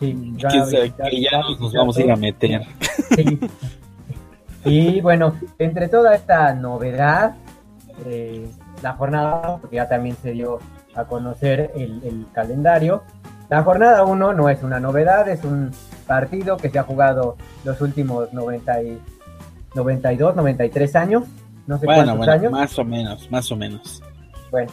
Sí, 0.00 0.34
ya, 0.36 0.48
ya, 0.48 1.40
nos 1.60 1.72
vamos 1.72 1.96
a 1.96 2.02
ir 2.02 2.10
a 2.10 2.16
meter. 2.16 2.62
Sí. 3.14 3.38
Y 4.64 5.00
bueno, 5.00 5.38
entre 5.60 5.88
toda 5.88 6.16
esta 6.16 6.52
novedad, 6.54 7.36
eh, 8.04 8.48
la 8.82 8.94
jornada, 8.94 9.58
porque 9.58 9.76
ya 9.76 9.88
también 9.88 10.16
se 10.22 10.32
dio 10.32 10.58
a 10.96 11.04
conocer 11.04 11.70
el, 11.76 12.26
calendario, 12.32 13.02
la 13.48 13.62
jornada 13.62 14.04
1 14.04 14.32
no 14.32 14.48
es 14.48 14.62
una 14.62 14.80
novedad, 14.80 15.28
es 15.28 15.44
un 15.44 15.70
partido 16.06 16.56
que 16.56 16.70
se 16.70 16.78
ha 16.78 16.82
jugado 16.82 17.36
los 17.64 17.80
últimos 17.80 18.32
90 18.32 18.82
y 18.82 18.98
92, 19.74 20.36
93 20.36 20.96
años. 20.96 21.24
No 21.66 21.78
sé 21.78 21.86
cuántos 21.86 22.16
bueno, 22.16 22.32
años. 22.32 22.52
Más 22.52 22.78
o 22.78 22.84
menos, 22.84 23.30
más 23.30 23.52
o 23.52 23.56
menos. 23.56 24.02
Bueno, 24.50 24.72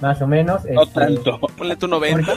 más 0.00 0.22
o 0.22 0.26
menos. 0.26 0.64
No 0.64 0.82
este, 0.82 1.00
tanto. 1.00 1.38
Ponle 1.58 1.76
tu 1.76 1.88
90. 1.88 2.32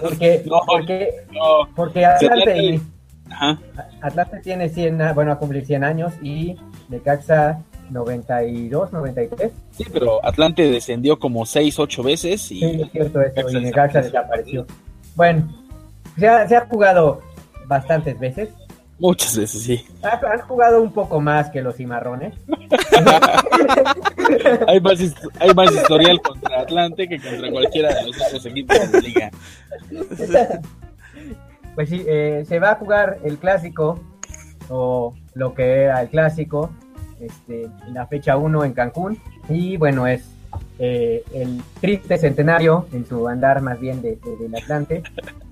Porque, 0.00 0.44
porque, 0.66 1.26
porque 1.74 2.06
Atlante, 2.06 2.80
Atlante 4.00 4.40
tiene 4.40 4.68
100, 4.68 5.14
bueno, 5.14 5.32
a 5.32 5.38
cumplir 5.38 5.66
100 5.66 5.84
años 5.84 6.12
y 6.22 6.56
Necaxa 6.88 7.60
92, 7.90 8.92
93. 8.92 9.52
Sí, 9.70 9.84
pero 9.92 10.24
Atlante 10.24 10.70
descendió 10.70 11.18
como 11.18 11.46
6, 11.46 11.78
8 11.78 12.02
veces 12.02 12.52
y... 12.52 12.60
Sí, 12.60 12.82
es 12.82 12.92
cierto 12.92 13.20
eso, 13.20 13.50
y 13.50 13.60
Necaxa 13.60 14.02
desapareció. 14.02 14.66
Bueno, 15.14 15.48
se 16.18 16.28
ha, 16.28 16.48
se 16.48 16.56
ha 16.56 16.66
jugado 16.66 17.22
bastantes 17.66 18.18
veces. 18.18 18.50
Muchas 18.98 19.36
veces, 19.36 19.62
sí. 19.62 19.86
Han 20.02 20.40
jugado 20.40 20.82
un 20.82 20.92
poco 20.92 21.20
más 21.20 21.50
que 21.50 21.62
los 21.62 21.76
cimarrones. 21.76 22.34
hay, 24.66 24.80
más, 24.80 24.98
hay 25.38 25.54
más 25.54 25.72
historial 25.72 26.20
contra 26.20 26.62
Atlante 26.62 27.08
que 27.08 27.20
contra 27.20 27.48
cualquiera 27.50 27.94
de 27.94 28.06
los 28.06 28.20
otros 28.20 28.44
equipos 28.46 28.76
de 28.78 28.88
la 28.92 29.00
liga. 29.00 29.30
Pues 31.74 31.90
sí, 31.90 32.02
eh, 32.08 32.44
se 32.44 32.58
va 32.58 32.72
a 32.72 32.74
jugar 32.74 33.18
el 33.22 33.38
clásico, 33.38 34.00
o 34.68 35.14
lo 35.34 35.54
que 35.54 35.84
era 35.84 36.02
el 36.02 36.08
clásico, 36.08 36.72
este, 37.20 37.64
en 37.86 37.94
la 37.94 38.06
fecha 38.06 38.36
1 38.36 38.64
en 38.64 38.72
Cancún. 38.72 39.18
Y 39.48 39.76
bueno, 39.76 40.06
es 40.06 40.28
eh, 40.78 41.22
el 41.34 41.60
triste 41.80 42.18
centenario, 42.18 42.86
en 42.92 43.06
su 43.06 43.26
andar 43.28 43.60
más 43.60 43.78
bien 43.80 44.02
de, 44.02 44.18
del 44.40 44.54
Atlante, 44.54 45.02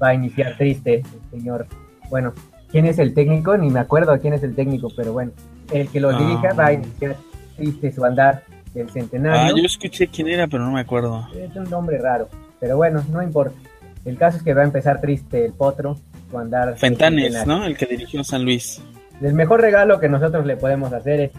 va 0.03 0.09
a 0.09 0.14
iniciar 0.14 0.57
triste 0.57 0.97
el 0.97 1.39
señor. 1.39 1.67
Bueno, 2.11 2.33
¿quién 2.71 2.87
es 2.87 2.99
el 2.99 3.14
técnico? 3.14 3.57
Ni 3.57 3.71
me 3.71 3.81
acuerdo 3.81 4.19
quién 4.21 4.35
es 4.35 4.43
el 4.43 4.55
técnico, 4.55 4.89
pero 4.97 5.12
bueno, 5.12 5.33
el 5.73 5.89
que 5.89 6.01
lo 6.01 6.11
ah. 6.11 6.19
dirija 6.19 6.55
va 6.55 6.67
a 6.67 6.73
iniciar 6.73 7.17
triste 7.57 7.93
su 7.93 8.05
andar 8.05 8.43
del 8.75 8.91
centenario. 8.91 9.55
Ah, 9.55 9.59
yo 9.59 9.64
escuché 9.64 10.09
quién 10.09 10.29
era, 10.29 10.47
pero 10.47 10.64
no 10.64 10.73
me 10.73 10.81
acuerdo. 10.81 11.27
Es 11.35 11.55
un 11.57 11.69
nombre 11.71 11.99
raro, 11.99 12.29
pero 12.61 12.77
bueno, 12.77 13.05
no 13.11 13.23
importa. 13.23 13.57
El 14.05 14.17
caso 14.17 14.37
es 14.37 14.45
que 14.45 14.55
va 14.55 14.62
a 14.62 14.67
empezar 14.67 15.01
triste 15.01 15.45
el 15.45 15.53
potro 15.53 15.99
andar. 16.39 16.77
Fentanes, 16.77 17.47
¿no? 17.47 17.64
El 17.64 17.77
que 17.77 17.87
dirigió 17.87 18.23
San 18.25 18.45
Luis. 18.45 18.83
El 19.21 19.35
mejor 19.35 19.61
regalo 19.61 19.99
que 19.99 20.09
nosotros 20.09 20.45
le 20.47 20.57
podemos 20.57 20.93
hacer 20.93 21.21
es 21.21 21.31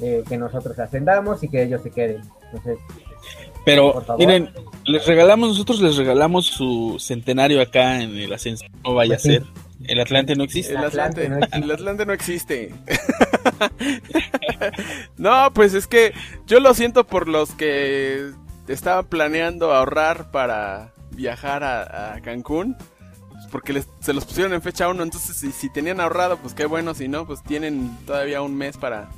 eh, 0.00 0.22
que 0.28 0.36
nosotros 0.36 0.78
ascendamos 0.78 1.42
y 1.42 1.48
que 1.48 1.62
ellos 1.62 1.82
se 1.82 1.90
queden. 1.90 2.22
Entonces, 2.46 2.78
pero 3.64 4.04
miren, 4.18 4.50
les 4.84 5.06
regalamos, 5.06 5.48
nosotros 5.48 5.80
les 5.80 5.96
regalamos 5.96 6.46
su 6.46 6.96
centenario 7.00 7.60
acá 7.60 8.00
en 8.00 8.16
el 8.16 8.32
ascenso. 8.32 8.64
No 8.84 8.94
vaya 8.94 9.14
a 9.14 9.18
pues 9.18 9.22
ser. 9.22 9.44
El 9.84 10.00
Atlante 10.00 10.36
no 10.36 10.44
existe. 10.44 10.74
El 10.74 10.84
Atlante, 10.84 11.28
no 11.28 11.38
existe. 11.38 11.58
El 11.58 11.70
Atlante 11.70 12.06
no 12.06 12.12
existe. 12.12 12.74
no, 15.16 15.52
pues 15.52 15.74
es 15.74 15.86
que 15.86 16.12
yo 16.46 16.60
lo 16.60 16.72
siento 16.74 17.06
por 17.06 17.28
los 17.28 17.52
que 17.52 18.30
estaban 18.68 19.06
planeando 19.06 19.72
ahorrar 19.72 20.30
para 20.30 20.92
viajar 21.10 21.64
a 21.64 22.20
Cancún 22.22 22.76
porque 23.50 23.82
se 24.00 24.12
los 24.12 24.24
pusieron 24.24 24.52
en 24.52 24.62
fecha 24.62 24.88
1, 24.88 25.02
entonces 25.02 25.54
si, 25.54 25.68
tenían 25.70 26.00
ahorrado, 26.00 26.36
pues 26.38 26.54
qué 26.54 26.66
bueno, 26.66 26.94
si 26.94 27.08
no, 27.08 27.26
pues 27.26 27.42
tienen 27.42 27.96
todavía 28.06 28.42
un 28.42 28.56
mes 28.56 28.76
para, 28.76 29.08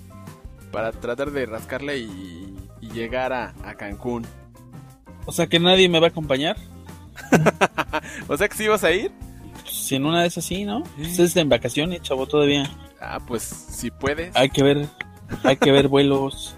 para 0.70 0.92
tratar 0.92 1.30
de 1.30 1.46
rascarle 1.46 1.98
y, 1.98 2.54
llegar 2.80 3.32
a, 3.32 3.52
Cancún. 3.76 4.26
O 5.26 5.32
sea 5.32 5.46
que 5.46 5.60
nadie 5.60 5.88
me 5.88 6.00
va 6.00 6.06
a 6.06 6.10
acompañar. 6.10 6.56
o 8.28 8.36
sea 8.36 8.48
que 8.48 8.56
sí 8.56 8.66
vas 8.66 8.84
a 8.84 8.92
ir. 8.92 9.12
Si 9.66 9.96
en 9.96 10.06
una 10.06 10.22
de 10.22 10.28
esas 10.28 10.44
sí, 10.44 10.64
¿no? 10.64 10.84
Ustedes 10.98 11.36
en 11.36 11.48
vacaciones, 11.48 12.00
chavo, 12.02 12.26
todavía. 12.26 12.70
Ah, 13.00 13.18
pues 13.24 13.42
si 13.42 13.90
puedes. 13.90 14.34
Hay 14.34 14.48
que 14.50 14.62
ver, 14.62 14.86
hay 15.44 15.56
que 15.56 15.70
ver 15.70 15.88
vuelos. 15.88 16.56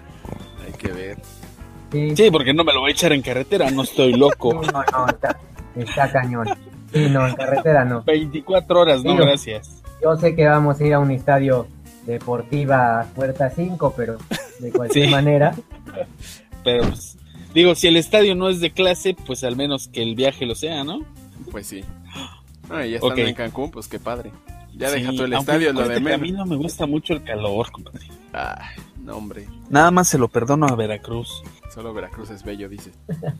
hay 0.65 0.73
que 0.73 0.91
ver. 0.91 1.17
Sí. 2.15 2.31
porque 2.31 2.53
no 2.53 2.63
me 2.63 2.73
lo 2.73 2.79
voy 2.81 2.91
a 2.91 2.93
echar 2.93 3.11
en 3.11 3.21
carretera, 3.21 3.69
no 3.69 3.83
estoy 3.83 4.13
loco. 4.13 4.53
No, 4.53 4.71
no, 4.71 5.07
está, 5.07 5.37
está 5.75 6.11
cañón. 6.11 6.47
Sí, 6.93 7.09
no, 7.09 7.27
en 7.27 7.35
carretera 7.35 7.83
no. 7.83 8.03
24 8.03 8.79
horas, 8.79 9.03
no, 9.03 9.15
gracias. 9.15 9.81
Yo 10.01 10.15
sé 10.15 10.35
que 10.35 10.47
vamos 10.47 10.79
a 10.79 10.85
ir 10.85 10.93
a 10.93 10.99
un 10.99 11.11
estadio 11.11 11.67
deportiva 12.05 13.07
Puerta 13.15 13.49
5, 13.49 13.93
pero 13.95 14.17
de 14.59 14.71
cualquier 14.73 15.09
manera. 15.09 15.55
Pero, 16.63 16.83
pues, 16.83 17.17
digo, 17.53 17.75
si 17.75 17.87
el 17.87 17.97
estadio 17.97 18.35
no 18.35 18.49
es 18.49 18.59
de 18.59 18.71
clase, 18.71 19.15
pues 19.25 19.43
al 19.43 19.55
menos 19.55 19.87
que 19.87 20.01
el 20.01 20.15
viaje 20.15 20.45
lo 20.45 20.55
sea, 20.55 20.83
¿no? 20.83 21.01
Pues 21.51 21.67
sí. 21.67 21.83
Ah, 22.69 22.85
ya 22.85 22.95
estando 22.95 23.21
en 23.21 23.35
Cancún, 23.35 23.71
pues 23.71 23.87
qué 23.87 23.99
padre. 23.99 24.31
Ya 24.73 24.89
deja 24.89 25.11
todo 25.11 25.25
el 25.25 25.33
estadio, 25.33 25.73
lo 25.73 25.87
de 25.87 25.99
menos. 25.99 26.19
A 26.19 26.23
mí 26.23 26.31
no 26.31 26.45
me 26.45 26.55
gusta 26.55 26.85
mucho 26.85 27.13
el 27.13 27.23
calor, 27.23 27.71
compadre. 27.71 28.07
Ay, 28.33 28.81
no, 29.03 29.17
hombre. 29.17 29.47
Nada 29.69 29.91
más 29.91 30.07
se 30.07 30.17
lo 30.17 30.29
perdono 30.29 30.67
a 30.67 30.75
Veracruz. 30.75 31.43
Solo 31.73 31.93
Veracruz 31.93 32.29
es 32.29 32.43
bello, 32.43 32.69
dices. 32.69 32.93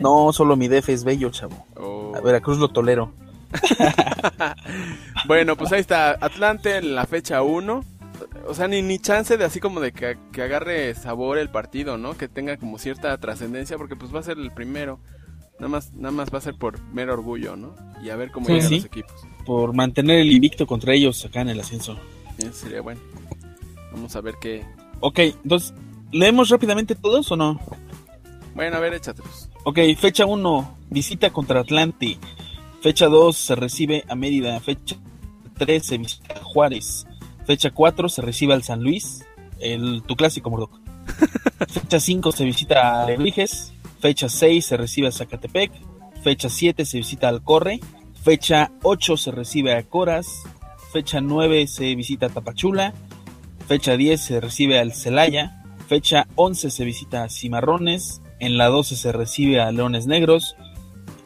No, 0.00 0.30
solo 0.30 0.56
mi 0.56 0.68
DF 0.68 0.90
es 0.90 1.04
bello, 1.04 1.30
chavo. 1.30 1.64
Oh. 1.74 2.12
A 2.14 2.20
Veracruz 2.20 2.58
lo 2.58 2.68
tolero. 2.68 3.12
bueno, 5.26 5.56
pues 5.56 5.72
ahí 5.72 5.80
está 5.80 6.10
Atlante 6.20 6.76
en 6.76 6.94
la 6.94 7.06
fecha 7.06 7.40
1. 7.40 7.82
O 8.46 8.54
sea, 8.54 8.68
ni, 8.68 8.82
ni 8.82 8.98
chance 8.98 9.36
de 9.36 9.44
así 9.44 9.60
como 9.60 9.80
de 9.80 9.92
que, 9.92 10.16
agarre 10.40 10.94
sabor 10.94 11.38
el 11.38 11.50
partido, 11.50 11.98
¿no? 11.98 12.16
Que 12.16 12.28
tenga 12.28 12.56
como 12.56 12.78
cierta 12.78 13.16
trascendencia 13.18 13.76
porque 13.76 13.96
pues 13.96 14.14
va 14.14 14.20
a 14.20 14.22
ser 14.22 14.38
el 14.38 14.52
primero. 14.52 15.00
Nada 15.58 15.68
más, 15.68 15.92
nada 15.94 16.12
más 16.12 16.32
va 16.32 16.38
a 16.38 16.42
ser 16.42 16.54
por 16.54 16.82
mero 16.92 17.14
orgullo, 17.14 17.56
¿no? 17.56 17.74
Y 18.02 18.10
a 18.10 18.16
ver 18.16 18.30
cómo 18.30 18.48
llegan 18.48 18.70
los 18.70 18.84
equipos. 18.84 19.26
Por 19.46 19.74
mantener 19.74 20.20
el 20.20 20.30
invicto 20.30 20.66
contra 20.66 20.92
ellos 20.92 21.24
acá 21.24 21.40
en 21.40 21.48
el 21.48 21.60
ascenso. 21.60 21.98
Eso 22.38 22.52
sería 22.52 22.82
bueno. 22.82 23.00
Vamos 23.92 24.14
a 24.14 24.20
ver 24.20 24.34
qué. 24.40 24.64
Ok, 25.00 25.18
entonces, 25.20 25.74
¿leemos 26.12 26.50
rápidamente 26.50 26.94
todos 26.94 27.30
o 27.32 27.36
no? 27.36 27.58
Bueno, 28.54 28.76
a 28.76 28.80
ver, 28.80 28.94
échatelos. 28.94 29.48
Ok, 29.64 29.78
fecha 29.98 30.26
1, 30.26 30.78
visita 30.90 31.30
contra 31.30 31.60
Atlante. 31.60 32.18
Fecha 32.82 33.06
2, 33.06 33.36
se 33.36 33.54
recibe 33.54 34.04
a 34.08 34.14
Mérida. 34.14 34.60
Fecha 34.60 34.96
3, 35.58 35.84
se 35.84 35.98
visita 35.98 36.34
a 36.34 36.42
Juárez. 36.44 37.06
Fecha 37.46 37.70
4, 37.70 38.08
se 38.08 38.22
recibe 38.22 38.54
al 38.54 38.62
San 38.62 38.82
Luis. 38.82 39.24
El, 39.60 40.02
tu 40.02 40.16
clásico, 40.16 40.50
Mordoc. 40.50 40.80
fecha 41.68 42.00
5, 42.00 42.32
se 42.32 42.44
visita 42.44 42.80
a 42.80 43.04
Alebrijes. 43.04 43.72
Fecha 44.00 44.28
6, 44.28 44.66
se 44.66 44.76
recibe 44.76 45.08
a 45.08 45.12
Zacatepec. 45.12 45.70
Fecha 46.22 46.48
7, 46.48 46.84
se 46.84 46.98
visita 46.98 47.28
al 47.28 47.42
Corre. 47.42 47.80
Fecha 48.22 48.72
8, 48.82 49.16
se 49.16 49.30
recibe 49.30 49.74
a 49.74 49.82
Coras. 49.84 50.42
Fecha 50.92 51.20
9, 51.20 51.68
se 51.68 51.94
visita 51.94 52.26
a 52.26 52.30
Tapachula. 52.30 52.92
Fecha 53.68 53.96
10, 53.96 54.20
se 54.20 54.40
recibe 54.40 54.80
al 54.80 54.92
Celaya. 54.92 55.62
Fecha 55.88 56.26
11, 56.34 56.70
se 56.70 56.84
visita 56.84 57.22
a 57.22 57.28
Cimarrones. 57.28 58.20
En 58.40 58.58
la 58.58 58.66
12 58.66 58.96
se 58.96 59.12
recibe 59.12 59.60
a 59.60 59.70
Leones 59.70 60.06
Negros. 60.06 60.56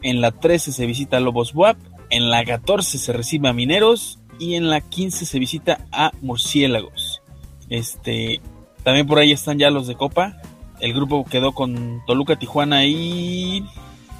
En 0.03 0.21
la 0.21 0.31
13 0.31 0.71
se 0.71 0.85
visita 0.85 1.17
a 1.17 1.19
Lobos 1.19 1.53
Buap. 1.53 1.77
En 2.09 2.29
la 2.29 2.45
14 2.45 2.97
se 2.97 3.13
recibe 3.13 3.49
a 3.49 3.53
Mineros. 3.53 4.19
Y 4.41 4.55
en 4.55 4.71
la 4.71 4.81
15 4.81 5.27
se 5.27 5.37
visita 5.37 5.85
a 5.91 6.11
Murciélagos. 6.21 7.21
Este, 7.69 8.41
también 8.83 9.05
por 9.05 9.19
ahí 9.19 9.31
están 9.31 9.59
ya 9.59 9.69
los 9.69 9.85
de 9.85 9.93
Copa. 9.93 10.41
El 10.79 10.95
grupo 10.95 11.25
quedó 11.25 11.51
con 11.51 12.01
Toluca, 12.07 12.39
Tijuana 12.39 12.83
y. 12.85 13.63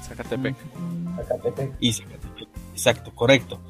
Zacatepec. 0.06 0.54
Y 1.80 1.92
Zacatepec. 1.92 2.48
Exacto, 2.72 3.10
correcto. 3.12 3.60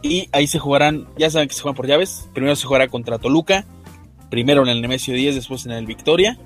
Y 0.00 0.28
ahí 0.30 0.46
se 0.46 0.60
jugarán, 0.60 1.08
ya 1.18 1.28
saben 1.28 1.48
que 1.48 1.54
se 1.54 1.62
juegan 1.62 1.74
por 1.74 1.88
llaves. 1.88 2.28
Primero 2.34 2.54
se 2.54 2.66
jugará 2.66 2.86
contra 2.86 3.18
Toluca, 3.18 3.66
primero 4.30 4.62
en 4.62 4.68
el 4.68 4.82
Nemesio 4.82 5.14
10, 5.14 5.34
después 5.34 5.66
en 5.66 5.72
el 5.72 5.86
Victoria. 5.86 6.38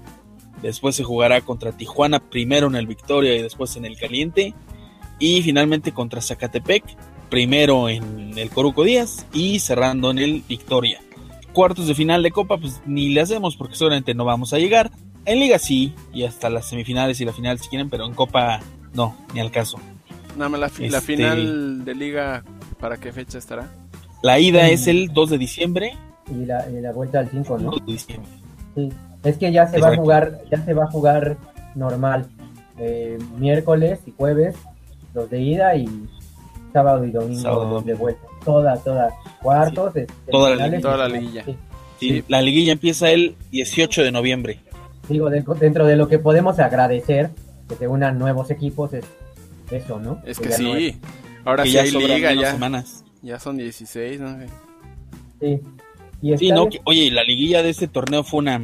Después 0.63 0.97
se 0.97 1.05
jugará 1.05 1.43
contra 1.43 1.73
Tijuana, 1.73 2.19
primero 2.31 2.69
en 2.69 2.77
el 2.77 2.87
Victoria 2.87 3.35
y 3.35 3.43
después 3.43 3.77
en 3.77 3.85
el 3.85 3.99
Caliente. 3.99 4.55
Y 5.19 5.43
finalmente 5.43 5.93
contra 5.93 6.23
Zacatepec, 6.23 6.83
primero 7.35 7.89
en 7.89 8.39
el 8.39 8.49
Coruco 8.49 8.85
Díaz 8.85 9.27
y 9.33 9.59
cerrando 9.59 10.13
en 10.13 10.21
el 10.21 10.45
Victoria. 10.49 11.01
Cuartos 11.53 11.89
de 11.89 11.95
final 11.97 12.23
de 12.23 12.31
Copa, 12.31 12.59
pues 12.59 12.81
ni 12.87 13.09
le 13.09 13.23
hacemos 13.23 13.57
porque 13.57 13.75
seguramente 13.75 14.15
no 14.15 14.25
vamos 14.25 14.53
a 14.53 14.59
llegar. 14.59 14.93
En 15.25 15.41
Liga 15.41 15.59
sí, 15.59 15.93
y 16.13 16.23
hasta 16.23 16.49
las 16.49 16.69
semifinales 16.69 17.21
y 17.21 17.25
la 17.25 17.33
final 17.33 17.59
si 17.59 17.69
quieren, 17.69 17.91
pero 17.91 18.07
en 18.07 18.15
Copa 18.15 18.61
no, 18.93 19.17
ni 19.35 19.41
al 19.41 19.51
caso. 19.51 19.79
Nada 20.37 20.49
más 20.49 20.61
la, 20.61 20.69
fi- 20.69 20.89
la 20.89 20.99
Este- 20.99 21.13
final 21.17 21.85
de 21.85 21.95
liga, 21.97 22.45
¿para 22.79 22.99
qué 22.99 23.13
fecha 23.13 23.37
estará? 23.39 23.69
La 24.23 24.39
ida 24.39 24.69
es 24.69 24.87
el 24.87 25.09
2 25.13 25.31
de 25.31 25.39
diciembre. 25.39 25.97
Y 26.31 26.45
la, 26.47 26.71
y 26.71 26.81
la 26.81 26.93
vuelta 26.93 27.19
al 27.19 27.29
5, 27.31 27.59
¿no? 27.59 27.71
2 27.73 27.85
de 27.87 27.93
diciembre. 27.93 28.31
Sí. 28.77 28.93
Es 29.25 29.39
que 29.39 29.51
ya 29.51 29.67
se 29.67 29.81
va 29.81 29.89
a 29.89 29.97
jugar, 29.97 30.41
ya 30.53 30.65
se 30.65 30.73
va 30.73 30.85
a 30.85 30.91
jugar 30.93 31.37
normal. 31.75 32.29
Eh, 32.79 33.19
miércoles 33.39 33.99
y 34.07 34.13
jueves, 34.17 34.55
los 35.15 35.29
de 35.31 35.41
ida 35.41 35.75
y 35.75 35.89
sábado 36.75 37.05
y 37.07 37.11
domingo 37.11 37.41
Sábado, 37.41 37.81
de 37.81 37.95
vuelta. 37.95 38.21
Toda, 38.45 38.77
toda. 38.77 39.09
Cuartos, 39.43 39.97
este, 39.97 40.13
Toda 40.31 40.55
la 40.57 40.81
toda 40.81 41.09
liguilla. 41.09 41.45
Sí. 41.47 41.57
Sí, 42.01 42.09
Sí. 42.11 42.25
La 42.29 42.43
liguilla 42.43 42.73
empieza 42.73 43.11
el 43.11 43.37
18 43.53 44.03
de 44.03 44.13
noviembre. 44.13 44.61
Digo, 45.09 45.31
de- 45.31 45.45
dentro 45.61 45.87
de 45.87 45.97
lo 45.97 46.09
que 46.09 46.19
podemos 46.19 46.59
agradecer 46.59 47.31
que 47.69 47.77
se 47.77 47.89
unan 47.89 48.19
nuevos 48.19 48.51
equipos 48.51 48.93
es 48.93 49.05
eso, 49.71 49.99
¿no? 50.01 50.21
Es 50.27 50.39
que 50.39 50.49
no 50.51 50.55
sí. 50.57 50.97
Ahora 51.45 51.63
que 51.63 51.69
sí 51.71 51.75
ya 51.77 51.83
hay 51.83 51.91
liga, 51.93 52.33
ya, 52.35 52.53
semanas. 52.53 53.05
ya 53.23 53.39
son 53.39 53.57
16, 53.57 54.21
¿no? 54.21 54.37
Sí. 55.41 55.61
Y 56.21 56.37
Sí, 56.39 56.51
no, 56.51 56.69
que- 56.69 56.81
oye, 56.85 57.11
la 57.11 57.23
liguilla 57.23 57.63
de 57.63 57.71
este 57.71 57.87
torneo 57.87 58.25
fue 58.25 58.41
una... 58.41 58.61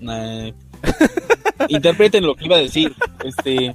una- 0.00 0.52
Interpreten 1.68 2.24
lo 2.26 2.34
que 2.34 2.46
iba 2.46 2.56
a 2.56 2.60
decir. 2.60 2.94
Este, 3.24 3.74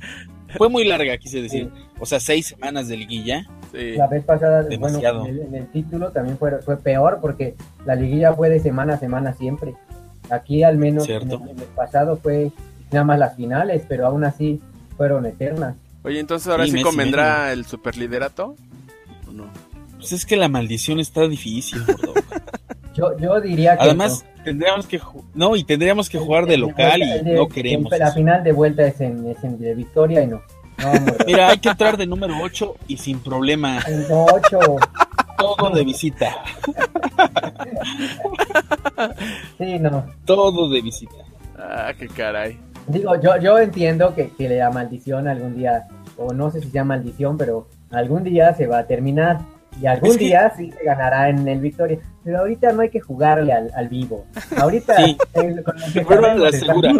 fue 0.57 0.69
muy 0.69 0.85
larga, 0.85 1.17
quise 1.17 1.41
decir. 1.41 1.69
O 1.99 2.05
sea, 2.05 2.19
seis 2.19 2.47
semanas 2.47 2.87
de 2.87 2.97
liguilla. 2.97 3.45
Sí. 3.71 3.93
La 3.95 4.07
vez 4.07 4.23
pasada, 4.23 4.63
Demasiado. 4.63 5.21
bueno, 5.21 5.35
en 5.35 5.41
el, 5.41 5.47
en 5.47 5.55
el 5.55 5.67
título 5.71 6.11
también 6.11 6.37
fue, 6.37 6.59
fue 6.61 6.77
peor 6.77 7.19
porque 7.21 7.55
la 7.85 7.95
liguilla 7.95 8.33
fue 8.33 8.49
de 8.49 8.59
semana 8.59 8.95
a 8.95 8.99
semana 8.99 9.33
siempre. 9.33 9.75
Aquí 10.29 10.63
al 10.63 10.77
menos 10.77 11.07
en 11.09 11.29
el, 11.31 11.33
en 11.33 11.59
el 11.59 11.65
pasado 11.75 12.17
fue 12.17 12.51
nada 12.91 13.03
más 13.05 13.19
las 13.19 13.35
finales, 13.35 13.83
pero 13.87 14.05
aún 14.07 14.23
así 14.23 14.59
fueron 14.97 15.25
eternas. 15.25 15.75
Oye, 16.03 16.19
entonces 16.19 16.47
ahora 16.47 16.63
Sí, 16.65 16.69
sí 16.71 16.73
mes 16.75 16.81
y 16.81 16.83
convendrá 16.85 17.51
el 17.51 17.65
superliderato. 17.65 18.55
¿O 19.27 19.31
no? 19.31 19.45
Pues 19.97 20.11
es 20.13 20.25
que 20.25 20.37
la 20.37 20.47
maldición 20.47 20.99
está 20.99 21.27
difícil. 21.27 21.81
Yo, 22.99 23.17
yo 23.17 23.39
diría 23.41 23.77
que 23.77 23.83
Además, 23.85 24.25
tendríamos 24.43 24.85
que... 24.87 24.99
No, 25.33 25.55
y 25.55 25.63
tendríamos 25.63 26.09
que 26.09 26.17
jugar 26.19 26.45
de 26.45 26.57
local 26.57 26.99
vuelta- 26.99 27.15
y 27.17 27.23
de- 27.23 27.33
no 27.35 27.47
queremos. 27.47 27.91
La 27.97 28.07
eso. 28.07 28.15
final 28.15 28.43
de 28.43 28.51
vuelta 28.51 28.85
es 28.85 28.99
en, 29.01 29.27
es 29.29 29.43
en 29.43 29.57
de 29.59 29.73
victoria 29.73 30.21
y 30.21 30.27
no. 30.27 30.41
Mira, 31.27 31.49
hay 31.49 31.57
que 31.57 31.69
entrar 31.69 31.97
de 31.97 32.05
número 32.07 32.35
8 32.41 32.75
y 32.87 32.97
sin 32.97 33.19
problema. 33.19 33.79
En 33.87 34.05
ocho. 34.09 34.59
Todo 35.37 35.69
de 35.71 35.83
visita. 35.83 36.35
Sí, 39.57 39.79
no. 39.79 40.05
Todo 40.25 40.69
de 40.69 40.81
visita. 40.81 41.15
Ah, 41.57 41.91
qué 41.97 42.07
caray. 42.07 42.57
Digo, 42.87 43.19
yo, 43.21 43.37
yo 43.37 43.59
entiendo 43.59 44.15
que, 44.15 44.29
que 44.31 44.49
la 44.49 44.69
maldición 44.71 45.27
algún 45.27 45.55
día, 45.57 45.87
o 46.17 46.33
no 46.33 46.49
sé 46.49 46.61
si 46.61 46.69
sea 46.71 46.83
maldición, 46.83 47.37
pero 47.37 47.67
algún 47.91 48.23
día 48.23 48.53
se 48.55 48.67
va 48.67 48.79
a 48.79 48.87
terminar. 48.87 49.39
Y 49.81 49.85
algún 49.87 50.11
Es 50.11 50.17
que- 50.17 50.25
día 50.25 50.53
sí 50.57 50.71
se 50.71 50.83
ganará 50.83 51.29
en 51.29 51.47
el 51.47 51.59
Victoria. 51.59 51.99
Pero 52.23 52.39
ahorita 52.39 52.71
no 52.73 52.81
hay 52.81 52.89
que 52.89 52.99
jugarle 52.99 53.53
al, 53.53 53.71
al 53.75 53.87
vivo. 53.89 54.25
Ahorita 54.57 54.95
Sí. 55.05 55.17
el- 55.33 55.63
con 55.63 55.75
lo 55.79 56.07
que 56.07 56.39
la 56.39 56.51
segura. 56.51 56.93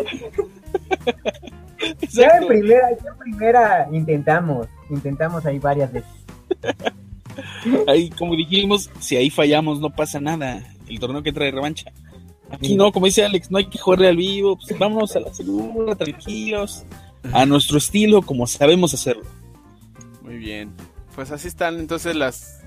Ya 2.12 2.28
en 2.42 2.48
primera, 2.48 2.90
ya 2.92 3.10
en 3.12 3.18
primera 3.18 3.88
intentamos, 3.92 4.68
intentamos 4.90 5.46
ahí 5.46 5.60
varias 5.60 5.92
veces. 5.92 6.10
Ahí, 7.88 8.10
como 8.12 8.36
dijimos, 8.36 8.90
si 9.00 9.16
ahí 9.16 9.30
fallamos 9.30 9.80
no 9.80 9.90
pasa 9.90 10.20
nada. 10.20 10.62
El 10.88 11.00
torneo 11.00 11.24
que 11.24 11.32
trae 11.32 11.52
revancha. 11.52 11.92
Aquí 12.52 12.76
no, 12.76 12.92
como 12.92 13.06
dice 13.06 13.24
Alex, 13.24 13.52
no 13.52 13.60
hay 13.60 13.70
que 13.70 13.78
jugarle 13.78 14.08
al 14.10 14.18
vivo. 14.18 14.58
Pues 14.58 14.78
vámonos 14.80 15.16
a 15.16 15.20
la 15.20 15.34
segura, 15.34 15.96
tranquilos. 15.96 16.84
A 17.32 17.46
nuestro 17.46 17.78
estilo, 17.78 18.22
como 18.24 18.48
sabemos 18.48 18.94
hacerlo. 18.94 19.24
Muy 20.24 20.38
bien. 20.38 20.72
Pues 21.16 21.32
así 21.32 21.48
están 21.48 21.80
entonces 21.80 22.16
las 22.16 22.59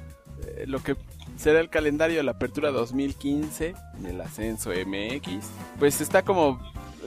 eh, 0.47 0.65
lo 0.67 0.83
que 0.83 0.97
será 1.37 1.61
el 1.61 1.69
calendario 1.71 2.19
de 2.19 2.23
la 2.23 2.33
apertura 2.33 2.71
2015 2.71 3.75
en 3.99 4.07
el 4.07 4.21
ascenso 4.21 4.71
MX. 4.71 5.45
Pues 5.79 6.01
está 6.01 6.23
como 6.23 6.61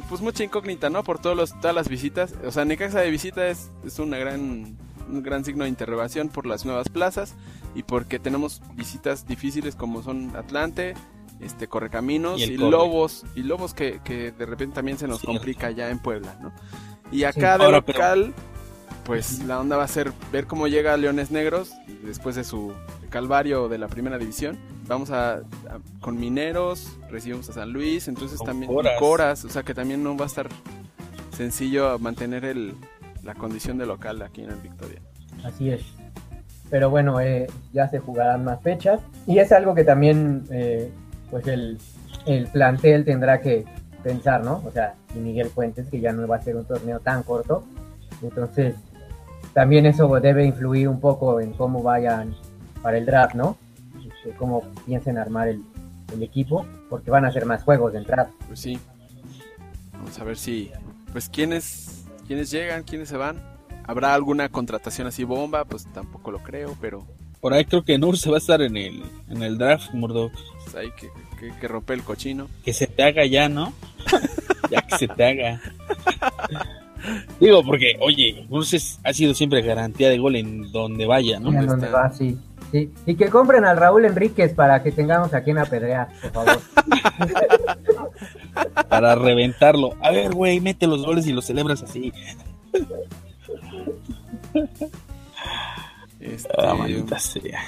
pues 0.09 0.21
mucha 0.21 0.43
incógnita, 0.43 0.89
¿no? 0.89 1.03
Por 1.03 1.19
todos 1.19 1.37
los, 1.37 1.59
todas 1.61 1.75
las 1.75 1.87
visitas. 1.87 2.33
O 2.45 2.51
sea, 2.51 2.65
Necaxa 2.65 2.99
de 2.99 3.09
visita 3.11 3.47
es, 3.47 3.69
es 3.85 3.99
una 3.99 4.17
gran 4.17 4.77
un 5.07 5.21
gran 5.21 5.45
signo 5.45 5.65
de 5.65 5.69
interrogación 5.69 6.29
por 6.29 6.47
las 6.47 6.65
nuevas 6.65 6.89
plazas 6.89 7.35
y 7.75 7.83
porque 7.83 8.17
tenemos 8.17 8.61
visitas 8.73 9.27
difíciles 9.27 9.75
como 9.75 10.01
son 10.01 10.35
Atlante, 10.35 10.95
este 11.39 11.67
Correcaminos 11.67 12.41
Y 12.41 12.45
y. 12.45 12.57
Lobos 12.57 13.23
y 13.35 13.43
Lobos 13.43 13.75
que, 13.75 13.99
que 14.03 14.31
de 14.31 14.45
repente 14.47 14.73
también 14.75 14.97
se 14.97 15.07
nos 15.07 15.21
complica 15.21 15.69
ya 15.69 15.89
en 15.91 15.99
Puebla, 15.99 16.35
¿no? 16.41 16.51
Y 17.11 17.23
acá 17.23 17.59
de 17.59 17.65
Ahora, 17.65 17.81
pero- 17.81 17.99
local 17.99 18.33
pues 19.05 19.43
la 19.45 19.59
onda 19.59 19.77
va 19.77 19.83
a 19.83 19.87
ser 19.87 20.11
ver 20.31 20.47
cómo 20.47 20.67
llega 20.67 20.97
Leones 20.97 21.31
Negros 21.31 21.71
después 22.03 22.35
de 22.35 22.43
su 22.43 22.73
calvario 23.09 23.69
de 23.69 23.77
la 23.77 23.87
primera 23.87 24.17
división. 24.17 24.57
Vamos 24.87 25.11
a, 25.11 25.35
a- 25.35 25.41
con 26.01 26.19
Mineros, 26.19 26.97
recibimos 27.09 27.49
a 27.49 27.53
San 27.53 27.71
Luis, 27.71 28.07
entonces 28.07 28.37
Con 28.39 28.47
también 28.47 28.71
y 28.71 28.75
Coras. 28.75 28.99
Coras, 28.99 29.45
o 29.45 29.49
sea 29.49 29.63
que 29.63 29.73
también 29.73 30.03
no 30.03 30.17
va 30.17 30.25
a 30.25 30.27
estar 30.27 30.47
sencillo 31.35 31.97
mantener 31.99 32.45
el, 32.45 32.73
la 33.23 33.35
condición 33.35 33.77
de 33.77 33.85
local 33.85 34.21
aquí 34.21 34.41
en 34.43 34.49
el 34.51 34.57
Victoria. 34.57 34.99
Así 35.43 35.69
es. 35.69 35.81
Pero 36.69 36.89
bueno, 36.89 37.19
eh, 37.21 37.47
ya 37.73 37.87
se 37.89 37.99
jugarán 37.99 38.43
más 38.43 38.61
fechas. 38.61 38.99
Y 39.27 39.37
es 39.37 39.51
algo 39.51 39.75
que 39.75 39.83
también, 39.83 40.45
eh, 40.49 40.89
pues 41.29 41.45
el, 41.47 41.77
el 42.25 42.47
plantel 42.47 43.05
tendrá 43.05 43.39
que 43.39 43.65
pensar, 44.03 44.43
¿no? 44.43 44.63
O 44.65 44.71
sea, 44.71 44.95
y 45.15 45.19
Miguel 45.19 45.49
Fuentes, 45.49 45.87
que 45.89 45.99
ya 45.99 46.11
no 46.11 46.27
va 46.27 46.37
a 46.37 46.41
ser 46.41 46.55
un 46.55 46.65
torneo 46.65 46.99
tan 46.99 47.21
corto. 47.23 47.63
Entonces, 48.21 48.75
también 49.55 49.85
eso 49.85 50.07
debe 50.19 50.45
influir 50.45 50.89
un 50.89 50.99
poco 50.99 51.39
en 51.39 51.53
cómo 51.53 51.81
vayan 51.81 52.35
para 52.81 52.97
el 52.97 53.05
draft, 53.05 53.35
¿no? 53.35 53.57
Este, 53.97 54.31
cómo 54.37 54.63
piensen 54.85 55.17
armar 55.17 55.47
el, 55.47 55.63
el 56.13 56.21
equipo, 56.21 56.65
porque 56.89 57.09
van 57.09 57.23
a 57.23 57.31
ser 57.31 57.45
más 57.45 57.63
juegos 57.63 57.93
de 57.93 57.99
entrada. 57.99 58.29
Pues 58.47 58.59
sí. 58.59 58.77
Vamos 59.93 60.19
a 60.19 60.25
ver 60.25 60.35
si 60.35 60.71
pues 61.13 61.29
quiénes 61.29 62.03
quiénes 62.27 62.51
llegan, 62.51 62.83
quiénes 62.83 63.07
se 63.07 63.15
van. 63.15 63.41
¿Habrá 63.85 64.13
alguna 64.13 64.49
contratación 64.49 65.07
así 65.07 65.23
bomba? 65.23 65.63
Pues 65.63 65.87
tampoco 65.93 66.31
lo 66.31 66.39
creo, 66.39 66.75
pero 66.81 67.05
Por 67.39 67.53
ahí 67.53 67.63
creo 67.63 67.85
que 67.85 67.97
Nur 67.97 68.17
se 68.17 68.29
va 68.29 68.35
a 68.35 68.39
estar 68.39 68.61
en 68.61 68.75
el, 68.75 69.03
en 69.29 69.41
el 69.41 69.57
draft, 69.57 69.93
Murdoch. 69.93 70.33
pues, 70.65 70.75
hay 70.75 70.91
que, 70.91 71.09
que, 71.39 71.57
que 71.57 71.67
romper 71.69 71.99
el 71.99 72.03
cochino. 72.03 72.49
Que 72.65 72.73
se 72.73 72.87
te 72.87 73.03
haga 73.03 73.25
ya, 73.25 73.47
¿no? 73.47 73.71
ya 74.69 74.81
que 74.81 74.97
se 74.97 75.07
te 75.07 75.23
haga. 75.23 75.61
Digo, 77.39 77.63
porque, 77.63 77.97
oye, 78.01 78.45
Nur 78.49 78.63
es- 78.63 78.99
ha 79.03 79.13
sido 79.13 79.33
siempre 79.33 79.61
garantía 79.61 80.09
de 80.09 80.17
gol 80.17 80.35
en 80.35 80.71
donde 80.71 81.05
vaya, 81.05 81.39
¿no? 81.39 81.49
en 81.49 81.55
¿Dónde 81.55 81.67
donde 81.71 81.89
va, 81.89 82.11
sí. 82.13 82.37
sí. 82.71 82.91
Y 83.05 83.15
que 83.15 83.29
compren 83.29 83.65
al 83.65 83.77
Raúl 83.77 84.05
Enríquez 84.05 84.53
para 84.53 84.81
que 84.83 84.91
tengamos 84.91 85.33
a 85.33 85.43
quien 85.43 85.57
apedrear, 85.57 86.09
por 86.21 86.31
favor. 86.31 86.59
Para 88.89 89.15
reventarlo. 89.15 89.95
A 90.01 90.11
ver, 90.11 90.33
güey, 90.33 90.59
mete 90.61 90.87
los 90.87 91.05
goles 91.05 91.27
y 91.27 91.33
los 91.33 91.45
celebras 91.45 91.83
así. 91.83 92.13
Este, 96.19 96.49
Ah, 96.57 96.73
maldita 96.73 97.19
sea. 97.19 97.59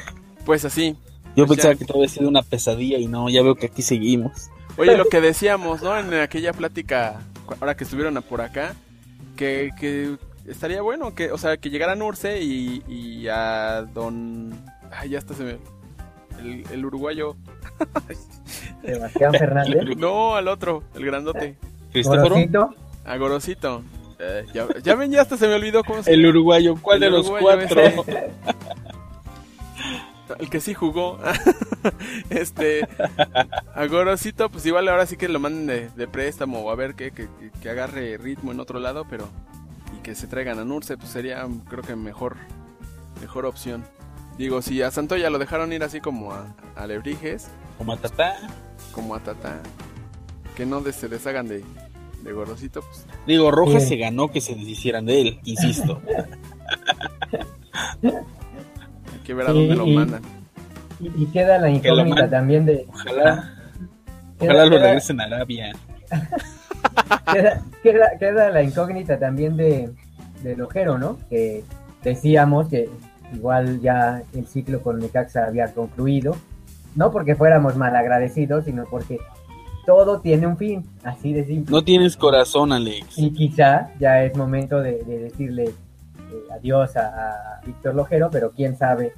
pues 0.45 0.65
así. 0.65 0.95
Yo 1.35 1.45
Pues 1.45 1.57
pensaba 1.57 1.73
ya. 1.73 1.79
que 1.79 1.85
todo 1.85 1.97
había 1.99 2.09
sido 2.09 2.29
una 2.29 2.41
pesadilla 2.41 2.97
y 2.97 3.07
no, 3.07 3.29
ya 3.29 3.43
veo 3.43 3.55
que 3.55 3.67
aquí 3.67 3.81
seguimos. 3.81 4.49
Oye, 4.77 4.97
lo 4.97 5.05
que 5.05 5.21
decíamos, 5.21 5.81
¿no? 5.83 5.97
En 5.97 6.13
aquella 6.15 6.53
plática, 6.53 7.19
ahora 7.59 7.75
que 7.75 7.83
estuvieron 7.83 8.15
por 8.23 8.41
acá, 8.41 8.75
que, 9.35 9.71
que 9.79 10.15
estaría 10.47 10.81
bueno 10.81 11.13
que, 11.15 11.31
o 11.31 11.37
sea, 11.37 11.57
que 11.57 11.69
llegaran 11.69 12.01
Urce 12.01 12.41
y, 12.41 12.83
y 12.87 13.27
a 13.27 13.83
don... 13.93 14.53
Ay, 14.91 15.09
ya 15.09 15.19
está 15.19 15.33
se 15.33 15.43
me... 15.43 15.57
El, 16.39 16.63
el 16.71 16.85
uruguayo. 16.85 17.35
Sebastián 18.85 19.33
Fernández. 19.33 19.83
No, 19.97 20.35
al 20.35 20.47
otro, 20.47 20.83
el 20.95 21.05
grandote. 21.05 21.57
Cristóforo, 21.91 22.29
Gorosito, 22.29 22.75
A 23.05 23.17
Gorosito. 23.17 23.83
Eh, 24.19 24.45
ya, 24.53 24.67
ya 24.83 24.95
ven, 24.95 25.11
ya 25.11 25.21
hasta 25.21 25.37
se 25.37 25.47
me 25.47 25.53
olvidó 25.55 25.83
cómo 25.83 26.01
se 26.01 26.13
el 26.13 26.25
uruguayo, 26.25 26.75
¿cuál 26.81 27.03
El 27.03 27.11
de 27.11 27.17
los 27.17 27.29
cuatro? 27.29 27.81
ese. 27.81 28.03
El 30.39 30.49
que 30.49 30.59
sí 30.61 30.73
jugó. 30.73 31.17
este. 32.29 32.87
A 33.75 33.85
Gorosito, 33.87 34.49
pues 34.49 34.65
igual 34.65 34.87
ahora 34.87 35.05
sí 35.05 35.17
que 35.17 35.27
lo 35.27 35.39
manden 35.39 35.67
de, 35.67 35.89
de 35.89 36.07
préstamo 36.07 36.59
o 36.61 36.71
a 36.71 36.75
ver 36.75 36.95
que, 36.95 37.11
que, 37.11 37.27
que 37.61 37.69
agarre 37.69 38.17
ritmo 38.17 38.51
en 38.51 38.59
otro 38.59 38.79
lado, 38.79 39.05
pero. 39.09 39.27
Y 39.97 40.01
que 40.03 40.15
se 40.15 40.27
traigan 40.27 40.59
a 40.59 40.65
Nurse, 40.65 40.97
pues 40.97 41.09
sería, 41.09 41.45
creo 41.69 41.83
que 41.83 41.95
mejor. 41.95 42.35
Mejor 43.21 43.45
opción. 43.45 43.83
Digo, 44.37 44.61
si 44.61 44.81
a 44.83 44.91
Santoya 44.91 45.29
lo 45.31 45.39
dejaron 45.39 45.73
ir 45.73 45.83
así 45.83 45.99
como 46.01 46.31
a, 46.33 46.53
a 46.75 46.85
Lebrijes, 46.85 47.47
Como 47.79 47.93
a 47.93 47.97
Tatá. 47.97 48.35
como 48.91 49.15
a 49.15 49.19
Tata, 49.19 49.59
que 50.55 50.65
no 50.67 50.81
de- 50.81 50.93
se 50.93 51.07
deshagan 51.07 51.47
de, 51.47 51.63
de 52.21 52.31
Gorosito, 52.33 52.81
pues. 52.81 53.07
Digo, 53.25 53.49
Rojas 53.49 53.81
Sí. 53.83 53.89
se 53.89 53.97
ganó 53.97 54.27
que 54.31 54.39
se 54.41 54.53
deshicieran 54.53 55.07
de 55.07 55.21
él, 55.21 55.39
insisto. 55.45 55.99
Que 59.27 59.33
ver 59.35 59.45
a 59.47 59.51
Sí, 59.51 59.59
dónde 59.59 59.75
lo 59.75 59.85
y- 59.85 59.95
mandan. 59.95 60.21
y, 60.99 61.23
y 61.23 61.25
queda 61.27 61.59
la 61.59 61.69
incógnita 61.69 62.27
también 62.29 62.65
de... 62.65 62.85
Ojalá, 62.89 63.53
Queda, 64.39 64.53
ojalá 64.53 64.65
lo 64.65 64.77
regresen 64.79 65.19
a 65.21 65.25
Arabia. 65.25 65.73
queda- 67.33 67.61
queda- 67.83 68.17
queda 68.19 68.49
la 68.49 68.63
incógnita 68.63 69.19
también 69.19 69.57
de, 69.57 69.89
del 70.43 70.61
Ojero, 70.61 70.97
¿no? 70.97 71.17
Que 71.29 71.63
decíamos 72.03 72.67
que 72.69 72.89
igual 73.33 73.81
ya 73.81 74.21
el 74.33 74.47
ciclo 74.47 74.81
con 74.81 74.99
Necaxa 74.99 75.45
había 75.45 75.73
concluido, 75.73 76.35
no 76.95 77.11
porque 77.11 77.35
fuéramos 77.35 77.75
malagradecidos, 77.75 78.65
sino 78.65 78.85
porque 78.85 79.19
todo 79.85 80.19
tiene 80.21 80.47
un 80.47 80.57
fin, 80.57 80.85
así 81.03 81.33
de 81.33 81.45
simple. 81.45 81.71
No 81.71 81.83
tienes 81.83 82.15
corazón, 82.17 82.71
Alex. 82.73 83.17
Y 83.17 83.31
quizá 83.31 83.91
ya 83.99 84.23
es 84.23 84.35
momento 84.35 84.79
de, 84.81 85.03
decirle 85.03 85.73
adiós 86.53 86.95
a, 86.97 87.61
Víctor 87.65 87.95
Lojero, 87.95 88.29
pero 88.31 88.51
quién 88.51 88.77
sabe 88.77 89.13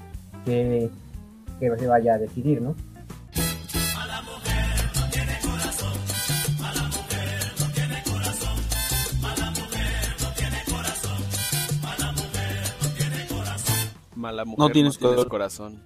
qué, 0.46 0.90
qué 1.60 1.78
se 1.78 1.88
vaya 1.88 2.16
a 2.16 2.18
decidir, 2.18 2.62
¿no? 2.62 2.76
Mala 14.16 14.44
mujer, 14.44 14.60
no 14.60 14.70
tienes, 14.70 14.98
corazón. 14.98 15.82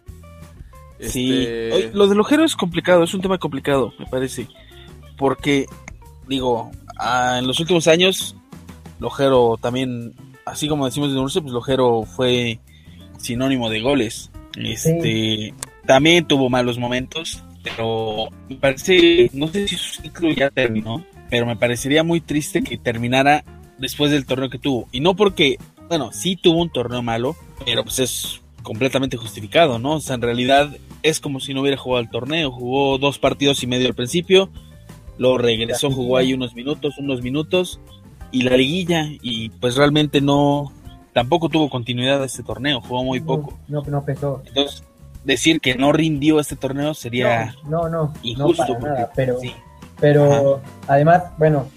Sí, 1.00 1.44
este, 1.44 1.92
lo 1.94 2.08
del 2.08 2.20
ojero 2.20 2.44
es 2.44 2.56
complicado, 2.56 3.04
es 3.04 3.14
un 3.14 3.22
tema 3.22 3.38
complicado, 3.38 3.94
me 4.00 4.06
parece. 4.08 4.48
Porque, 5.18 5.68
digo, 6.28 6.72
ah, 6.98 7.38
en 7.40 7.48
los 7.48 7.60
últimos 7.60 7.88
años, 7.88 8.36
Lojero 9.00 9.58
también, 9.62 10.14
así 10.46 10.68
como 10.68 10.86
decimos 10.86 11.10
de 11.10 11.16
Dulce, 11.16 11.42
pues 11.42 11.54
Lojero 11.54 12.04
fue 12.04 12.60
sinónimo 13.18 13.70
de 13.70 13.82
goles. 13.82 14.32
Este, 14.58 15.54
también 15.86 16.28
tuvo 16.28 16.50
malos 16.50 16.78
momentos, 16.78 17.44
pero 17.64 18.30
me 18.50 18.56
parece, 18.58 19.30
no 19.34 19.48
sé 19.48 19.68
si 19.68 19.76
su 19.76 20.02
ciclo 20.02 20.32
ya 20.32 20.50
terminó, 20.50 21.04
pero 21.30 21.46
me 21.46 21.56
parecería 21.56 22.04
muy 22.04 22.22
triste 22.22 22.62
que 22.62 22.78
terminara 22.78 23.44
después 23.80 24.12
del 24.12 24.26
torneo 24.26 24.50
que 24.50 24.60
tuvo. 24.60 24.88
Y 24.92 25.00
no 25.00 25.16
porque, 25.16 25.58
bueno, 25.90 26.12
sí 26.12 26.36
tuvo 26.36 26.62
un 26.62 26.70
torneo 26.70 27.02
malo, 27.02 27.36
pero 27.66 27.84
pues 27.84 28.00
es 28.00 28.42
completamente 28.62 29.18
justificado, 29.18 29.80
¿no? 29.80 29.96
O 29.96 30.00
sea, 30.00 30.16
en 30.16 30.22
realidad 30.22 30.76
es 31.02 31.20
como 31.20 31.40
si 31.40 31.54
no 31.54 31.62
hubiera 31.62 31.78
jugado 31.78 32.02
el 32.02 32.10
torneo, 32.10 32.52
jugó 32.52 32.98
dos 32.98 33.20
partidos 33.20 33.62
y 33.64 33.68
medio 33.68 33.88
al 33.88 33.94
principio, 33.94 34.50
luego 35.18 35.38
regresó, 35.38 35.92
jugó 35.92 36.18
ahí 36.18 36.34
unos 36.34 36.56
minutos, 36.56 36.98
unos 36.98 37.22
minutos, 37.22 37.80
y 38.34 38.42
la 38.42 38.58
liguilla, 38.58 39.06
y 39.22 39.50
pues 39.52 39.78
realmente 39.78 40.20
no, 40.20 40.74
tampoco 41.14 41.48
tuvo 41.48 41.70
continuidad 41.70 42.20
de 42.20 42.26
este 42.26 42.44
torneo, 42.44 42.82
jugó 42.82 43.04
muy 43.04 43.22
poco. 43.22 43.54
No, 43.68 43.84
no, 43.84 44.04
pesó. 44.04 44.42
Entonces, 44.46 44.84
decir 45.24 45.62
que 45.62 45.76
no 45.76 45.94
rindió 45.94 46.40
este 46.40 46.56
torneo 46.56 46.96
sería 46.96 47.56
no, 47.70 47.88
no, 47.88 48.12
injusto. 48.24 48.78
nada, 48.80 49.12
pero, 49.16 49.38
pero 50.00 50.62
además, 50.88 51.24
bueno, 51.38 51.68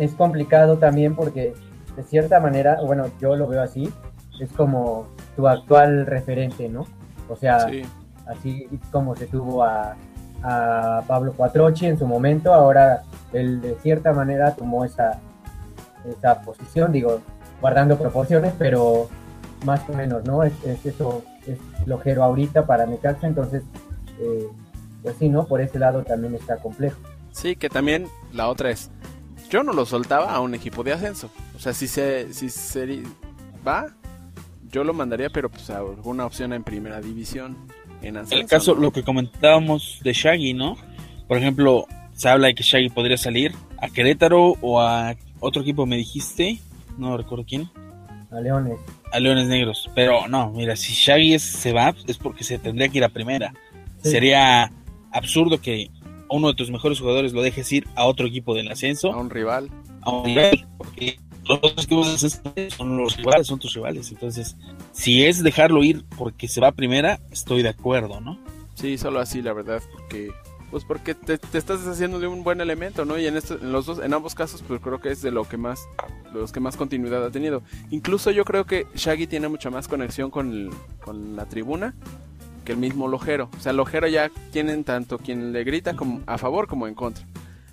es 0.00 0.12
complicado 0.14 0.78
también 0.78 1.14
porque 1.14 1.52
de 1.94 2.02
cierta 2.04 2.40
manera, 2.40 2.80
bueno, 2.82 3.10
yo 3.20 3.36
lo 3.36 3.46
veo 3.46 3.62
así, 3.62 3.88
es 4.40 4.50
como 4.52 5.08
tu 5.36 5.46
actual 5.46 6.06
referente, 6.06 6.70
¿no? 6.70 6.86
O 7.28 7.36
sea, 7.36 7.66
así 8.26 8.66
como 8.90 9.14
se 9.14 9.26
tuvo 9.26 9.62
a, 9.62 9.94
Pablo 11.08 11.32
Cuatrochi 11.32 11.86
en 11.86 11.98
su 11.98 12.06
momento, 12.06 12.54
ahora 12.54 13.02
él 13.32 13.60
de 13.60 13.74
cierta 13.82 14.12
manera 14.12 14.54
tomó 14.54 14.84
esa, 14.84 15.18
esa 16.08 16.42
posición, 16.42 16.92
digo, 16.92 17.20
guardando 17.60 17.98
proporciones, 17.98 18.52
pero 18.58 19.08
más 19.64 19.88
o 19.88 19.92
menos, 19.92 20.24
¿no? 20.24 20.42
Es, 20.42 20.52
eso, 20.84 21.22
es 21.46 21.58
lojero 21.86 22.22
ahorita 22.24 22.66
para 22.66 22.86
Necaxa, 22.86 23.26
entonces, 23.26 23.62
eh, 24.20 24.46
pues 25.02 25.16
sí, 25.18 25.28
¿no? 25.28 25.46
Por 25.46 25.60
ese 25.60 25.78
lado 25.78 26.02
también 26.02 26.34
está 26.34 26.56
complejo. 26.56 26.98
Sí, 27.32 27.56
que 27.56 27.68
también 27.68 28.06
la 28.32 28.48
otra 28.48 28.70
es, 28.70 28.90
yo 29.50 29.62
no 29.62 29.72
lo 29.72 29.86
soltaba 29.86 30.32
a 30.32 30.40
un 30.40 30.54
equipo 30.54 30.82
de 30.82 30.92
ascenso, 30.92 31.30
o 31.56 31.58
sea, 31.58 31.72
si 31.72 31.88
se, 31.88 32.32
si 32.32 32.50
se 32.50 33.02
va, 33.66 33.86
yo 34.70 34.84
lo 34.84 34.92
mandaría, 34.92 35.30
pero 35.30 35.48
pues 35.48 35.70
a 35.70 35.78
alguna 35.78 36.26
opción 36.26 36.52
en 36.52 36.62
primera 36.62 37.00
división. 37.00 37.56
En 38.02 38.16
el 38.16 38.46
caso, 38.46 38.74
lo 38.74 38.92
que 38.92 39.02
comentábamos 39.02 40.00
de 40.04 40.12
Shaggy, 40.12 40.54
¿no? 40.54 40.76
Por 41.26 41.38
ejemplo, 41.38 41.86
se 42.12 42.28
habla 42.28 42.48
de 42.48 42.54
que 42.54 42.62
Shaggy 42.62 42.90
podría 42.90 43.16
salir 43.16 43.54
a 43.78 43.88
Querétaro 43.88 44.54
o 44.60 44.80
a 44.80 45.16
otro 45.40 45.62
equipo, 45.62 45.86
me 45.86 45.96
dijiste, 45.96 46.60
no 46.96 47.16
recuerdo 47.16 47.44
quién. 47.46 47.70
A 48.30 48.40
Leones. 48.40 48.78
A 49.12 49.20
Leones 49.20 49.48
Negros. 49.48 49.90
Pero 49.94 50.28
no, 50.28 50.50
mira, 50.52 50.76
si 50.76 50.92
Shaggy 50.92 51.38
se 51.38 51.72
va, 51.72 51.94
es 52.06 52.18
porque 52.18 52.44
se 52.44 52.58
tendría 52.58 52.88
que 52.88 52.98
ir 52.98 53.04
a 53.04 53.08
primera. 53.08 53.54
Sería 54.02 54.70
absurdo 55.10 55.60
que 55.60 55.90
uno 56.28 56.48
de 56.48 56.54
tus 56.54 56.70
mejores 56.70 57.00
jugadores 57.00 57.32
lo 57.32 57.42
dejes 57.42 57.72
ir 57.72 57.88
a 57.94 58.04
otro 58.04 58.26
equipo 58.26 58.54
del 58.54 58.70
ascenso. 58.70 59.12
A 59.12 59.16
un 59.16 59.30
rival. 59.30 59.70
A 60.02 60.10
un 60.10 60.24
rival, 60.26 60.68
porque 60.76 61.18
los 61.48 61.72
equipos 61.84 62.36
son 62.76 62.96
los 62.98 63.16
rivales, 63.16 63.46
son 63.46 63.58
tus 63.58 63.74
rivales. 63.74 64.10
Entonces, 64.12 64.56
si 64.92 65.24
es 65.24 65.42
dejarlo 65.42 65.82
ir 65.82 66.04
porque 66.16 66.48
se 66.48 66.60
va 66.60 66.68
a 66.68 66.72
primera, 66.72 67.20
estoy 67.30 67.62
de 67.62 67.70
acuerdo, 67.70 68.20
¿no? 68.20 68.38
Sí, 68.74 68.98
solo 68.98 69.20
así, 69.20 69.42
la 69.42 69.52
verdad, 69.54 69.82
porque 69.92 70.30
pues 70.70 70.84
porque 70.84 71.14
te, 71.14 71.34
estás 71.34 71.80
deshaciendo 71.80 72.20
de 72.20 72.26
un 72.26 72.44
buen 72.44 72.60
elemento, 72.60 73.04
¿no? 73.04 73.18
Y 73.18 73.26
en, 73.26 73.36
en 73.36 73.72
los 73.72 73.86
dos, 73.86 73.98
en 74.00 74.12
ambos 74.12 74.34
casos, 74.34 74.62
pues 74.66 74.80
creo 74.80 75.00
que 75.00 75.10
es 75.10 75.22
de 75.22 75.30
lo 75.30 75.44
que 75.44 75.56
más, 75.56 75.80
los 76.32 76.52
que 76.52 76.60
más 76.60 76.76
continuidad 76.76 77.24
ha 77.24 77.30
tenido. 77.30 77.62
Incluso 77.90 78.30
yo 78.30 78.44
creo 78.44 78.64
que 78.66 78.86
Shaggy 78.94 79.26
tiene 79.26 79.48
mucha 79.48 79.70
más 79.70 79.88
conexión 79.88 80.30
con, 80.30 80.70
con 81.04 81.36
la 81.36 81.46
tribuna 81.46 81.94
que 82.64 82.72
el 82.72 82.78
mismo 82.78 83.08
Lojero. 83.08 83.48
O 83.56 83.60
sea, 83.60 83.70
el 83.70 83.78
Lojero 83.78 84.08
ya 84.08 84.30
tienen 84.52 84.84
tanto 84.84 85.18
quien 85.18 85.52
le 85.52 85.64
grita 85.64 85.94
como 85.94 86.20
a 86.26 86.36
favor 86.36 86.66
como 86.66 86.86
en 86.86 86.94
contra. 86.94 87.24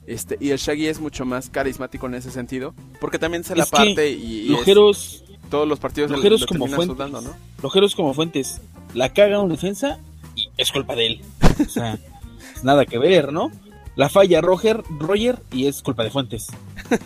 Este, 0.07 0.37
y 0.39 0.51
el 0.51 0.57
Shaggy 0.57 0.87
es 0.87 0.99
mucho 0.99 1.25
más 1.25 1.49
carismático 1.49 2.05
en 2.07 2.15
ese 2.15 2.31
sentido, 2.31 2.73
porque 3.01 3.19
también 3.19 3.43
se 3.43 3.55
la 3.55 3.65
parte 3.65 4.11
y, 4.11 4.49
Lojeros, 4.49 5.23
todos 5.49 5.67
los 5.67 5.79
partidos 5.79 6.11
Lojeros 6.11 6.45
como 6.45 6.67
fuentes, 6.67 7.11
¿no? 7.11 7.21
Lojeros 7.63 7.95
como 7.95 8.13
fuentes, 8.13 8.61
la 8.93 9.11
caga 9.11 9.39
un 9.39 9.49
defensa 9.49 9.99
y 10.35 10.47
es 10.57 10.71
culpa 10.71 10.95
de 10.95 11.07
él. 11.07 11.21
O 11.59 11.69
sea, 11.69 11.97
nada 12.63 12.85
que 12.85 12.97
ver, 12.97 13.31
¿no? 13.31 13.51
La 13.95 14.09
falla 14.09 14.41
Roger, 14.41 14.83
Roger 14.99 15.39
y 15.51 15.67
es 15.67 15.81
culpa 15.81 16.03
de 16.03 16.11
Fuentes. 16.11 16.47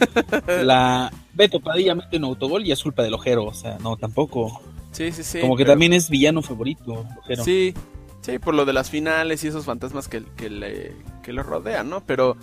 La 0.63 1.11
Beto 1.34 1.59
Padilla 1.59 1.95
mete 1.95 2.17
un 2.17 2.23
autogol 2.23 2.65
y 2.65 2.71
es 2.71 2.82
culpa 2.82 3.03
del 3.03 3.13
ojero, 3.13 3.45
o 3.45 3.53
sea, 3.53 3.77
no, 3.80 3.95
tampoco. 3.95 4.61
Sí, 4.91 5.11
sí, 5.11 5.23
sí. 5.23 5.39
Como 5.39 5.55
que 5.55 5.65
también 5.65 5.93
es 5.93 6.09
villano 6.09 6.41
favorito, 6.41 7.05
ojero. 7.19 7.43
Sí, 7.43 7.75
sí, 8.21 8.39
por 8.39 8.55
lo 8.55 8.65
de 8.65 8.73
las 8.73 8.89
finales 8.89 9.43
y 9.43 9.47
esos 9.47 9.65
fantasmas 9.65 10.07
que, 10.07 10.23
que, 10.36 10.49
le, 10.49 10.95
que 11.21 11.32
lo 11.32 11.43
rodean, 11.43 11.89
¿no? 11.89 12.01
Pero 12.01 12.36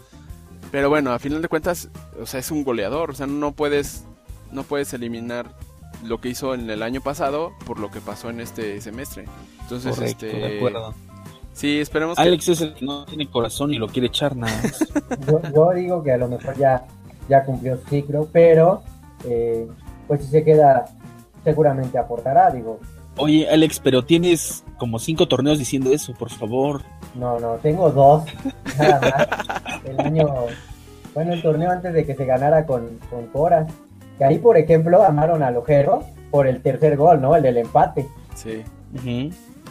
pero 0.71 0.89
bueno, 0.89 1.13
a 1.13 1.19
final 1.19 1.43
de 1.43 1.49
cuentas, 1.49 1.89
o 2.21 2.27
sea, 2.27 2.41
es 2.41 2.51
un 2.51 2.65
goleador, 2.65 3.11
o 3.11 3.15
sea, 3.15 3.27
no 3.27 3.53
puedes 3.53 4.05
no 4.53 4.63
puedes 4.63 4.93
eliminar 4.95 5.55
lo 6.05 6.21
que 6.21 6.29
hizo 6.29 6.55
en 6.55 6.69
el 6.71 6.83
año 6.83 7.01
pasado 7.01 7.53
por 7.65 7.79
lo 7.79 7.91
que 7.91 8.01
pasó 8.01 8.31
en 8.31 8.41
este 8.41 8.81
semestre. 8.81 9.25
Entonces, 9.63 9.99
este 9.99 10.27
de 10.27 10.57
acuerdo. 10.57 10.95
Sí, 11.57 11.81
esperemos 11.81 12.19
Alex 12.19 12.49
es 12.49 12.61
el 12.61 12.75
que 12.75 12.85
no 12.85 13.07
tiene 13.07 13.31
corazón 13.31 13.73
y 13.73 13.79
lo 13.79 13.89
quiere 13.89 14.09
echar 14.09 14.37
nada 14.37 14.53
yo, 15.55 15.71
digo 15.75 16.03
que 16.03 16.13
a 16.13 16.19
lo 16.19 16.29
mejor 16.29 16.55
ya, 16.59 16.85
ya 17.31 17.45
cumplió 17.47 17.79
su 17.79 17.89
ciclo, 17.89 18.29
pero 18.31 18.83
eh, 19.25 19.67
pues 20.07 20.23
si 20.23 20.29
se 20.29 20.45
queda, 20.45 20.85
seguramente 21.45 21.97
aportará, 21.97 22.51
digo. 22.51 22.79
Oye, 23.17 23.49
Alex, 23.49 23.81
pero 23.81 24.05
tienes 24.05 24.65
como 24.77 24.99
cinco 24.99 25.29
torneos 25.29 25.59
diciendo 25.59 25.91
eso, 25.93 26.13
por 26.13 26.29
favor. 26.29 26.83
No, 27.15 27.41
no, 27.41 27.55
tengo 27.55 27.89
dos, 27.91 28.25
nada 28.79 29.01
más. 29.01 29.83
El 29.87 29.99
año, 29.99 30.27
bueno, 31.15 31.33
el 31.33 31.41
torneo 31.41 31.71
antes 31.71 31.95
de 31.95 32.05
que 32.05 32.15
se 32.15 32.27
ganara 32.27 32.67
con, 32.67 32.99
con 33.09 33.29
Cora. 33.29 33.67
Que 34.19 34.27
ahí, 34.27 34.37
por 34.37 34.59
ejemplo, 34.59 35.03
amaron 35.03 35.43
al 35.43 35.57
Ojero 35.57 36.05
por 36.31 36.47
el 36.47 36.61
tercer 36.61 36.99
gol, 36.99 37.23
¿no? 37.23 37.35
El 37.35 37.43
del 37.43 37.57
empate. 37.57 38.07
Sí. 38.35 38.63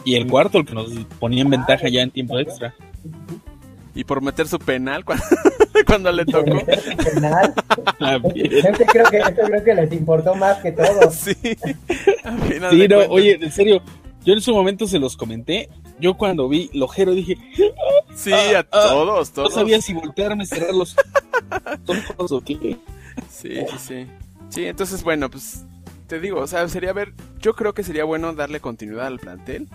Y 0.06 0.14
el 0.14 0.28
cuarto, 0.28 0.58
el 0.58 0.64
que 0.64 0.72
nos 0.72 0.88
ponía 1.18 1.42
en 1.42 1.50
ventaja 1.50 1.88
ya 1.88 2.00
en 2.00 2.12
tiempo 2.12 2.38
extra. 2.38 2.72
Y 3.92 4.04
por 4.04 4.22
meter 4.22 4.46
su 4.46 4.56
penal 4.60 5.04
cuando, 5.04 5.24
cuando 5.86 6.12
le 6.12 6.24
tocó. 6.24 6.44
Penal. 7.12 7.52
Ah, 7.98 8.18
creo 8.22 8.32
que, 9.10 9.18
eso 9.18 9.42
creo 9.46 9.64
que 9.64 9.74
les 9.74 9.92
importó 9.92 10.34
más 10.36 10.58
que 10.62 10.70
todo. 10.70 10.86
Sí. 11.10 11.34
Sí, 11.34 12.88
no, 12.88 12.98
oye, 13.08 13.36
en 13.40 13.50
serio, 13.50 13.82
yo 14.24 14.32
en 14.32 14.40
su 14.40 14.54
momento 14.54 14.86
se 14.86 15.00
los 15.00 15.16
comenté. 15.16 15.70
Yo 15.98 16.14
cuando 16.14 16.48
vi 16.48 16.70
Lojero 16.72 17.12
dije. 17.12 17.36
Sí, 18.14 18.32
a 18.32 18.60
ah, 18.60 18.66
ah, 18.70 18.88
todos, 18.88 19.32
todos. 19.32 19.50
No 19.50 19.54
sabía 19.56 19.80
si 19.80 19.92
voltearme, 19.92 20.46
cerrar 20.46 20.72
los 20.72 20.94
ojos 21.86 22.30
o 22.30 22.40
qué. 22.42 22.76
Sí, 23.28 23.50
sí, 23.54 23.78
sí. 23.78 24.06
Sí, 24.50 24.66
entonces, 24.66 25.02
bueno, 25.02 25.28
pues 25.30 25.64
te 26.06 26.20
digo, 26.20 26.40
o 26.40 26.46
sea, 26.46 26.68
sería 26.68 26.92
ver. 26.92 27.12
Yo 27.40 27.54
creo 27.54 27.74
que 27.74 27.82
sería 27.82 28.04
bueno 28.04 28.32
darle 28.34 28.60
continuidad 28.60 29.06
al 29.06 29.18
plantel. 29.18 29.68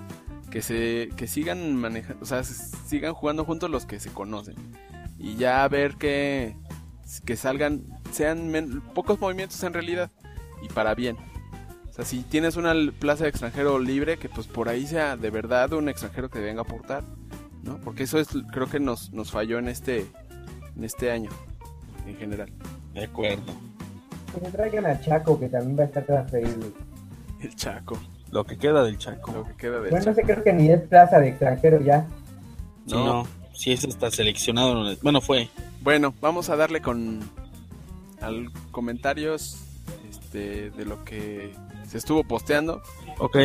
Que 0.52 0.62
se 0.62 1.10
que 1.16 1.28
sigan 1.28 1.76
manejando, 1.76 2.22
o 2.22 2.26
sea, 2.26 2.44
sigan 2.44 3.14
jugando 3.14 3.46
juntos 3.46 3.70
los 3.70 3.86
que 3.86 4.00
se 4.00 4.12
conocen. 4.12 4.56
Y 5.18 5.36
ya 5.36 5.68
ver 5.68 5.96
que, 5.96 6.56
que 7.26 7.36
salgan, 7.36 7.84
sean 8.12 8.84
pocos 8.94 9.20
movimientos 9.20 9.64
en 9.64 9.74
realidad. 9.74 10.12
Y 10.62 10.68
para 10.68 10.94
bien. 10.94 11.18
O 11.90 11.94
sea, 11.94 12.06
si 12.06 12.22
tienes 12.22 12.56
una 12.56 12.74
plaza 13.00 13.24
de 13.24 13.30
extranjero 13.30 13.78
libre, 13.80 14.18
que 14.18 14.30
pues 14.30 14.48
por 14.48 14.70
ahí 14.70 14.88
sea 14.88 15.18
de 15.18 15.30
verdad 15.30 15.74
un 15.74 15.90
extranjero 15.90 16.30
que 16.30 16.40
venga 16.40 16.62
a 16.62 16.64
aportar, 16.64 17.04
¿no? 17.64 17.80
Porque 17.80 18.04
eso 18.04 18.18
es, 18.20 18.30
creo 18.54 18.68
que 18.68 18.80
nos, 18.80 19.12
nos 19.12 19.32
falló 19.32 19.60
en 19.60 19.68
este, 19.68 20.06
en 20.76 20.84
este 20.84 21.12
año, 21.12 21.30
en 22.08 22.16
general. 22.16 22.52
De 22.94 23.04
acuerdo. 23.04 23.54
Que 24.34 24.46
se 24.46 24.52
traigan 24.52 24.86
a 24.86 25.00
Chaco, 25.02 25.40
que 25.40 25.50
también 25.50 25.78
va 25.78 25.84
a 25.84 25.86
estar 25.88 26.06
transferible. 26.06 26.68
El 27.42 27.56
Chaco. 27.56 28.00
Lo 28.32 28.46
que 28.46 28.58
queda 28.58 28.84
del 28.84 28.98
Chaco. 28.98 29.32
Lo 29.34 29.44
que 29.46 29.54
queda 29.56 29.80
del 29.80 29.92
Bueno, 29.92 29.98
no 29.98 30.12
Chaco. 30.14 30.16
sé, 30.16 30.22
creo 30.34 30.44
que 30.44 30.54
ni 30.54 30.70
es 30.72 30.82
plaza 30.82 31.20
de 31.20 31.30
extranjero 31.30 31.82
ya. 31.82 32.08
Sí, 32.88 32.94
No. 32.96 33.06
no. 33.06 33.28
Si 33.54 33.72
ese 33.72 33.88
está 33.90 34.10
seleccionado. 34.10 34.74
no 34.74 34.90
es- 34.90 35.02
Bueno, 35.02 35.22
fue. 35.22 35.50
Bueno, 35.82 36.14
vamos 36.22 36.50
a 36.50 36.56
darle 36.56 36.82
con 36.82 37.20
al 38.22 38.52
comentarios 38.72 39.58
este, 40.10 40.70
de 40.72 40.86
lo 40.86 41.04
que 41.04 41.54
se 41.88 41.98
estuvo 41.98 42.24
posteando. 42.24 42.82
Ok. 43.20 43.38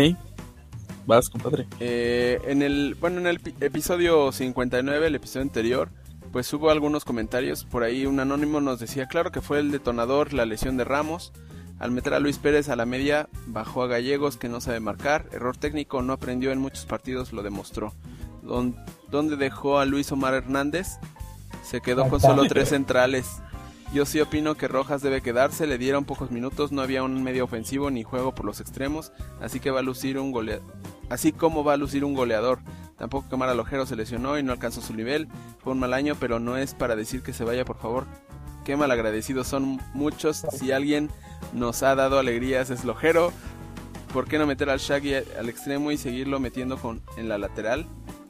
Vas, 1.07 1.28
compadre. 1.30 1.66
Eh, 1.80 2.41
en 2.47 2.62
el 2.62 2.97
bueno 3.01 3.20
en 3.20 3.26
el 3.26 3.41
pi- 3.41 3.55
episodio 3.61 4.32
59, 4.32 5.07
el 5.07 5.14
episodio 5.14 5.43
anterior, 5.43 5.89
pues 6.32 6.53
hubo 6.53 6.70
algunos 6.70 7.05
comentarios. 7.05 7.64
Por 7.64 7.82
ahí 7.84 8.07
un 8.07 8.18
anónimo 8.20 8.61
nos 8.61 8.80
decía, 8.80 9.07
claro 9.07 9.30
que 9.30 9.41
fue 9.41 9.59
el 9.61 9.70
detonador, 9.70 10.32
la 10.32 10.45
lesión 10.47 10.76
de 10.76 10.84
Ramos. 10.84 11.32
Al 11.79 11.91
meter 11.91 12.14
a 12.14 12.20
Luis 12.20 12.39
Pérez 12.39 12.68
a 12.68 12.77
la 12.77 12.87
media, 12.87 13.29
bajó 13.47 13.83
a 13.83 13.87
Gallegos 13.87 14.37
que 14.39 14.49
no 14.49 14.61
sabe 14.61 14.81
marcar. 14.81 15.27
Error 15.33 15.57
técnico, 15.57 16.01
no 16.03 16.14
aprendió 16.14 16.51
en 16.53 16.59
muchos 16.59 16.87
partidos, 16.87 17.33
lo 17.33 17.43
demostró. 17.43 17.93
Don- 18.43 18.77
¿Dónde 19.11 19.37
dejó 19.37 19.79
a 19.79 19.85
Luis 19.85 20.11
Omar 20.11 20.35
Hernández? 20.35 20.89
Se 21.62 21.81
quedó 21.81 22.09
con 22.09 22.20
solo 22.20 22.45
tres 22.49 22.70
centrales. 22.70 23.27
Yo 23.93 24.05
sí 24.05 24.20
opino 24.20 24.57
que 24.57 24.66
Rojas 24.68 25.01
debe 25.03 25.20
quedarse, 25.20 25.66
le 25.66 25.79
dieron 25.79 26.05
pocos 26.05 26.31
minutos, 26.33 26.72
no 26.72 26.83
había 26.83 27.05
un 27.05 27.22
medio 27.22 27.45
ofensivo 27.45 27.91
ni 27.91 28.03
juego 28.03 28.35
por 28.35 28.45
los 28.45 28.61
extremos, 28.61 29.12
así 29.41 29.61
que 29.61 29.70
va 29.70 29.79
a 29.81 29.83
lucir 29.83 30.18
un 30.18 30.33
golea- 30.33 30.61
así 31.09 31.31
como 31.31 31.62
va 31.62 31.74
a 31.74 31.77
lucir 31.77 32.05
un 32.05 32.14
goleador. 32.14 32.59
Tampoco 32.99 33.29
Camara 33.29 33.55
Lojero 33.55 33.87
se 33.87 33.95
lesionó 33.95 34.39
y 34.39 34.43
no 34.43 34.53
alcanzó 34.53 34.81
su 34.81 34.93
nivel, 34.95 35.29
fue 35.62 35.72
un 35.72 35.79
mal 35.79 35.95
año, 35.95 36.16
pero 36.18 36.41
no 36.41 36.57
es 36.57 36.74
para 36.74 36.97
decir 36.97 37.22
que 37.22 37.33
se 37.33 37.45
vaya, 37.45 37.64
por 37.64 37.79
favor. 37.79 38.07
Qué 38.64 38.77
malagradecidos 38.77 39.47
son 39.47 39.81
muchos, 39.95 40.45
si 40.51 40.72
alguien 40.72 41.09
nos 41.53 41.82
ha 41.82 41.95
dado 41.95 42.18
alegrías 42.18 42.70
es 42.70 42.84
Lojero. 42.84 43.32
¿Por 44.12 44.28
qué 44.28 44.39
no 44.39 44.47
meter 44.47 44.70
al 44.70 44.78
Shaggy 44.78 45.14
al 45.39 45.49
extremo 45.49 45.91
y 45.91 45.97
seguirlo 45.97 46.41
metiendo 46.41 46.78
con 46.78 47.03
en 47.16 47.28
la 47.28 47.39
lateral? 47.39 47.87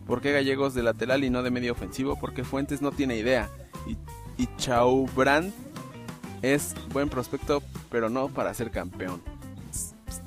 ¿Por 0.06 0.20
qué 0.20 0.32
Gallegos 0.32 0.74
de 0.74 0.82
lateral 0.82 1.24
y 1.24 1.30
no 1.30 1.42
de 1.42 1.50
medio 1.50 1.72
ofensivo? 1.72 2.18
Porque 2.18 2.44
Fuentes 2.44 2.80
no 2.82 2.92
tiene 2.92 3.16
idea. 3.16 3.50
Y, 3.86 3.96
y 4.42 4.48
Chaubrand 4.56 5.52
es 6.42 6.74
buen 6.92 7.08
prospecto, 7.08 7.62
pero 7.90 8.08
no 8.08 8.28
para 8.28 8.54
ser 8.54 8.70
campeón. 8.70 9.20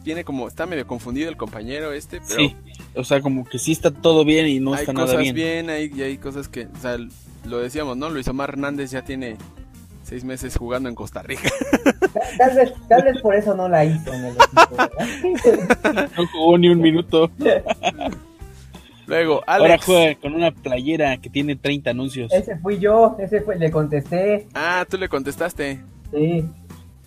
Tiene 0.04 0.24
como, 0.24 0.48
está 0.48 0.66
medio 0.66 0.88
confundido 0.88 1.30
el 1.30 1.38
compañero 1.38 1.94
este, 1.94 2.22
pero 2.22 2.40
Sí. 2.42 2.56
O 2.96 3.04
sea, 3.04 3.22
como 3.22 3.46
que 3.46 3.60
sí 3.60 3.72
está 3.72 3.92
todo 3.92 4.26
bien 4.26 4.48
y 4.48 4.60
no 4.60 4.74
hay 4.74 4.82
está 4.82 4.94
cosas 4.94 5.10
nada 5.10 5.22
bien, 5.22 5.36
bien. 5.36 5.70
hay, 5.70 5.92
y 5.94 6.02
hay 6.02 6.18
cosas 6.18 6.48
que, 6.48 6.66
o 6.66 6.82
sea, 6.82 6.98
lo 7.46 7.60
decíamos, 7.60 7.98
¿no? 7.98 8.10
Luis 8.10 8.28
Omar 8.28 8.50
Hernández 8.50 8.92
ya 8.92 9.04
tiene 9.04 9.38
seis 10.10 10.24
meses 10.24 10.58
jugando 10.58 10.90
en 10.90 10.96
Costa 10.96 11.22
Rica. 11.22 11.50
Tal 12.38 12.56
vez, 12.56 12.74
tal 12.88 13.04
vez 13.04 13.22
por 13.22 13.36
eso 13.36 13.54
no 13.56 13.68
la 13.70 13.86
hizo 13.86 14.14
en 14.14 14.26
el 14.26 14.34
equipo, 14.36 14.76
¿verdad? 15.84 16.10
No 16.18 16.28
jugó 16.28 16.58
ni 16.58 16.70
un 16.70 16.80
minuto. 16.82 17.30
Luego, 19.06 19.42
Ahora 19.48 19.74
Alex. 19.74 19.86
juega 19.86 20.16
con 20.16 20.34
una 20.36 20.52
playera 20.52 21.18
que 21.18 21.30
tiene 21.30 21.56
30 21.56 21.90
anuncios. 21.92 22.32
ese 22.32 22.58
fui 22.58 22.80
yo, 22.80 23.16
ese 23.20 23.42
fue, 23.42 23.58
le 23.58 23.72
contesté. 23.72 24.48
Ah, 24.54 24.86
tú 24.90 24.98
le 24.98 25.10
contestaste. 25.10 25.80
Sí. 26.12 26.46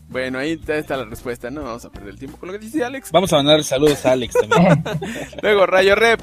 Bueno, 0.09 0.39
ahí 0.39 0.53
está 0.53 0.77
está 0.77 0.97
la 0.97 1.05
respuesta. 1.05 1.51
No 1.51 1.63
vamos 1.63 1.85
a 1.85 1.91
perder 1.91 2.11
el 2.11 2.19
tiempo 2.19 2.37
con 2.39 2.49
lo 2.49 2.53
que 2.53 2.59
dice 2.59 2.85
Alex. 2.85 3.11
Vamos 3.13 3.33
a 3.33 3.37
mandar 3.37 3.63
saludos 3.65 4.05
a 4.05 4.13
Alex 4.13 4.35
también. 4.35 4.85
Luego, 5.43 5.67
Rayo 5.67 5.95
Rep. 5.95 6.21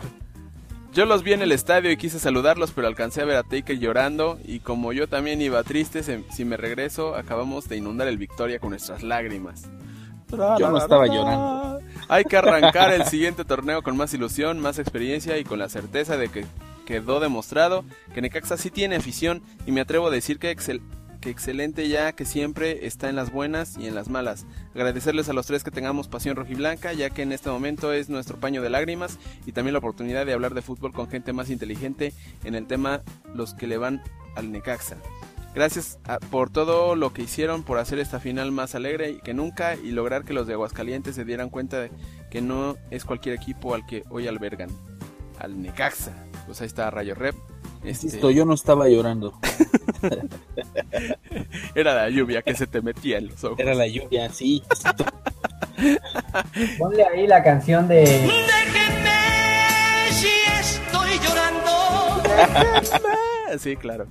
Yo 0.91 1.05
los 1.05 1.23
vi 1.23 1.33
en 1.33 1.41
el 1.41 1.51
estadio 1.51 1.91
y 1.91 1.97
quise 1.97 2.19
saludarlos, 2.19 2.71
pero 2.71 2.87
alcancé 2.87 3.21
a 3.21 3.25
ver 3.25 3.37
a 3.37 3.43
Taker 3.43 3.77
llorando. 3.79 4.39
Y 4.45 4.59
como 4.59 4.91
yo 4.91 5.07
también 5.07 5.41
iba 5.41 5.61
triste, 5.63 6.01
se- 6.03 6.23
si 6.31 6.45
me 6.45 6.57
regreso, 6.57 7.15
acabamos 7.15 7.69
de 7.69 7.77
inundar 7.77 8.07
el 8.07 8.17
Victoria 8.17 8.59
con 8.59 8.71
nuestras 8.71 9.03
lágrimas. 9.03 9.69
Yo 10.59 10.69
no 10.69 10.77
estaba 10.77 11.05
llorando. 11.07 11.79
Hay 12.07 12.23
que 12.23 12.37
arrancar 12.37 12.91
el 12.91 13.05
siguiente 13.05 13.45
torneo 13.45 13.81
con 13.83 13.97
más 13.97 14.13
ilusión, 14.13 14.59
más 14.59 14.79
experiencia 14.79 15.37
y 15.37 15.43
con 15.43 15.59
la 15.59 15.69
certeza 15.69 16.17
de 16.17 16.29
que 16.29 16.45
quedó 16.85 17.19
demostrado 17.19 17.83
que 18.15 18.21
Necaxa 18.21 18.57
sí 18.57 18.71
tiene 18.71 18.95
afición 18.95 19.43
y 19.67 19.71
me 19.71 19.81
atrevo 19.81 20.07
a 20.07 20.11
decir 20.11 20.39
que, 20.39 20.55
excel- 20.55 20.81
que 21.19 21.29
excelente 21.29 21.87
ya 21.89 22.13
que 22.13 22.25
siempre 22.25 22.85
está 22.87 23.09
en 23.09 23.15
las 23.15 23.31
buenas 23.31 23.77
y 23.77 23.87
en 23.87 23.95
las 23.95 24.09
malas. 24.09 24.45
Agradecerles 24.73 25.29
a 25.29 25.33
los 25.33 25.45
tres 25.47 25.63
que 25.63 25.71
tengamos 25.71 26.07
pasión 26.07 26.35
rojiblanca 26.35 26.93
ya 26.93 27.09
que 27.09 27.21
en 27.23 27.31
este 27.31 27.49
momento 27.49 27.91
es 27.93 28.09
nuestro 28.09 28.39
paño 28.39 28.61
de 28.61 28.69
lágrimas 28.69 29.17
y 29.45 29.51
también 29.51 29.73
la 29.73 29.79
oportunidad 29.79 30.25
de 30.25 30.33
hablar 30.33 30.53
de 30.53 30.61
fútbol 30.61 30.93
con 30.93 31.09
gente 31.09 31.33
más 31.33 31.49
inteligente 31.49 32.13
en 32.43 32.55
el 32.55 32.67
tema 32.67 33.01
los 33.33 33.53
que 33.53 33.67
le 33.67 33.77
van 33.77 34.01
al 34.35 34.51
Necaxa. 34.51 34.97
Gracias 35.55 35.97
a- 36.05 36.19
por 36.19 36.51
todo 36.51 36.95
lo 36.95 37.11
que 37.11 37.23
hicieron 37.23 37.63
por 37.63 37.79
hacer 37.79 37.97
esta 37.99 38.19
final 38.19 38.51
más 38.51 38.75
alegre 38.75 39.19
que 39.23 39.33
nunca 39.33 39.75
y 39.75 39.91
lograr 39.91 40.23
que 40.23 40.33
los 40.33 40.45
de 40.47 40.53
Aguascalientes 40.53 41.15
se 41.15 41.25
dieran 41.25 41.49
cuenta 41.49 41.89
que 42.29 42.41
no 42.41 42.77
es 42.91 43.03
cualquier 43.03 43.35
equipo 43.35 43.73
al 43.73 43.85
que 43.87 44.03
hoy 44.09 44.27
albergan. 44.27 44.69
Al 45.39 45.59
Necaxa. 45.61 46.13
Pues 46.49 46.61
ahí 46.61 46.65
está 46.65 46.89
Rayo 46.89 47.13
Rep. 47.13 47.35
Este, 47.83 48.07
Insisto, 48.07 48.31
yo 48.31 48.43
no 48.43 48.55
estaba 48.55 48.89
llorando. 48.89 49.37
Era 51.75 51.93
la 51.93 52.09
lluvia 52.09 52.41
que 52.41 52.55
se 52.55 52.65
te 52.65 52.81
metía 52.81 53.19
en 53.19 53.27
los 53.27 53.43
ojos. 53.43 53.59
Era 53.59 53.75
la 53.75 53.85
lluvia, 53.85 54.33
sí. 54.33 54.63
Ponle 56.79 57.05
ahí 57.05 57.27
la 57.27 57.43
canción 57.43 57.87
de. 57.87 57.99
Déjenme 58.01 59.11
si 60.09 60.27
estoy 60.59 61.11
llorando. 61.19 62.23
sí, 63.59 63.75
claro. 63.75 64.07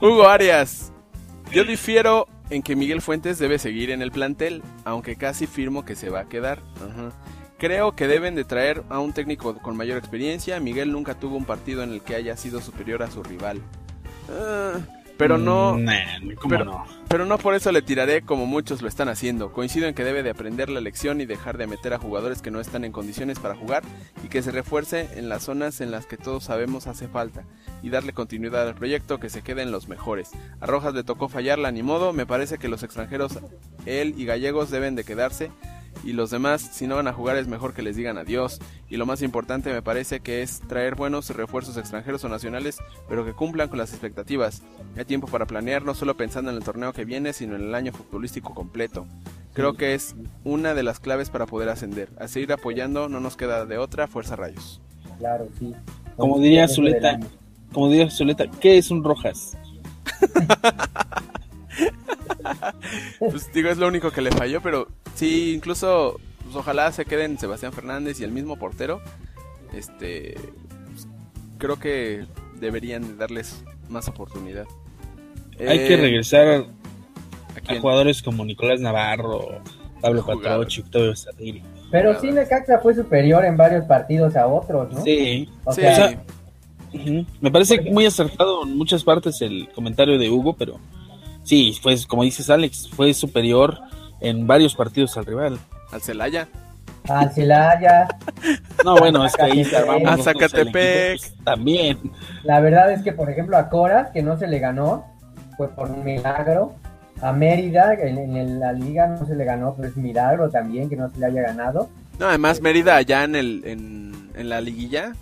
Hugo 0.00 0.26
Arias. 0.26 0.90
Yo 1.52 1.64
difiero 1.64 2.28
en 2.48 2.62
que 2.62 2.76
Miguel 2.76 3.02
Fuentes 3.02 3.38
debe 3.38 3.58
seguir 3.58 3.90
en 3.90 4.00
el 4.00 4.10
plantel, 4.10 4.62
aunque 4.86 5.16
casi 5.16 5.46
firmo 5.46 5.84
que 5.84 5.96
se 5.96 6.08
va 6.08 6.20
a 6.20 6.28
quedar. 6.30 6.62
Ajá. 6.76 7.12
Creo 7.60 7.94
que 7.94 8.08
deben 8.08 8.34
de 8.34 8.44
traer 8.44 8.82
a 8.88 8.98
un 9.00 9.12
técnico 9.12 9.54
con 9.58 9.76
mayor 9.76 9.98
experiencia. 9.98 10.58
Miguel 10.60 10.90
nunca 10.92 11.14
tuvo 11.14 11.36
un 11.36 11.44
partido 11.44 11.82
en 11.82 11.92
el 11.92 12.00
que 12.00 12.14
haya 12.14 12.36
sido 12.36 12.60
superior 12.62 13.02
a 13.02 13.10
su 13.10 13.22
rival. 13.22 13.60
Ah, 14.30 14.78
pero 15.18 15.36
no, 15.36 15.74
Mm, 15.74 15.84
Nah, 15.84 15.94
¿cómo 16.40 16.48
pero- 16.48 16.64
no? 16.64 16.84
pero 17.06 17.26
no 17.26 17.36
por 17.36 17.54
eso 17.54 17.70
le 17.70 17.82
tiraré 17.82 18.22
como 18.22 18.46
muchos 18.46 18.80
lo 18.80 18.88
están 18.88 19.10
haciendo. 19.10 19.52
Coincido 19.52 19.86
en 19.86 19.92
que 19.94 20.04
debe 20.04 20.22
de 20.22 20.30
aprender 20.30 20.70
la 20.70 20.80
lección 20.80 21.20
y 21.20 21.26
dejar 21.26 21.58
de 21.58 21.66
meter 21.66 21.92
a 21.92 21.98
jugadores 21.98 22.40
que 22.40 22.50
no 22.50 22.60
están 22.60 22.86
en 22.86 22.92
condiciones 22.92 23.38
para 23.38 23.54
jugar 23.54 23.82
y 24.24 24.28
que 24.28 24.40
se 24.40 24.52
refuerce 24.52 25.10
en 25.18 25.28
las 25.28 25.42
zonas 25.42 25.82
en 25.82 25.90
las 25.90 26.06
que 26.06 26.16
todos 26.16 26.44
sabemos 26.44 26.86
hace 26.86 27.08
falta 27.08 27.44
y 27.82 27.90
darle 27.90 28.14
continuidad 28.14 28.66
al 28.66 28.74
proyecto 28.74 29.20
que 29.20 29.28
se 29.28 29.42
queden 29.42 29.70
los 29.70 29.86
mejores. 29.88 30.30
A 30.60 30.66
Rojas 30.66 30.94
le 30.94 31.04
tocó 31.04 31.28
fallarla 31.28 31.70
ni 31.70 31.82
modo, 31.82 32.14
me 32.14 32.24
parece 32.24 32.56
que 32.56 32.68
los 32.68 32.82
extranjeros, 32.82 33.38
él 33.84 34.14
y 34.16 34.24
Gallegos 34.24 34.70
deben 34.70 34.94
de 34.94 35.04
quedarse 35.04 35.50
y 36.04 36.12
los 36.12 36.30
demás 36.30 36.60
si 36.60 36.86
no 36.86 36.96
van 36.96 37.08
a 37.08 37.12
jugar 37.12 37.36
es 37.36 37.48
mejor 37.48 37.74
que 37.74 37.82
les 37.82 37.96
digan 37.96 38.18
adiós 38.18 38.58
y 38.88 38.96
lo 38.96 39.06
más 39.06 39.22
importante 39.22 39.72
me 39.72 39.82
parece 39.82 40.20
que 40.20 40.42
es 40.42 40.60
traer 40.60 40.94
buenos 40.94 41.30
refuerzos 41.30 41.76
extranjeros 41.76 42.24
o 42.24 42.28
nacionales 42.28 42.78
pero 43.08 43.24
que 43.24 43.32
cumplan 43.32 43.68
con 43.68 43.78
las 43.78 43.90
expectativas. 43.90 44.62
Hay 44.96 45.04
tiempo 45.04 45.26
para 45.26 45.46
planear 45.46 45.84
no 45.84 45.94
solo 45.94 46.16
pensando 46.16 46.50
en 46.50 46.56
el 46.56 46.64
torneo 46.64 46.92
que 46.92 47.04
viene 47.04 47.32
sino 47.32 47.56
en 47.56 47.62
el 47.62 47.74
año 47.74 47.92
futbolístico 47.92 48.54
completo. 48.54 49.06
Creo 49.52 49.74
que 49.74 49.94
es 49.94 50.14
una 50.44 50.74
de 50.74 50.82
las 50.82 51.00
claves 51.00 51.28
para 51.28 51.46
poder 51.46 51.68
ascender. 51.68 52.08
A 52.18 52.28
seguir 52.28 52.52
apoyando 52.52 53.08
no 53.08 53.20
nos 53.20 53.36
queda 53.36 53.66
de 53.66 53.78
otra, 53.78 54.06
fuerza 54.06 54.36
rayos. 54.36 54.80
Claro, 55.18 55.48
sí. 55.58 55.74
Como 56.16 56.38
diría 56.38 56.68
Zuleta, 56.68 57.18
como 57.72 57.88
diría 57.88 58.10
Zuleta, 58.10 58.46
¿qué 58.60 58.78
es 58.78 58.90
un 58.90 59.02
Rojas? 59.02 59.56
Pues 63.18 63.52
digo, 63.52 63.68
es 63.70 63.78
lo 63.78 63.86
único 63.88 64.10
que 64.10 64.20
le 64.22 64.30
falló, 64.30 64.60
pero 64.60 64.88
sí, 65.14 65.52
incluso 65.54 66.18
pues, 66.44 66.56
ojalá 66.56 66.90
se 66.92 67.04
queden 67.04 67.38
Sebastián 67.38 67.72
Fernández 67.72 68.20
y 68.20 68.24
el 68.24 68.32
mismo 68.32 68.56
portero. 68.58 69.00
Este, 69.74 70.34
pues, 70.90 71.06
creo 71.58 71.78
que 71.78 72.26
deberían 72.58 73.02
de 73.06 73.14
darles 73.16 73.62
más 73.88 74.08
oportunidad. 74.08 74.66
Hay 75.58 75.78
Eh, 75.78 75.88
que 75.88 75.96
regresar 75.96 76.66
¿a 77.68 77.80
jugadores 77.80 78.22
como 78.22 78.44
Nicolás 78.44 78.80
Navarro, 78.80 79.60
Pablo. 80.00 80.24
Patrochi, 80.24 80.80
Octavio 80.80 81.14
Sarri. 81.14 81.62
Pero 81.90 82.18
sí, 82.20 82.30
Necaxa 82.30 82.78
fue 82.78 82.94
superior 82.94 83.44
en 83.44 83.56
varios 83.56 83.84
partidos 83.84 84.36
a 84.36 84.46
otros, 84.46 84.92
¿no? 84.92 85.02
Sí. 85.02 85.48
O 85.64 85.72
Sí, 85.72 85.80
sea, 85.82 86.22
Ujú. 86.92 87.24
Me 87.40 87.52
parece 87.52 87.80
muy 87.82 88.04
acertado 88.04 88.64
en 88.64 88.76
muchas 88.76 89.04
partes 89.04 89.40
el 89.42 89.68
comentario 89.72 90.18
de 90.18 90.28
Hugo, 90.28 90.54
pero 90.56 90.80
sí, 91.42 91.78
fue, 91.82 91.96
como 92.06 92.22
dices 92.24 92.48
Alex, 92.50 92.88
fue 92.90 93.12
superior 93.14 93.78
en 94.20 94.46
varios 94.46 94.74
partidos 94.74 95.16
al 95.16 95.26
rival. 95.26 95.58
al 95.92 96.00
Celaya. 96.02 96.48
al 97.08 97.30
Celaya. 97.32 98.08
No, 98.84 98.96
bueno, 98.96 99.24
es 99.26 99.36
que 99.36 99.42
ahí 99.42 99.62
A 100.06 100.14
el 100.14 100.22
Zacatepec. 100.22 100.72
pues, 100.72 101.34
también. 101.44 101.98
La 102.44 102.60
verdad 102.60 102.90
es 102.92 103.02
que, 103.02 103.12
por 103.12 103.28
ejemplo, 103.30 103.56
a 103.58 103.68
Coras, 103.68 104.08
que 104.12 104.22
no 104.22 104.38
se 104.38 104.46
le 104.46 104.58
ganó, 104.58 105.04
fue 105.56 105.68
por 105.68 105.90
un 105.90 106.02
milagro. 106.04 106.74
A 107.20 107.32
Mérida, 107.32 107.92
en, 107.94 108.16
en 108.16 108.36
el- 108.36 108.60
la 108.60 108.72
liga 108.72 109.06
no 109.06 109.26
se 109.26 109.34
le 109.36 109.44
ganó, 109.44 109.74
pero 109.76 109.88
es 109.88 109.96
milagro 109.96 110.48
también 110.48 110.88
que 110.88 110.96
no 110.96 111.10
se 111.10 111.18
le 111.18 111.26
haya 111.26 111.42
ganado. 111.42 111.90
No, 112.18 112.26
además 112.28 112.62
Mérida 112.62 112.96
allá 112.96 113.24
en 113.24 113.36
el 113.36 113.62
en, 113.66 114.30
en 114.34 114.48
la 114.48 114.60
liguilla 114.62 115.12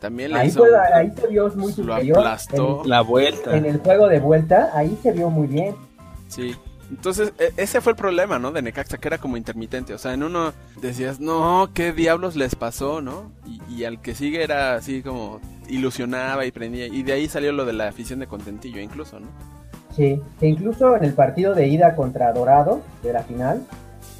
también 0.00 0.32
le 0.32 0.38
Ahí, 0.38 0.48
hizo 0.48 0.60
fue, 0.60 0.70
ahí 0.94 1.12
se 1.18 1.26
vio 1.26 1.48
muy 1.56 1.68
lo 1.68 1.72
superior. 1.72 2.18
aplastó. 2.18 2.82
La 2.84 3.00
vuelta. 3.00 3.56
En, 3.56 3.64
el 3.66 3.78
juego 3.78 4.08
de 4.08 4.20
vuelta, 4.20 4.70
ahí 4.74 4.96
se 5.02 5.12
vio 5.12 5.30
muy 5.30 5.46
bien. 5.46 5.74
Sí. 6.28 6.54
Entonces, 6.90 7.32
e- 7.38 7.52
ese 7.56 7.80
fue 7.80 7.92
el 7.92 7.96
problema, 7.96 8.38
¿no? 8.38 8.50
De 8.50 8.62
Necaxa, 8.62 8.96
que 8.98 9.08
era 9.08 9.18
como 9.18 9.36
intermitente. 9.36 9.92
O 9.94 9.98
sea, 9.98 10.14
en 10.14 10.22
uno 10.22 10.52
decías, 10.80 11.20
no, 11.20 11.68
¿qué 11.74 11.92
diablos 11.92 12.34
les 12.36 12.54
pasó, 12.54 13.00
no? 13.02 13.30
Y, 13.46 13.60
y 13.74 13.84
al 13.84 14.00
que 14.00 14.14
sigue 14.14 14.42
era 14.42 14.74
así 14.74 15.02
como 15.02 15.40
ilusionaba 15.68 16.46
y 16.46 16.50
prendía. 16.52 16.86
Y 16.86 17.02
de 17.02 17.12
ahí 17.12 17.28
salió 17.28 17.52
lo 17.52 17.66
de 17.66 17.74
la 17.74 17.88
afición 17.88 18.20
de 18.20 18.26
Contentillo, 18.26 18.80
incluso, 18.80 19.20
¿no? 19.20 19.26
Sí, 19.94 20.20
que 20.38 20.46
incluso 20.46 20.96
en 20.96 21.04
el 21.04 21.12
partido 21.12 21.54
de 21.54 21.66
ida 21.66 21.94
contra 21.96 22.32
Dorados, 22.32 22.80
de 23.02 23.12
la 23.12 23.22
final, 23.22 23.62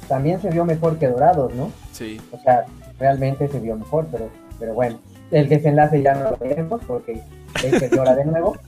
también 0.07 0.41
se 0.41 0.49
vio 0.49 0.65
mejor 0.65 0.97
que 0.99 1.07
Dorados, 1.07 1.53
¿no? 1.55 1.71
Sí. 1.93 2.19
O 2.31 2.39
sea, 2.39 2.65
realmente 2.99 3.47
se 3.47 3.59
vio 3.59 3.75
mejor, 3.77 4.07
pero, 4.11 4.29
pero 4.59 4.73
bueno, 4.73 4.99
el 5.31 5.49
desenlace 5.49 6.01
ya 6.01 6.15
no 6.15 6.31
lo 6.31 6.37
veremos 6.37 6.81
porque 6.85 7.21
Baker 7.53 7.91
llora 7.95 8.15
de 8.15 8.25
nuevo. 8.25 8.57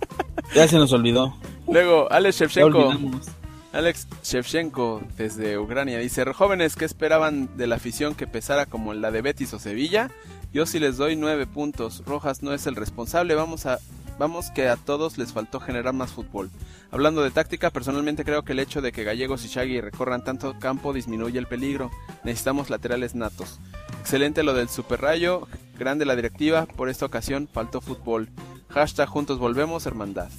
Ya 0.54 0.68
se 0.68 0.76
nos 0.76 0.92
olvidó. 0.92 1.34
Luego, 1.70 2.12
Alex 2.12 2.40
Shevchenko. 2.40 2.78
olvidamos. 2.78 3.28
Alex 3.72 4.06
Shevchenko 4.22 5.02
desde 5.16 5.58
Ucrania 5.58 5.98
dice, 6.00 6.26
jóvenes 6.34 6.76
que 6.76 6.84
esperaban 6.84 7.56
de 7.56 7.68
la 7.68 7.78
afición 7.78 8.16
que 8.16 8.28
pesara 8.28 8.66
como 8.66 8.94
la 8.94 9.12
de 9.12 9.22
Betis 9.22 9.54
o 9.54 9.60
Sevilla, 9.60 10.10
yo 10.52 10.66
sí 10.66 10.80
les 10.80 10.98
doy 10.98 11.16
nueve 11.16 11.48
puntos, 11.48 12.04
Rojas 12.06 12.44
no 12.44 12.54
es 12.54 12.68
el 12.68 12.76
responsable, 12.76 13.34
vamos 13.36 13.66
a 13.66 13.80
vamos 14.20 14.52
que 14.52 14.68
a 14.68 14.76
todos 14.76 15.18
les 15.18 15.32
faltó 15.32 15.60
generar 15.60 15.94
más 15.94 16.12
fútbol. 16.12 16.52
Hablando 16.92 17.24
de 17.24 17.32
táctica, 17.32 17.70
personalmente 17.70 18.26
creo 18.26 18.44
que 18.44 18.52
el 18.52 18.60
hecho 18.60 18.82
de 18.82 18.92
que 18.92 19.04
Gallegos 19.06 19.46
y 19.46 19.48
Shaggy 19.48 19.80
recorran 19.80 20.24
tanto 20.24 20.60
campo 20.60 20.94
disminuye 20.94 21.40
el 21.40 21.48
peligro, 21.48 21.90
necesitamos 22.24 22.70
laterales 22.70 23.16
natos. 23.16 23.60
Excelente 24.02 24.42
lo 24.42 24.56
del 24.56 24.68
Super 24.68 25.00
Rayo, 25.00 25.48
grande 25.78 26.06
la 26.06 26.16
directiva, 26.16 26.66
por 26.66 26.90
esta 26.90 27.06
ocasión 27.06 27.48
faltó 27.54 27.82
fútbol. 27.82 28.30
Hashtag 28.70 29.08
juntos 29.08 29.38
volvemos, 29.38 29.86
hermandad. 29.86 30.30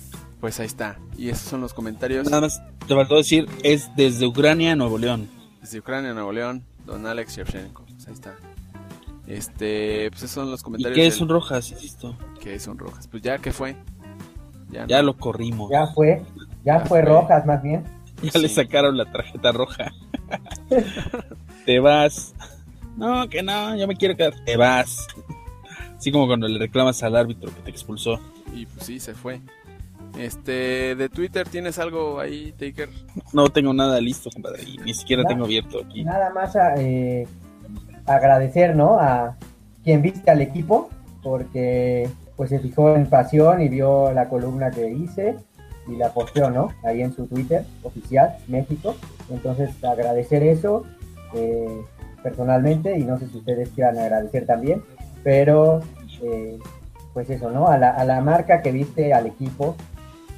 Pues 0.40 0.58
ahí 0.58 0.66
está, 0.66 0.98
y 1.16 1.28
esos 1.28 1.48
son 1.48 1.60
los 1.60 1.72
comentarios. 1.72 2.24
Nada 2.28 2.40
más 2.40 2.60
te 2.88 2.92
faltó 2.96 3.16
decir, 3.16 3.48
es 3.62 3.88
desde 3.94 4.26
Ucrania, 4.26 4.74
Nuevo 4.74 4.98
León. 4.98 5.28
Desde 5.60 5.78
Ucrania, 5.78 6.12
Nuevo 6.12 6.32
León, 6.32 6.64
don 6.84 7.06
Alex 7.06 7.36
Shevchenko. 7.36 7.84
Pues 7.84 8.08
ahí 8.08 8.14
está. 8.14 8.34
Este, 9.28 10.10
pues 10.10 10.24
esos 10.24 10.32
son 10.32 10.50
los 10.50 10.60
¿Y 10.60 10.64
comentarios. 10.64 10.96
qué 10.96 11.06
es 11.06 11.14
del- 11.14 11.22
un 11.22 11.28
Rojas? 11.28 11.70
Insisto. 11.70 12.16
¿Qué 12.40 12.56
es 12.56 12.66
un 12.66 12.76
Rojas? 12.78 13.06
Pues 13.06 13.22
ya, 13.22 13.38
¿qué 13.38 13.52
fue? 13.52 13.76
Ya, 14.72 14.86
Ya 14.88 14.96
no. 14.98 15.04
lo 15.04 15.16
corrimos. 15.16 15.70
Ya 15.70 15.86
fue, 15.86 16.24
ya 16.64 16.78
Ya 16.78 16.80
fue 16.80 16.88
fue. 16.88 17.02
Rojas 17.02 17.46
más 17.46 17.62
bien. 17.62 17.84
Ya 18.22 18.40
le 18.40 18.48
sacaron 18.48 18.96
la 18.96 19.04
tarjeta 19.10 19.52
roja. 19.52 19.92
Te 21.66 21.78
vas. 21.78 22.34
No, 22.96 23.28
que 23.28 23.42
no, 23.42 23.76
yo 23.76 23.86
me 23.86 23.96
quiero 23.96 24.16
quedar. 24.16 24.34
Te 24.44 24.56
vas. 24.56 25.06
Así 25.96 26.10
como 26.10 26.26
cuando 26.26 26.48
le 26.48 26.58
reclamas 26.58 27.02
al 27.02 27.16
árbitro 27.16 27.50
que 27.54 27.62
te 27.62 27.70
expulsó. 27.70 28.20
Y 28.54 28.66
pues 28.66 28.86
sí, 28.86 29.00
se 29.00 29.14
fue. 29.14 29.40
Este, 30.18 30.94
de 30.94 31.08
Twitter, 31.08 31.48
¿tienes 31.48 31.78
algo 31.78 32.20
ahí, 32.20 32.52
Taker? 32.52 32.90
No 33.32 33.48
tengo 33.48 33.72
nada 33.72 34.00
listo, 34.00 34.30
compadre. 34.30 34.62
y 34.64 34.76
ni 34.78 34.94
siquiera 34.94 35.24
tengo 35.24 35.44
abierto 35.44 35.80
aquí. 35.84 36.04
Nada 36.04 36.30
más 36.30 36.54
a, 36.54 36.74
eh, 36.76 37.26
agradecer, 38.06 38.76
¿no? 38.76 38.98
A 38.98 39.36
quien 39.84 40.02
viste 40.02 40.30
al 40.30 40.42
equipo, 40.42 40.90
porque 41.22 42.10
pues 42.36 42.50
se 42.50 42.58
fijó 42.58 42.94
en 42.94 43.06
pasión 43.08 43.62
y 43.62 43.68
vio 43.68 44.12
la 44.12 44.28
columna 44.28 44.70
que 44.70 44.90
hice 44.90 45.36
y 45.88 45.96
la 45.96 46.12
posteó, 46.12 46.50
¿no? 46.50 46.72
Ahí 46.84 47.02
en 47.02 47.14
su 47.14 47.26
Twitter 47.26 47.64
oficial, 47.82 48.36
México. 48.48 48.96
Entonces, 49.30 49.70
agradecer 49.82 50.42
eso 50.42 50.84
eh, 51.34 51.82
personalmente 52.22 52.98
y 52.98 53.04
no 53.04 53.18
sé 53.18 53.28
si 53.28 53.38
ustedes 53.38 53.70
quieran 53.70 53.98
agradecer 53.98 54.46
también, 54.46 54.82
pero 55.22 55.80
eh, 56.22 56.58
pues 57.12 57.28
eso, 57.30 57.50
¿no? 57.50 57.66
A 57.68 57.78
la, 57.78 57.90
a 57.90 58.04
la 58.04 58.20
marca 58.20 58.62
que 58.62 58.72
viste 58.72 59.12
al 59.12 59.26
equipo 59.26 59.76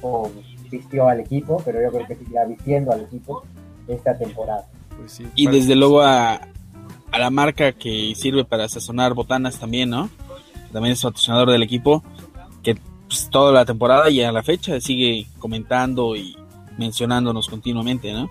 o 0.01 0.29
vistió 0.69 1.07
al 1.07 1.19
equipo, 1.19 1.61
pero 1.63 1.81
yo 1.81 1.91
creo 1.91 2.07
que 2.07 2.15
seguirá 2.15 2.45
vistiendo 2.45 2.91
al 2.91 3.01
equipo 3.01 3.43
esta 3.87 4.17
temporada. 4.17 4.65
Pues 4.97 5.11
sí. 5.11 5.27
Y 5.35 5.47
desde 5.47 5.75
luego 5.75 6.01
a, 6.01 6.41
a 7.11 7.19
la 7.19 7.29
marca 7.29 7.71
que 7.71 8.13
sirve 8.15 8.45
para 8.45 8.67
sazonar 8.67 9.13
botanas 9.13 9.59
también, 9.59 9.89
¿no? 9.89 10.09
También 10.71 10.93
es 10.93 11.01
patrocinador 11.01 11.51
del 11.51 11.63
equipo, 11.63 12.03
que 12.61 12.75
pues, 13.07 13.29
toda 13.29 13.53
la 13.53 13.65
temporada 13.65 14.09
y 14.09 14.21
a 14.21 14.31
la 14.31 14.43
fecha 14.43 14.79
sigue 14.81 15.27
comentando 15.39 16.15
y 16.15 16.35
mencionándonos 16.77 17.47
continuamente, 17.47 18.11
¿no? 18.11 18.29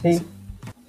Sí, 0.00 0.22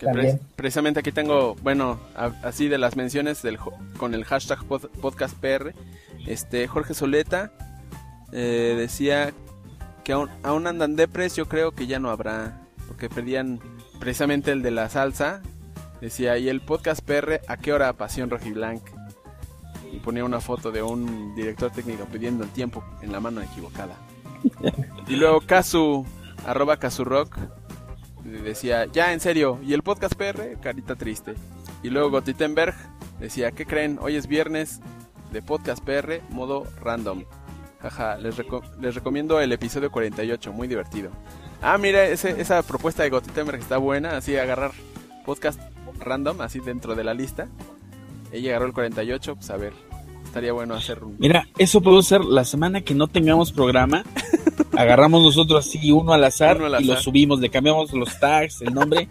que 0.01 0.07
también. 0.07 0.37
pre- 0.39 0.47
precisamente 0.55 0.99
aquí 0.99 1.11
tengo, 1.11 1.55
bueno, 1.61 1.99
así 2.43 2.67
de 2.67 2.77
las 2.77 2.95
menciones 2.95 3.41
del, 3.41 3.57
con 3.97 4.13
el 4.13 4.25
hashtag 4.25 4.59
pod- 4.67 4.89
podcastpr. 4.99 5.73
Este, 6.27 6.67
Jorge 6.67 6.93
Soleta 6.93 7.51
eh, 8.31 8.75
decía 8.77 9.31
que 10.03 10.13
aún, 10.13 10.29
aún 10.43 10.67
andan 10.67 10.95
depres, 10.95 11.35
yo 11.35 11.47
creo 11.47 11.71
que 11.71 11.87
ya 11.87 11.99
no 11.99 12.09
habrá, 12.09 12.61
porque 12.87 13.09
pedían 13.09 13.59
precisamente 13.99 14.51
el 14.51 14.61
de 14.63 14.71
la 14.71 14.89
salsa. 14.89 15.41
Decía, 16.01 16.37
y 16.39 16.49
el 16.49 16.61
podcast 16.61 17.01
PR, 17.05 17.41
¿a 17.47 17.57
qué 17.57 17.71
hora 17.73 17.93
Pasión 17.93 18.29
Rojiblanca? 18.31 18.91
Y 19.93 19.97
ponía 19.99 20.25
una 20.25 20.39
foto 20.39 20.71
de 20.71 20.81
un 20.81 21.35
director 21.35 21.69
técnico 21.71 22.05
pidiendo 22.05 22.43
el 22.43 22.49
tiempo 22.49 22.83
en 23.03 23.11
la 23.11 23.19
mano 23.19 23.39
equivocada. 23.41 23.95
y 25.07 25.15
luego 25.15 25.41
Kazu, 25.41 26.05
arroba 26.47 26.77
Kazurock, 26.77 27.37
decía, 28.23 28.85
ya 28.85 29.13
en 29.13 29.19
serio, 29.19 29.59
¿y 29.63 29.73
el 29.73 29.83
podcast 29.83 30.15
PR? 30.15 30.57
Carita 30.61 30.95
triste. 30.95 31.35
Y 31.83 31.89
luego 31.89 32.11
Gotitenberg 32.11 32.75
decía, 33.19 33.51
¿qué 33.51 33.65
creen? 33.65 33.97
Hoy 34.01 34.15
es 34.15 34.27
viernes 34.27 34.79
de 35.31 35.41
podcast 35.41 35.83
PR, 35.83 36.21
modo 36.29 36.65
random. 36.81 37.23
Jaja, 37.81 38.17
les, 38.17 38.37
reco- 38.37 38.63
les 38.79 38.93
recomiendo 38.93 39.39
el 39.41 39.51
episodio 39.51 39.91
48, 39.91 40.53
muy 40.53 40.67
divertido. 40.67 41.09
Ah, 41.61 41.77
mira, 41.77 42.05
ese- 42.05 42.39
esa 42.39 42.61
propuesta 42.63 43.03
de 43.03 43.09
Gotitenberg 43.09 43.59
está 43.59 43.77
buena, 43.77 44.17
así 44.17 44.35
agarrar 44.37 44.71
podcast 45.25 45.59
random, 45.99 46.41
así 46.41 46.59
dentro 46.59 46.95
de 46.95 47.03
la 47.03 47.13
lista. 47.13 47.47
Ella 48.31 48.51
agarró 48.51 48.67
el 48.67 48.73
48, 48.73 49.35
pues 49.35 49.49
a 49.49 49.57
ver, 49.57 49.73
estaría 50.31 50.53
bueno 50.53 50.75
hacer 50.75 51.03
un... 51.03 51.17
Mira, 51.19 51.45
eso 51.57 51.81
puede 51.81 52.01
ser 52.03 52.23
la 52.23 52.45
semana 52.45 52.79
que 52.79 52.95
no 52.95 53.09
tengamos 53.09 53.51
programa. 53.51 54.05
Agarramos 54.77 55.21
nosotros 55.21 55.67
así 55.67 55.91
uno 55.91 56.13
al 56.13 56.23
azar, 56.23 56.55
Uno 56.55 56.73
al 56.73 56.81
y 56.81 56.85
lo 56.85 56.95
subimos, 56.95 57.41
le 57.41 57.49
cambiamos 57.49 57.91
los 57.91 58.17
tags, 58.17 58.61
el 58.61 58.73
nombre. 58.73 59.09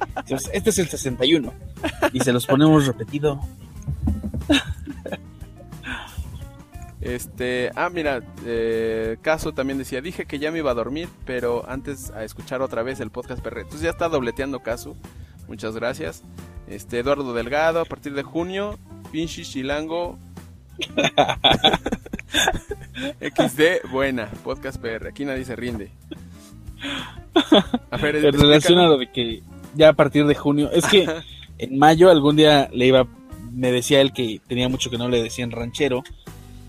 este 0.53 0.71
es 0.71 0.79
el 0.79 0.89
61. 0.89 1.53
Y 2.15 2.21
se 2.21 2.33
los 2.33 2.47
ponemos 2.47 2.87
repetido. 2.87 3.39
Este, 7.03 7.71
ah, 7.77 7.89
mira, 7.89 8.23
eh, 8.45 9.17
Caso 9.23 9.53
también 9.53 9.79
decía, 9.79 10.03
dije 10.03 10.27
que 10.27 10.39
ya 10.39 10.51
me 10.51 10.59
iba 10.59 10.71
a 10.71 10.75
dormir, 10.75 11.09
pero 11.25 11.65
antes 11.67 12.11
a 12.11 12.25
escuchar 12.25 12.61
otra 12.61 12.83
vez 12.83 13.01
el 13.01 13.11
podcast 13.11 13.43
PR. 13.43 13.61
Entonces 13.61 13.83
ya 13.83 13.91
está 13.91 14.09
dobleteando 14.09 14.61
Caso. 14.61 14.97
Muchas 15.49 15.75
gracias. 15.75 16.23
Este, 16.67 16.99
Eduardo 16.99 17.33
Delgado, 17.33 17.81
a 17.81 17.85
partir 17.85 18.15
de 18.15 18.23
junio, 18.23 18.79
Pinchi 19.13 19.45
Chilango. 19.45 20.19
XD, 23.21 23.91
buena, 23.91 24.31
podcast 24.45 24.81
PR. 24.81 25.09
Aquí 25.09 25.25
nadie 25.25 25.45
se 25.45 25.57
rinde. 25.57 25.91
A 27.91 27.97
ver, 27.97 28.17
En 28.17 28.33
relación 28.33 28.79
a 28.79 28.87
lo 28.87 28.99
de 28.99 29.11
que 29.11 29.43
ya 29.75 29.91
a 29.91 29.93
partir 29.93 30.27
de 30.27 30.35
junio, 30.35 30.71
es 30.73 30.87
que 30.87 31.07
en 31.59 31.79
mayo 31.79 32.11
algún 32.11 32.37
día 32.37 32.69
le 32.73 32.87
iba, 32.87 33.07
me 33.53 33.71
decía 33.73 34.01
él 34.01 34.13
que 34.13 34.41
tenía 34.47 34.69
mucho 34.69 34.91
que 34.91 34.99
no 34.99 35.09
le 35.09 35.23
decían 35.23 35.51
ranchero. 35.51 36.03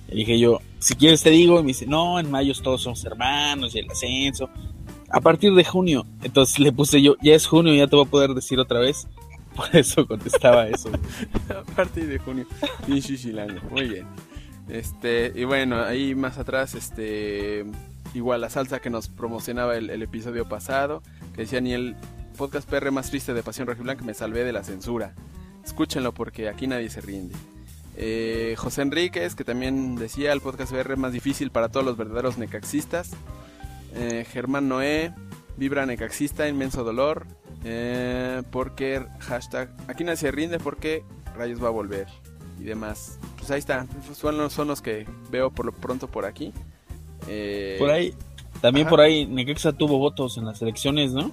Y 0.10 0.16
dije 0.18 0.40
yo, 0.40 0.60
si 0.80 0.96
quieres 0.96 1.24
te 1.24 1.30
digo, 1.30 1.60
y 1.60 1.64
me 1.64 1.70
dice, 1.70 1.86
no, 1.86 2.20
en 2.20 2.30
mayo 2.30 2.54
todos 2.62 2.82
somos 2.84 3.04
hermanos 3.06 3.74
y 3.76 3.80
el 3.80 3.90
ascenso. 3.90 4.50
A 5.10 5.22
partir 5.22 5.54
de 5.54 5.64
junio, 5.64 6.06
entonces 6.24 6.60
le 6.60 6.72
puse 6.72 7.02
yo, 7.02 7.16
ya 7.22 7.34
es 7.34 7.46
junio, 7.46 7.74
ya 7.74 7.88
te 7.88 7.96
voy 7.96 8.06
a 8.06 8.10
poder 8.10 8.34
decir 8.34 8.60
otra 8.60 8.80
vez. 8.80 9.08
Por 9.56 9.76
eso 9.76 10.08
contestaba 10.08 10.68
eso. 10.68 10.90
a 11.50 11.64
partir 11.76 12.08
de 12.08 12.20
junio. 12.20 12.46
Muy 13.70 13.88
bien. 13.88 14.08
Este, 14.70 15.32
y 15.36 15.44
bueno, 15.44 15.84
ahí 15.84 16.16
más 16.16 16.38
atrás, 16.38 16.76
este, 16.76 17.66
igual 18.14 18.42
la 18.42 18.50
salsa 18.50 18.80
que 18.80 18.90
nos 18.90 19.10
promocionaba 19.10 19.76
el, 19.76 19.90
el 19.90 20.02
episodio 20.02 20.48
pasado, 20.48 21.04
que 21.36 21.42
decía 21.42 21.60
ni 21.60 21.74
el 21.74 21.96
podcast 22.38 22.70
PR 22.70 22.92
más 22.92 23.10
triste 23.10 23.34
de 23.34 23.44
Pasión 23.44 23.68
Rojiblanca 23.68 24.04
me 24.04 24.14
salvé 24.14 24.44
de 24.44 24.54
la 24.54 24.64
censura. 24.64 25.14
Escúchenlo 25.64 26.14
porque 26.14 26.50
aquí 26.50 26.68
nadie 26.68 26.90
se 26.90 27.02
rinde. 27.02 27.36
Eh, 27.98 28.56
José 28.58 28.82
Enríquez, 28.82 29.36
que 29.36 29.44
también 29.44 29.96
decía 29.96 30.34
el 30.34 30.42
podcast 30.42 30.72
PR 30.72 30.98
más 30.98 31.14
difícil 31.14 31.52
para 31.52 31.70
todos 31.70 31.86
los 31.86 31.98
verdaderos 31.98 32.38
necaxistas. 32.38 33.12
Eh, 33.94 34.26
Germán 34.30 34.70
Noé, 34.70 35.14
vibra 35.58 35.86
necaxista, 35.86 36.48
inmenso 36.48 36.84
dolor. 36.84 37.28
Eh, 37.64 38.42
porque 38.52 39.06
hashtag 39.20 39.70
aquí 39.88 40.04
nadie 40.04 40.18
se 40.18 40.32
rinde 40.32 40.58
porque 40.60 41.04
Rayos 41.38 41.64
va 41.64 41.68
a 41.68 41.72
volver 41.72 42.08
y 42.60 42.64
demás. 42.64 43.20
Pues 43.38 43.52
ahí 43.52 43.60
está, 43.60 43.86
son 44.14 44.38
los, 44.38 44.54
son 44.54 44.68
los 44.68 44.82
que 44.82 45.06
veo 45.30 45.52
por 45.52 45.66
lo 45.66 45.72
pronto 45.72 46.08
por 46.08 46.26
aquí. 46.26 46.54
Eh, 47.28 47.76
Por 47.80 47.92
ahí, 47.92 48.16
también 48.62 48.88
Ajá. 48.88 48.90
por 48.92 49.02
ahí, 49.02 49.28
Necaxa 49.28 49.74
tuvo 49.74 50.00
votos 50.00 50.38
en 50.38 50.46
las 50.46 50.60
elecciones, 50.62 51.14
¿no? 51.14 51.32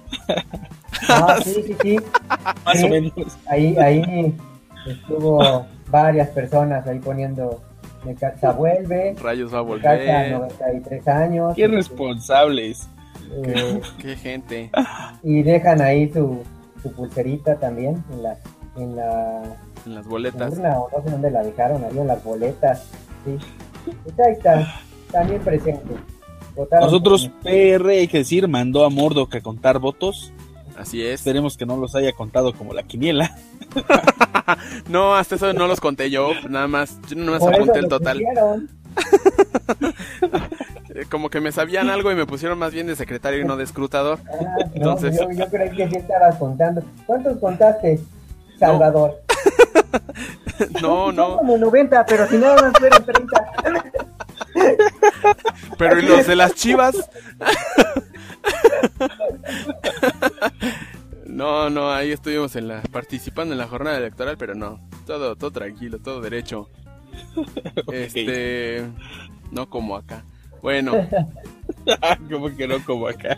Ah, 1.07 1.39
sí, 1.43 1.63
sí, 1.65 1.75
sí. 1.81 1.97
Más 2.65 2.77
Sí. 2.79 2.85
o 2.85 2.89
menos. 2.89 3.11
Ahí, 3.47 3.75
ahí 3.77 4.35
estuvo 4.85 5.65
varias 5.89 6.29
personas 6.29 6.85
ahí 6.87 6.99
poniendo 6.99 7.59
Necaxa 8.05 8.51
vuelve, 8.51 9.15
Rayos 9.21 9.51
va 9.53 9.59
a 9.59 9.63
Necaxa 9.63 9.97
volver. 9.97 10.31
93 10.31 11.07
años. 11.07 11.53
Qué 11.55 11.67
responsables. 11.67 12.87
Eh, 13.31 13.81
Qué 13.99 14.15
gente. 14.15 14.71
y 15.23 15.43
dejan 15.43 15.81
ahí 15.81 16.09
su, 16.11 16.43
su 16.81 16.91
pulserita 16.93 17.57
también 17.59 18.03
en 18.11 18.23
la, 18.23 18.37
en 18.77 18.95
la 18.95 19.43
En 19.85 19.95
las 19.95 20.07
boletas. 20.07 20.53
urna, 20.53 20.79
o 20.79 20.89
no 20.95 21.03
sé 21.03 21.09
dónde 21.11 21.31
la 21.31 21.43
dejaron, 21.43 21.83
ahí 21.83 21.97
en 21.97 22.07
las 22.07 22.23
boletas. 22.23 22.85
Sí. 23.25 23.37
Pues 24.03 24.19
ahí 24.19 24.33
está, 24.33 24.81
también 25.11 25.41
presente. 25.41 25.95
Votaron 26.55 26.85
Nosotros, 26.85 27.29
PR, 27.43 27.89
hay 27.89 28.07
que 28.07 28.19
decir, 28.19 28.47
mandó 28.47 28.85
a 28.85 28.89
Murdoch 28.89 29.33
a 29.35 29.41
contar 29.41 29.79
votos. 29.79 30.31
Así 30.77 31.01
es. 31.05 31.15
Esperemos 31.21 31.57
que 31.57 31.65
no 31.65 31.75
los 31.77 31.95
haya 31.95 32.13
contado 32.13 32.53
como 32.53 32.73
la 32.73 32.83
quiniela. 32.83 33.35
No, 34.89 35.13
hasta 35.13 35.35
eso 35.35 35.53
no 35.53 35.67
los 35.67 35.79
conté 35.79 36.09
yo. 36.09 36.31
Nada 36.49 36.67
más, 36.67 36.97
yo 37.07 37.15
nada 37.17 37.33
más 37.33 37.39
por 37.41 37.53
apunté 37.53 37.77
el 37.79 37.87
total. 37.87 38.19
Eh, 40.95 41.05
Como 41.09 41.29
que 41.29 41.39
me 41.41 41.51
sabían 41.51 41.89
algo 41.89 42.11
y 42.11 42.15
me 42.15 42.25
pusieron 42.25 42.57
más 42.57 42.71
bien 42.73 42.87
de 42.87 42.95
secretario 42.95 43.41
y 43.41 43.45
no 43.45 43.57
de 43.57 43.63
escrutador. 43.63 44.19
Ah, 44.27 44.35
no, 44.59 44.71
Entonces- 44.73 45.17
yo, 45.19 45.29
yo 45.31 45.47
creí 45.49 45.69
que 45.75 45.87
sí 45.89 45.95
estabas 45.97 46.35
contando. 46.37 46.81
¿Cuántos 47.05 47.37
contaste, 47.39 47.99
Salvador? 48.57 49.21
No, 50.81 51.05
Son 51.05 51.15
no. 51.15 51.37
como 51.37 51.57
90, 51.57 52.05
pero 52.05 52.27
si 52.27 52.37
nada 52.37 52.61
más 52.61 52.73
fueron 52.77 53.05
30. 53.05 53.53
Pero 55.77 55.99
¿y 55.99 56.01
los 56.05 56.27
de 56.27 56.35
las 56.35 56.53
chivas? 56.53 57.09
No, 61.25 61.69
no, 61.69 61.91
ahí 61.91 62.11
estuvimos 62.11 62.55
en 62.57 62.67
la, 62.67 62.81
participando 62.91 63.53
en 63.53 63.59
la 63.59 63.67
jornada 63.67 63.97
electoral, 63.97 64.35
pero 64.37 64.53
no, 64.55 64.81
todo, 65.05 65.35
todo 65.37 65.51
tranquilo, 65.51 65.99
todo 65.99 66.19
derecho. 66.21 66.69
Este, 67.93 68.85
no 69.51 69.69
como 69.69 69.95
acá. 69.95 70.23
Bueno, 70.61 70.93
como 72.29 72.55
que 72.55 72.67
no 72.67 72.83
como 72.85 73.07
acá. 73.07 73.37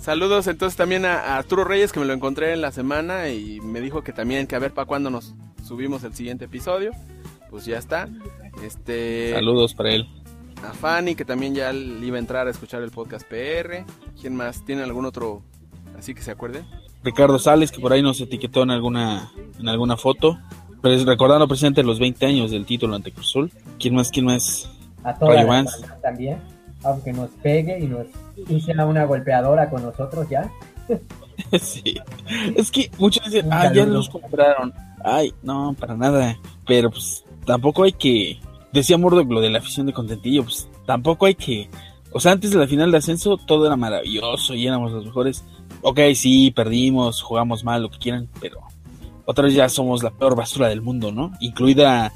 saludos 0.00 0.46
entonces 0.46 0.76
también 0.76 1.04
a, 1.04 1.18
a 1.18 1.36
Arturo 1.38 1.64
Reyes 1.64 1.92
que 1.92 2.00
me 2.00 2.06
lo 2.06 2.12
encontré 2.12 2.52
en 2.52 2.60
la 2.60 2.72
semana 2.72 3.28
y 3.28 3.60
me 3.60 3.80
dijo 3.80 4.02
que 4.02 4.12
también 4.12 4.46
que 4.46 4.56
a 4.56 4.58
ver 4.58 4.72
para 4.72 4.86
cuándo 4.86 5.10
nos 5.10 5.34
subimos 5.64 6.04
el 6.04 6.14
siguiente 6.14 6.44
episodio. 6.46 6.92
Pues 7.50 7.64
ya 7.64 7.78
está. 7.78 8.08
Este, 8.62 9.32
Saludos 9.32 9.74
para 9.74 9.90
él. 9.92 10.06
a 10.68 10.72
Fanny 10.72 11.14
que 11.14 11.24
también 11.24 11.54
ya 11.54 11.72
iba 11.72 12.16
a 12.16 12.18
entrar 12.20 12.46
a 12.46 12.50
escuchar 12.50 12.82
el 12.82 12.90
podcast 12.90 13.26
PR. 13.28 13.84
¿Quién 14.20 14.34
más? 14.36 14.64
¿Tiene 14.64 14.82
algún 14.82 15.04
otro 15.06 15.42
así 15.98 16.14
que 16.14 16.22
se 16.22 16.30
acuerde? 16.32 16.64
Ricardo 17.04 17.38
Sales, 17.38 17.70
que 17.70 17.80
por 17.80 17.92
ahí 17.92 18.02
nos 18.02 18.20
etiquetó 18.20 18.62
en 18.64 18.70
alguna, 18.70 19.30
en 19.60 19.68
alguna 19.68 19.96
foto. 19.96 20.38
Pero 20.82 20.94
es 20.94 21.04
recordando 21.04 21.48
presente 21.48 21.82
los 21.82 21.98
20 21.98 22.26
años 22.26 22.50
del 22.50 22.66
título 22.66 22.94
ante 22.94 23.12
Cruzul. 23.12 23.50
¿Quién 23.78 23.94
más? 23.94 24.10
¿Quién 24.10 24.26
más? 24.26 24.70
A 25.02 25.14
toda 25.14 25.34
Rayo 25.34 25.48
Vance. 25.48 25.86
también. 26.02 26.38
Aunque 26.82 27.12
nos 27.12 27.30
pegue 27.42 27.78
y 27.80 27.86
nos 27.86 28.06
y 28.48 28.60
sea 28.60 28.84
una 28.84 29.04
golpeadora 29.04 29.68
con 29.70 29.82
nosotros 29.82 30.28
ya. 30.28 30.50
sí. 31.60 31.96
Es 32.54 32.70
que 32.70 32.90
muchos 32.98 33.24
dicen, 33.24 33.52
ah, 33.52 33.72
ya 33.72 33.86
los 33.86 34.08
compraron. 34.08 34.72
Ay, 35.02 35.32
no, 35.42 35.74
para 35.78 35.96
nada. 35.96 36.38
Pero 36.66 36.90
pues 36.90 37.24
tampoco 37.44 37.84
hay 37.84 37.92
que. 37.92 38.38
Decía 38.72 38.98
Murdoch 38.98 39.30
lo 39.30 39.40
de 39.40 39.50
la 39.50 39.58
afición 39.58 39.86
de 39.86 39.92
Contentillo, 39.92 40.44
pues 40.44 40.68
tampoco 40.84 41.26
hay 41.26 41.34
que. 41.34 41.68
O 42.12 42.20
sea, 42.20 42.32
antes 42.32 42.50
de 42.50 42.58
la 42.58 42.66
final 42.66 42.90
de 42.90 42.98
ascenso 42.98 43.36
todo 43.36 43.66
era 43.66 43.76
maravilloso 43.76 44.54
y 44.54 44.66
éramos 44.66 44.92
los 44.92 45.04
mejores. 45.04 45.44
Ok, 45.82 46.00
sí, 46.14 46.50
perdimos, 46.50 47.22
jugamos 47.22 47.64
mal, 47.64 47.82
lo 47.82 47.90
que 47.90 47.98
quieran, 47.98 48.28
pero 48.40 48.60
otra 49.26 49.44
vez 49.44 49.54
ya 49.54 49.68
somos 49.68 50.02
la 50.02 50.10
peor 50.10 50.34
basura 50.34 50.68
del 50.68 50.80
mundo, 50.80 51.12
¿no? 51.12 51.32
Incluida, 51.40 52.12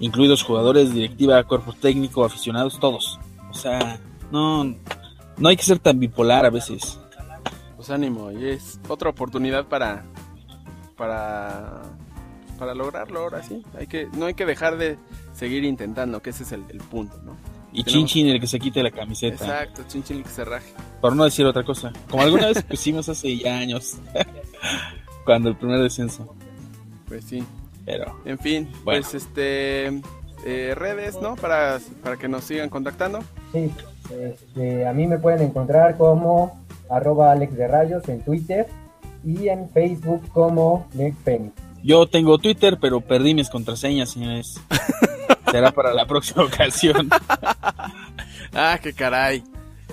incluidos 0.00 0.42
jugadores, 0.42 0.92
directiva, 0.92 1.44
cuerpo 1.44 1.74
técnico, 1.74 2.24
aficionados, 2.24 2.80
todos. 2.80 3.20
O 3.50 3.54
sea, 3.54 4.00
no, 4.32 4.64
no 5.36 5.48
hay 5.48 5.56
que 5.56 5.62
ser 5.62 5.78
tan 5.78 6.00
bipolar 6.00 6.46
a 6.46 6.50
veces. 6.50 6.98
Pues 7.76 7.90
ánimo, 7.90 8.32
y 8.32 8.46
es 8.46 8.80
otra 8.88 9.10
oportunidad 9.10 9.66
para 9.66 10.04
para 10.96 11.82
para 12.58 12.74
lograrlo 12.74 13.20
ahora 13.20 13.42
sí. 13.42 13.62
Hay 13.78 13.86
que 13.86 14.08
no 14.14 14.26
hay 14.26 14.34
que 14.34 14.46
dejar 14.46 14.78
de 14.78 14.98
seguir 15.32 15.64
intentando, 15.64 16.20
que 16.20 16.30
ese 16.30 16.42
es 16.42 16.52
el, 16.52 16.64
el 16.70 16.78
punto, 16.78 17.20
¿no? 17.24 17.36
Y 17.72 17.84
Chin 17.84 18.06
Chin 18.06 18.26
el 18.26 18.40
que 18.40 18.46
se 18.46 18.58
quite 18.58 18.82
la 18.82 18.90
camiseta. 18.90 19.44
Exacto, 19.44 19.82
chinchín 19.86 20.22
que 20.22 20.30
se 20.30 20.44
raje. 20.44 20.72
Por 21.02 21.14
no 21.14 21.24
decir 21.24 21.44
otra 21.44 21.62
cosa. 21.62 21.92
Como 22.10 22.22
alguna 22.22 22.46
vez 22.46 22.62
pusimos 22.64 23.08
hace 23.10 23.36
ya 23.36 23.58
años. 23.58 23.98
cuando 25.28 25.50
el 25.50 25.56
primer 25.56 25.82
descenso. 25.82 26.34
Pues 27.08 27.24
sí. 27.24 27.44
Pero 27.84 28.14
En 28.24 28.38
fin, 28.38 28.64
Bueno. 28.84 29.00
pues 29.02 29.14
este 29.14 29.86
eh, 30.44 30.74
redes, 30.76 31.16
¿no? 31.20 31.36
Para 31.36 31.78
para 32.02 32.16
que 32.16 32.28
nos 32.28 32.44
sigan 32.44 32.68
contactando. 32.68 33.20
Sí, 33.52 33.72
este, 34.20 34.86
a 34.86 34.92
mí 34.92 35.06
me 35.06 35.18
pueden 35.18 35.42
encontrar 35.42 35.96
como 35.96 36.64
arroba 36.90 37.32
Alex 37.32 37.56
de 37.56 37.66
Rayos 37.68 38.08
en 38.08 38.20
Twitter 38.22 38.66
y 39.24 39.48
en 39.48 39.68
Facebook 39.70 40.22
como 40.32 40.86
Nick 40.94 41.14
Penny. 41.24 41.50
yo 41.82 42.06
tengo 42.06 42.38
Twitter, 42.38 42.78
pero 42.80 43.00
perdí 43.00 43.34
mis 43.34 43.48
contraseñas, 43.50 44.10
señores. 44.10 44.60
Será 45.50 45.72
para 45.72 45.94
la 45.94 46.06
próxima 46.06 46.44
ocasión. 46.44 47.08
Ah, 48.54 48.78
qué 48.82 48.94
caray. 48.94 49.44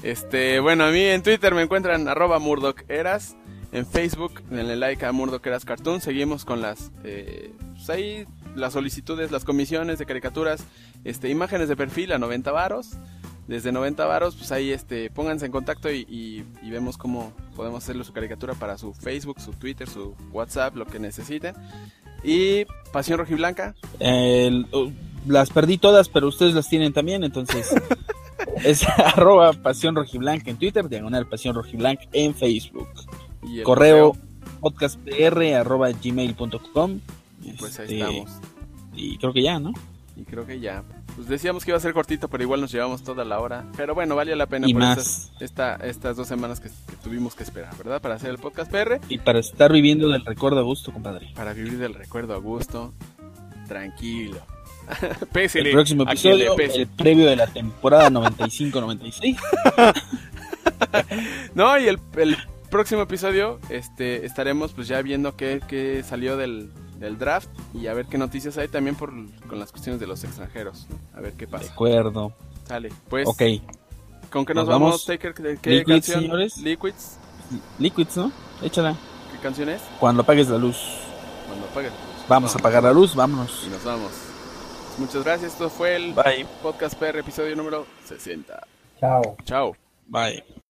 Este, 0.02 0.62
bueno, 0.62 0.86
a 0.86 0.90
mí 0.92 1.02
en 1.02 1.22
Twitter 1.22 1.54
me 1.54 1.62
encuentran 1.62 2.08
arroba 2.08 2.40
Murdoch 2.40 2.84
Eras. 2.90 3.36
En 3.76 3.86
Facebook, 3.86 4.42
denle 4.50 4.76
like 4.76 5.06
a 5.06 5.12
Murdoch 5.12 5.46
Eras 5.46 5.66
Cartoon. 5.66 6.00
Seguimos 6.02 6.46
con 6.46 6.62
las, 6.62 6.92
eh, 7.04 7.52
pues 7.76 7.90
ahí, 7.90 8.26
las 8.56 8.74
solicitudes, 8.74 9.32
las 9.32 9.44
comisiones 9.44 10.00
de 10.00 10.06
caricaturas, 10.06 10.64
este, 11.04 11.30
imágenes 11.30 11.68
de 11.68 11.76
perfil 11.76 12.12
a 12.14 12.18
90 12.18 12.52
varos. 12.52 12.92
Desde 13.48 13.72
90 13.72 14.06
varos, 14.06 14.36
pues 14.36 14.52
ahí, 14.52 14.72
este, 14.72 15.12
pónganse 15.12 15.46
en 15.46 15.52
contacto 15.52 15.92
y, 15.92 16.00
y- 16.10 16.44
y 16.66 16.72
vemos 16.72 16.98
cómo 16.98 17.32
podemos 17.56 17.84
hacerle 17.84 18.04
su 18.04 18.12
caricatura 18.14 18.56
para 18.56 18.78
su 18.78 18.94
Facebook, 18.94 19.40
su 19.40 19.52
Twitter, 19.52 19.88
su 19.88 20.16
WhatsApp, 20.32 20.76
lo 20.76 20.88
que 20.88 20.98
necesiten. 20.98 21.54
Y 22.24 22.66
Pasión 22.92 23.20
Rojiblanca, 23.20 23.76
uh, 24.00 24.90
las 25.28 25.52
perdí 25.52 25.78
todas, 25.78 26.10
pero 26.10 26.28
ustedes 26.28 26.56
las 26.56 26.68
tienen 26.70 26.92
también, 26.94 27.24
entonces 27.24 27.72
es 28.64 28.88
arroba 28.98 29.54
pasión 29.54 29.96
rojiblanca 29.96 30.50
en 30.50 30.58
Twitter, 30.58 30.88
diagonal 30.90 31.28
pasión 31.28 31.54
rojiblanca 31.54 32.04
en 32.14 32.34
Facebook. 32.34 32.88
Y 33.48 33.60
el 33.60 33.64
Correo 33.64 34.16
podcastpr 34.62 35.54
arroba 35.56 35.90
gmail.com. 35.92 37.00
Y 37.44 37.52
pues 37.54 37.80
ahí 37.80 37.86
Este, 37.86 38.00
estamos. 38.00 38.32
Y 38.96 39.18
creo 39.18 39.34
que 39.34 39.42
ya, 39.44 39.60
¿no? 39.60 39.74
Y 40.16 40.24
creo 40.24 40.46
que 40.46 40.60
ya. 40.60 40.84
Pues 41.16 41.28
decíamos 41.28 41.64
que 41.64 41.72
iba 41.72 41.78
a 41.78 41.82
ser 41.82 41.94
cortito, 41.94 42.28
pero 42.30 42.44
igual 42.44 42.60
nos 42.62 42.72
llevamos 42.72 43.04
toda 43.04 43.24
la 43.24 43.40
hora. 43.40 43.66
Pero 43.78 43.94
bueno, 43.96 44.16
valía 44.16 44.36
la 44.36 44.48
pena 44.48 44.68
Y 44.68 44.74
por 44.74 44.82
más. 44.82 44.98
estas, 44.98 45.32
esta, 45.42 45.76
estas 45.78 46.18
dos 46.18 46.28
semanas 46.28 46.60
que, 46.60 46.70
que 46.70 46.96
tuvimos 47.04 47.36
que 47.36 47.44
esperar, 47.44 47.76
¿verdad? 47.78 48.02
Para 48.02 48.16
hacer 48.16 48.30
el 48.32 48.38
podcast 48.38 48.70
PR, 48.72 49.00
Y 49.10 49.20
para 49.20 49.40
estar 49.40 49.72
viviendo 49.72 50.10
del 50.10 50.26
recuerdo 50.26 50.60
a 50.60 50.64
gusto, 50.64 50.92
compadre. 50.92 51.32
para 51.36 51.54
vivir 51.54 51.78
del 51.78 51.94
recuerdo 51.94 52.34
a 52.34 52.38
gusto, 52.38 52.94
tranquilo. 53.68 54.40
El 55.02 55.28
Pésele 55.30 55.72
próximo 55.72 56.06
quien 56.06 56.38
le 56.38 56.46
episodio, 56.46 56.82
el 56.82 56.88
previo 56.88 57.26
de 57.26 57.36
la 57.36 57.48
temporada 57.48 58.10
95-96. 58.12 59.38
No, 61.56 61.78
y 61.80 61.88
el, 61.88 62.00
el 62.18 62.38
próximo 62.76 63.02
episodio 63.04 63.58
este, 63.70 64.26
estaremos 64.26 64.74
pues 64.74 64.90
ya 64.90 65.02
viendo 65.02 65.38
qué, 65.38 65.62
qué 65.66 66.04
salió 66.04 66.36
del, 66.36 66.74
del 67.00 67.18
draft 67.18 67.48
y 67.74 67.88
a 67.88 67.94
ver 67.94 68.06
qué 68.08 68.18
noticias 68.18 68.58
hay 68.58 68.68
también 68.68 68.98
por, 68.98 69.12
con 69.48 69.60
las 69.60 69.72
cuestiones 69.72 70.02
de 70.02 70.08
los 70.08 70.26
extranjeros. 70.26 70.86
A 71.14 71.22
ver 71.22 71.32
qué 71.34 71.46
De 71.46 71.52
pasa. 71.54 71.72
acuerdo. 71.72 72.34
Sale, 72.68 72.92
pues, 73.10 73.28
Ok. 73.30 73.42
¿con 74.30 74.46
qué 74.46 74.54
nos, 74.54 74.66
Nos 74.66 74.68
vamos, 74.74 74.90
vamos. 74.90 75.06
Taker? 75.06 75.34
¿De 75.36 75.58
qué 75.58 75.70
Liquids, 75.70 75.86
canción? 75.88 76.22
señores. 76.24 76.58
Liquids. 76.58 77.18
Liquids, 77.80 78.18
¿no? 78.18 78.32
Échala. 78.62 78.94
¿Qué 79.32 79.38
canción 79.40 79.70
es? 79.70 79.82
Cuando 80.00 80.24
apagues 80.24 80.50
la 80.50 80.58
luz. 80.58 80.78
Cuando 81.48 81.68
apague. 81.68 81.90
Vamos 82.28 82.54
a 82.56 82.60
apagar 82.60 82.84
la 82.84 82.92
luz, 82.92 83.16
vámonos. 83.16 83.64
Y 83.66 83.70
nos 83.70 83.86
vamos. 83.86 84.12
Muchas 84.98 85.24
gracias. 85.24 85.54
Esto 85.54 85.70
fue 85.70 85.96
el 85.96 86.14
Bye. 86.14 86.46
podcast 86.62 87.00
PR 87.00 87.20
episodio 87.20 87.56
número 87.56 87.86
60. 88.06 88.68
Chao. 89.00 89.38
Chao. 89.46 89.76
Bye. 90.08 90.65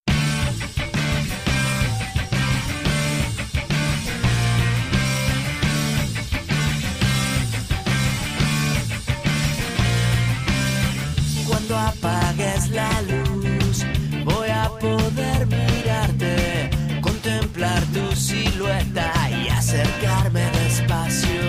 Cuando 11.76 11.91
apagues 12.07 12.69
la 12.69 13.01
luz, 13.01 13.86
voy 14.23 14.47
a 14.49 14.69
poder 14.80 15.45
mirarte, 15.45 16.69
contemplar 17.01 17.84
tu 17.88 18.15
silueta 18.15 19.11
y 19.30 19.49
acercarme 19.49 20.49
despacio. 20.51 21.41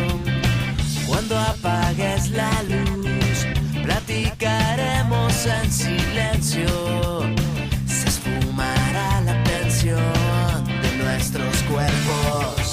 Cuando 1.07 1.39
apagues 1.39 2.31
la 2.31 2.51
luz, 2.65 3.47
platicaremos 3.85 5.47
en 5.47 5.73
silencio. 5.73 6.67
Se 7.87 8.09
esfumará 8.09 9.21
la 9.21 9.45
tensión 9.45 10.65
de 10.83 11.05
nuestros 11.05 11.57
cuerpos. 11.71 12.73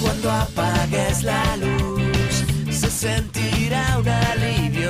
Cuando 0.00 0.30
apagues 0.30 1.24
la 1.24 1.56
luz, 1.56 1.83
sentirá 3.04 3.84
un 3.98 4.08
alivio, 4.08 4.88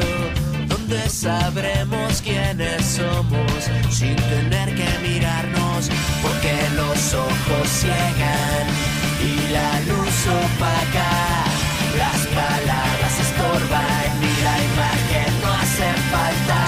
donde 0.69 1.01
sabremos 1.09 2.23
quiénes 2.23 2.81
somos 2.99 3.61
sin 3.91 4.15
tener 4.15 4.69
que 4.79 4.91
mirarnos, 5.03 5.91
porque 6.23 6.55
los 6.77 6.99
ojos 7.15 7.67
ciegan 7.81 8.67
y 9.31 9.33
la 9.57 9.71
luz 9.91 10.17
opaca, 10.43 11.13
las 12.03 12.21
palabras 12.39 13.15
estorban 13.27 14.13
y 14.31 14.35
la 14.47 14.57
imagen 14.71 15.31
no 15.43 15.49
hace 15.61 15.89
falta, 16.15 16.63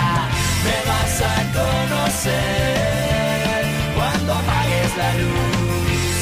me 0.66 0.78
vas 0.90 1.16
a 1.32 1.36
conocer 1.58 2.88
cuando 3.94 4.30
apagues 4.40 4.92
la 5.02 5.10
luz, 5.22 6.16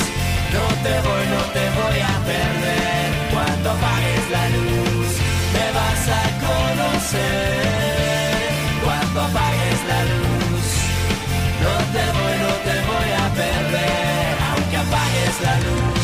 no 0.55 0.65
te 0.85 0.95
voy, 1.07 1.25
no 1.35 1.43
te 1.57 1.65
voy 1.79 1.99
a 2.13 2.15
perder 2.29 3.04
cuando 3.65 3.81
apagues 3.81 4.31
la 4.31 4.49
luz, 4.51 5.09
me 5.55 5.67
vas 5.73 6.09
a 6.09 6.25
conocer 6.45 7.65
cuando 8.85 9.23
apagues 9.23 9.81
la 9.89 10.01
luz. 10.05 10.67
No 11.63 11.73
te 11.95 12.05
voy, 12.13 12.35
no 12.45 12.53
te 12.67 12.77
voy 12.91 13.11
a 13.17 13.27
perder, 13.33 14.33
aunque 14.51 14.77
apagues 14.77 15.37
la 15.41 15.55
luz. 15.61 16.03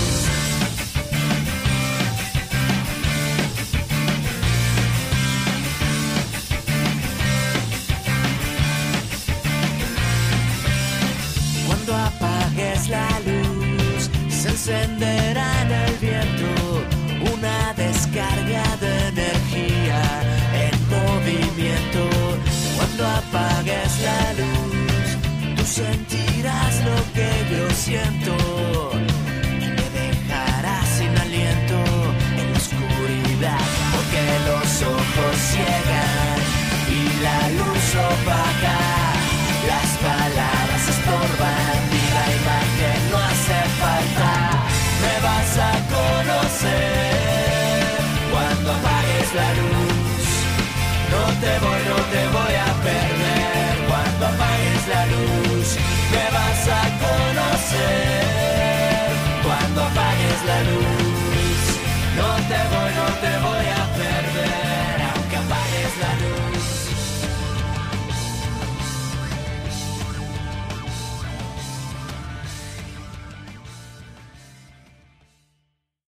Cuando 11.66 11.92
apagues 11.94 12.88
la 12.88 13.08
luz, 13.26 14.10
se 14.30 14.48
encenderá 14.48 15.62
en 15.62 15.70
el 15.72 15.96
viento 15.98 16.59
apagues 23.40 23.92
la 24.08 24.22
luz, 24.40 25.06
tú 25.56 25.64
sentirás 25.64 26.74
lo 26.88 26.98
que 27.14 27.30
yo 27.50 27.64
siento 27.70 28.32
y 29.64 29.68
me 29.78 29.86
dejarás 30.00 30.86
sin 30.98 31.12
aliento 31.26 31.78
en 32.40 32.48
oscuridad, 32.60 33.64
porque 33.92 34.22
los 34.48 34.68
ojos 34.96 35.34
ciegan 35.52 36.38
y 36.98 37.02
la 37.26 37.40
luz 37.58 37.86
opaca. 38.10 38.78
Las 39.72 39.90
palabras 40.08 40.82
estorban 40.94 41.78
y 42.00 42.04
la 42.16 42.26
imagen 42.40 43.00
no 43.10 43.16
hace 43.28 43.58
falta. 43.82 44.32
Me 45.02 45.14
vas 45.26 45.52
a 45.58 45.72
conocer 45.96 47.20
cuando 48.32 48.66
apagues 48.72 49.28
la 49.40 49.48
luz. 49.60 50.28
No 51.12 51.22
te 51.42 51.52
voy, 51.64 51.80
no 51.88 51.96
te 52.12 52.22
voy 52.24 52.29
perder 52.88 53.74
cuando 53.88 54.22
apagues 54.26 54.82
la 54.94 55.02
luz. 55.14 55.66
Me 56.12 56.24
vas 56.36 56.62
a 56.80 56.82
conocer 57.04 58.22
cuando 59.46 59.78
apagues 59.82 60.40
la 60.50 60.58
luz. 60.70 61.62
No 62.20 62.30
te 62.50 62.60
voy, 62.72 62.90
no 63.00 63.06
te 63.24 63.32
voy 63.46 63.66
a 63.78 63.79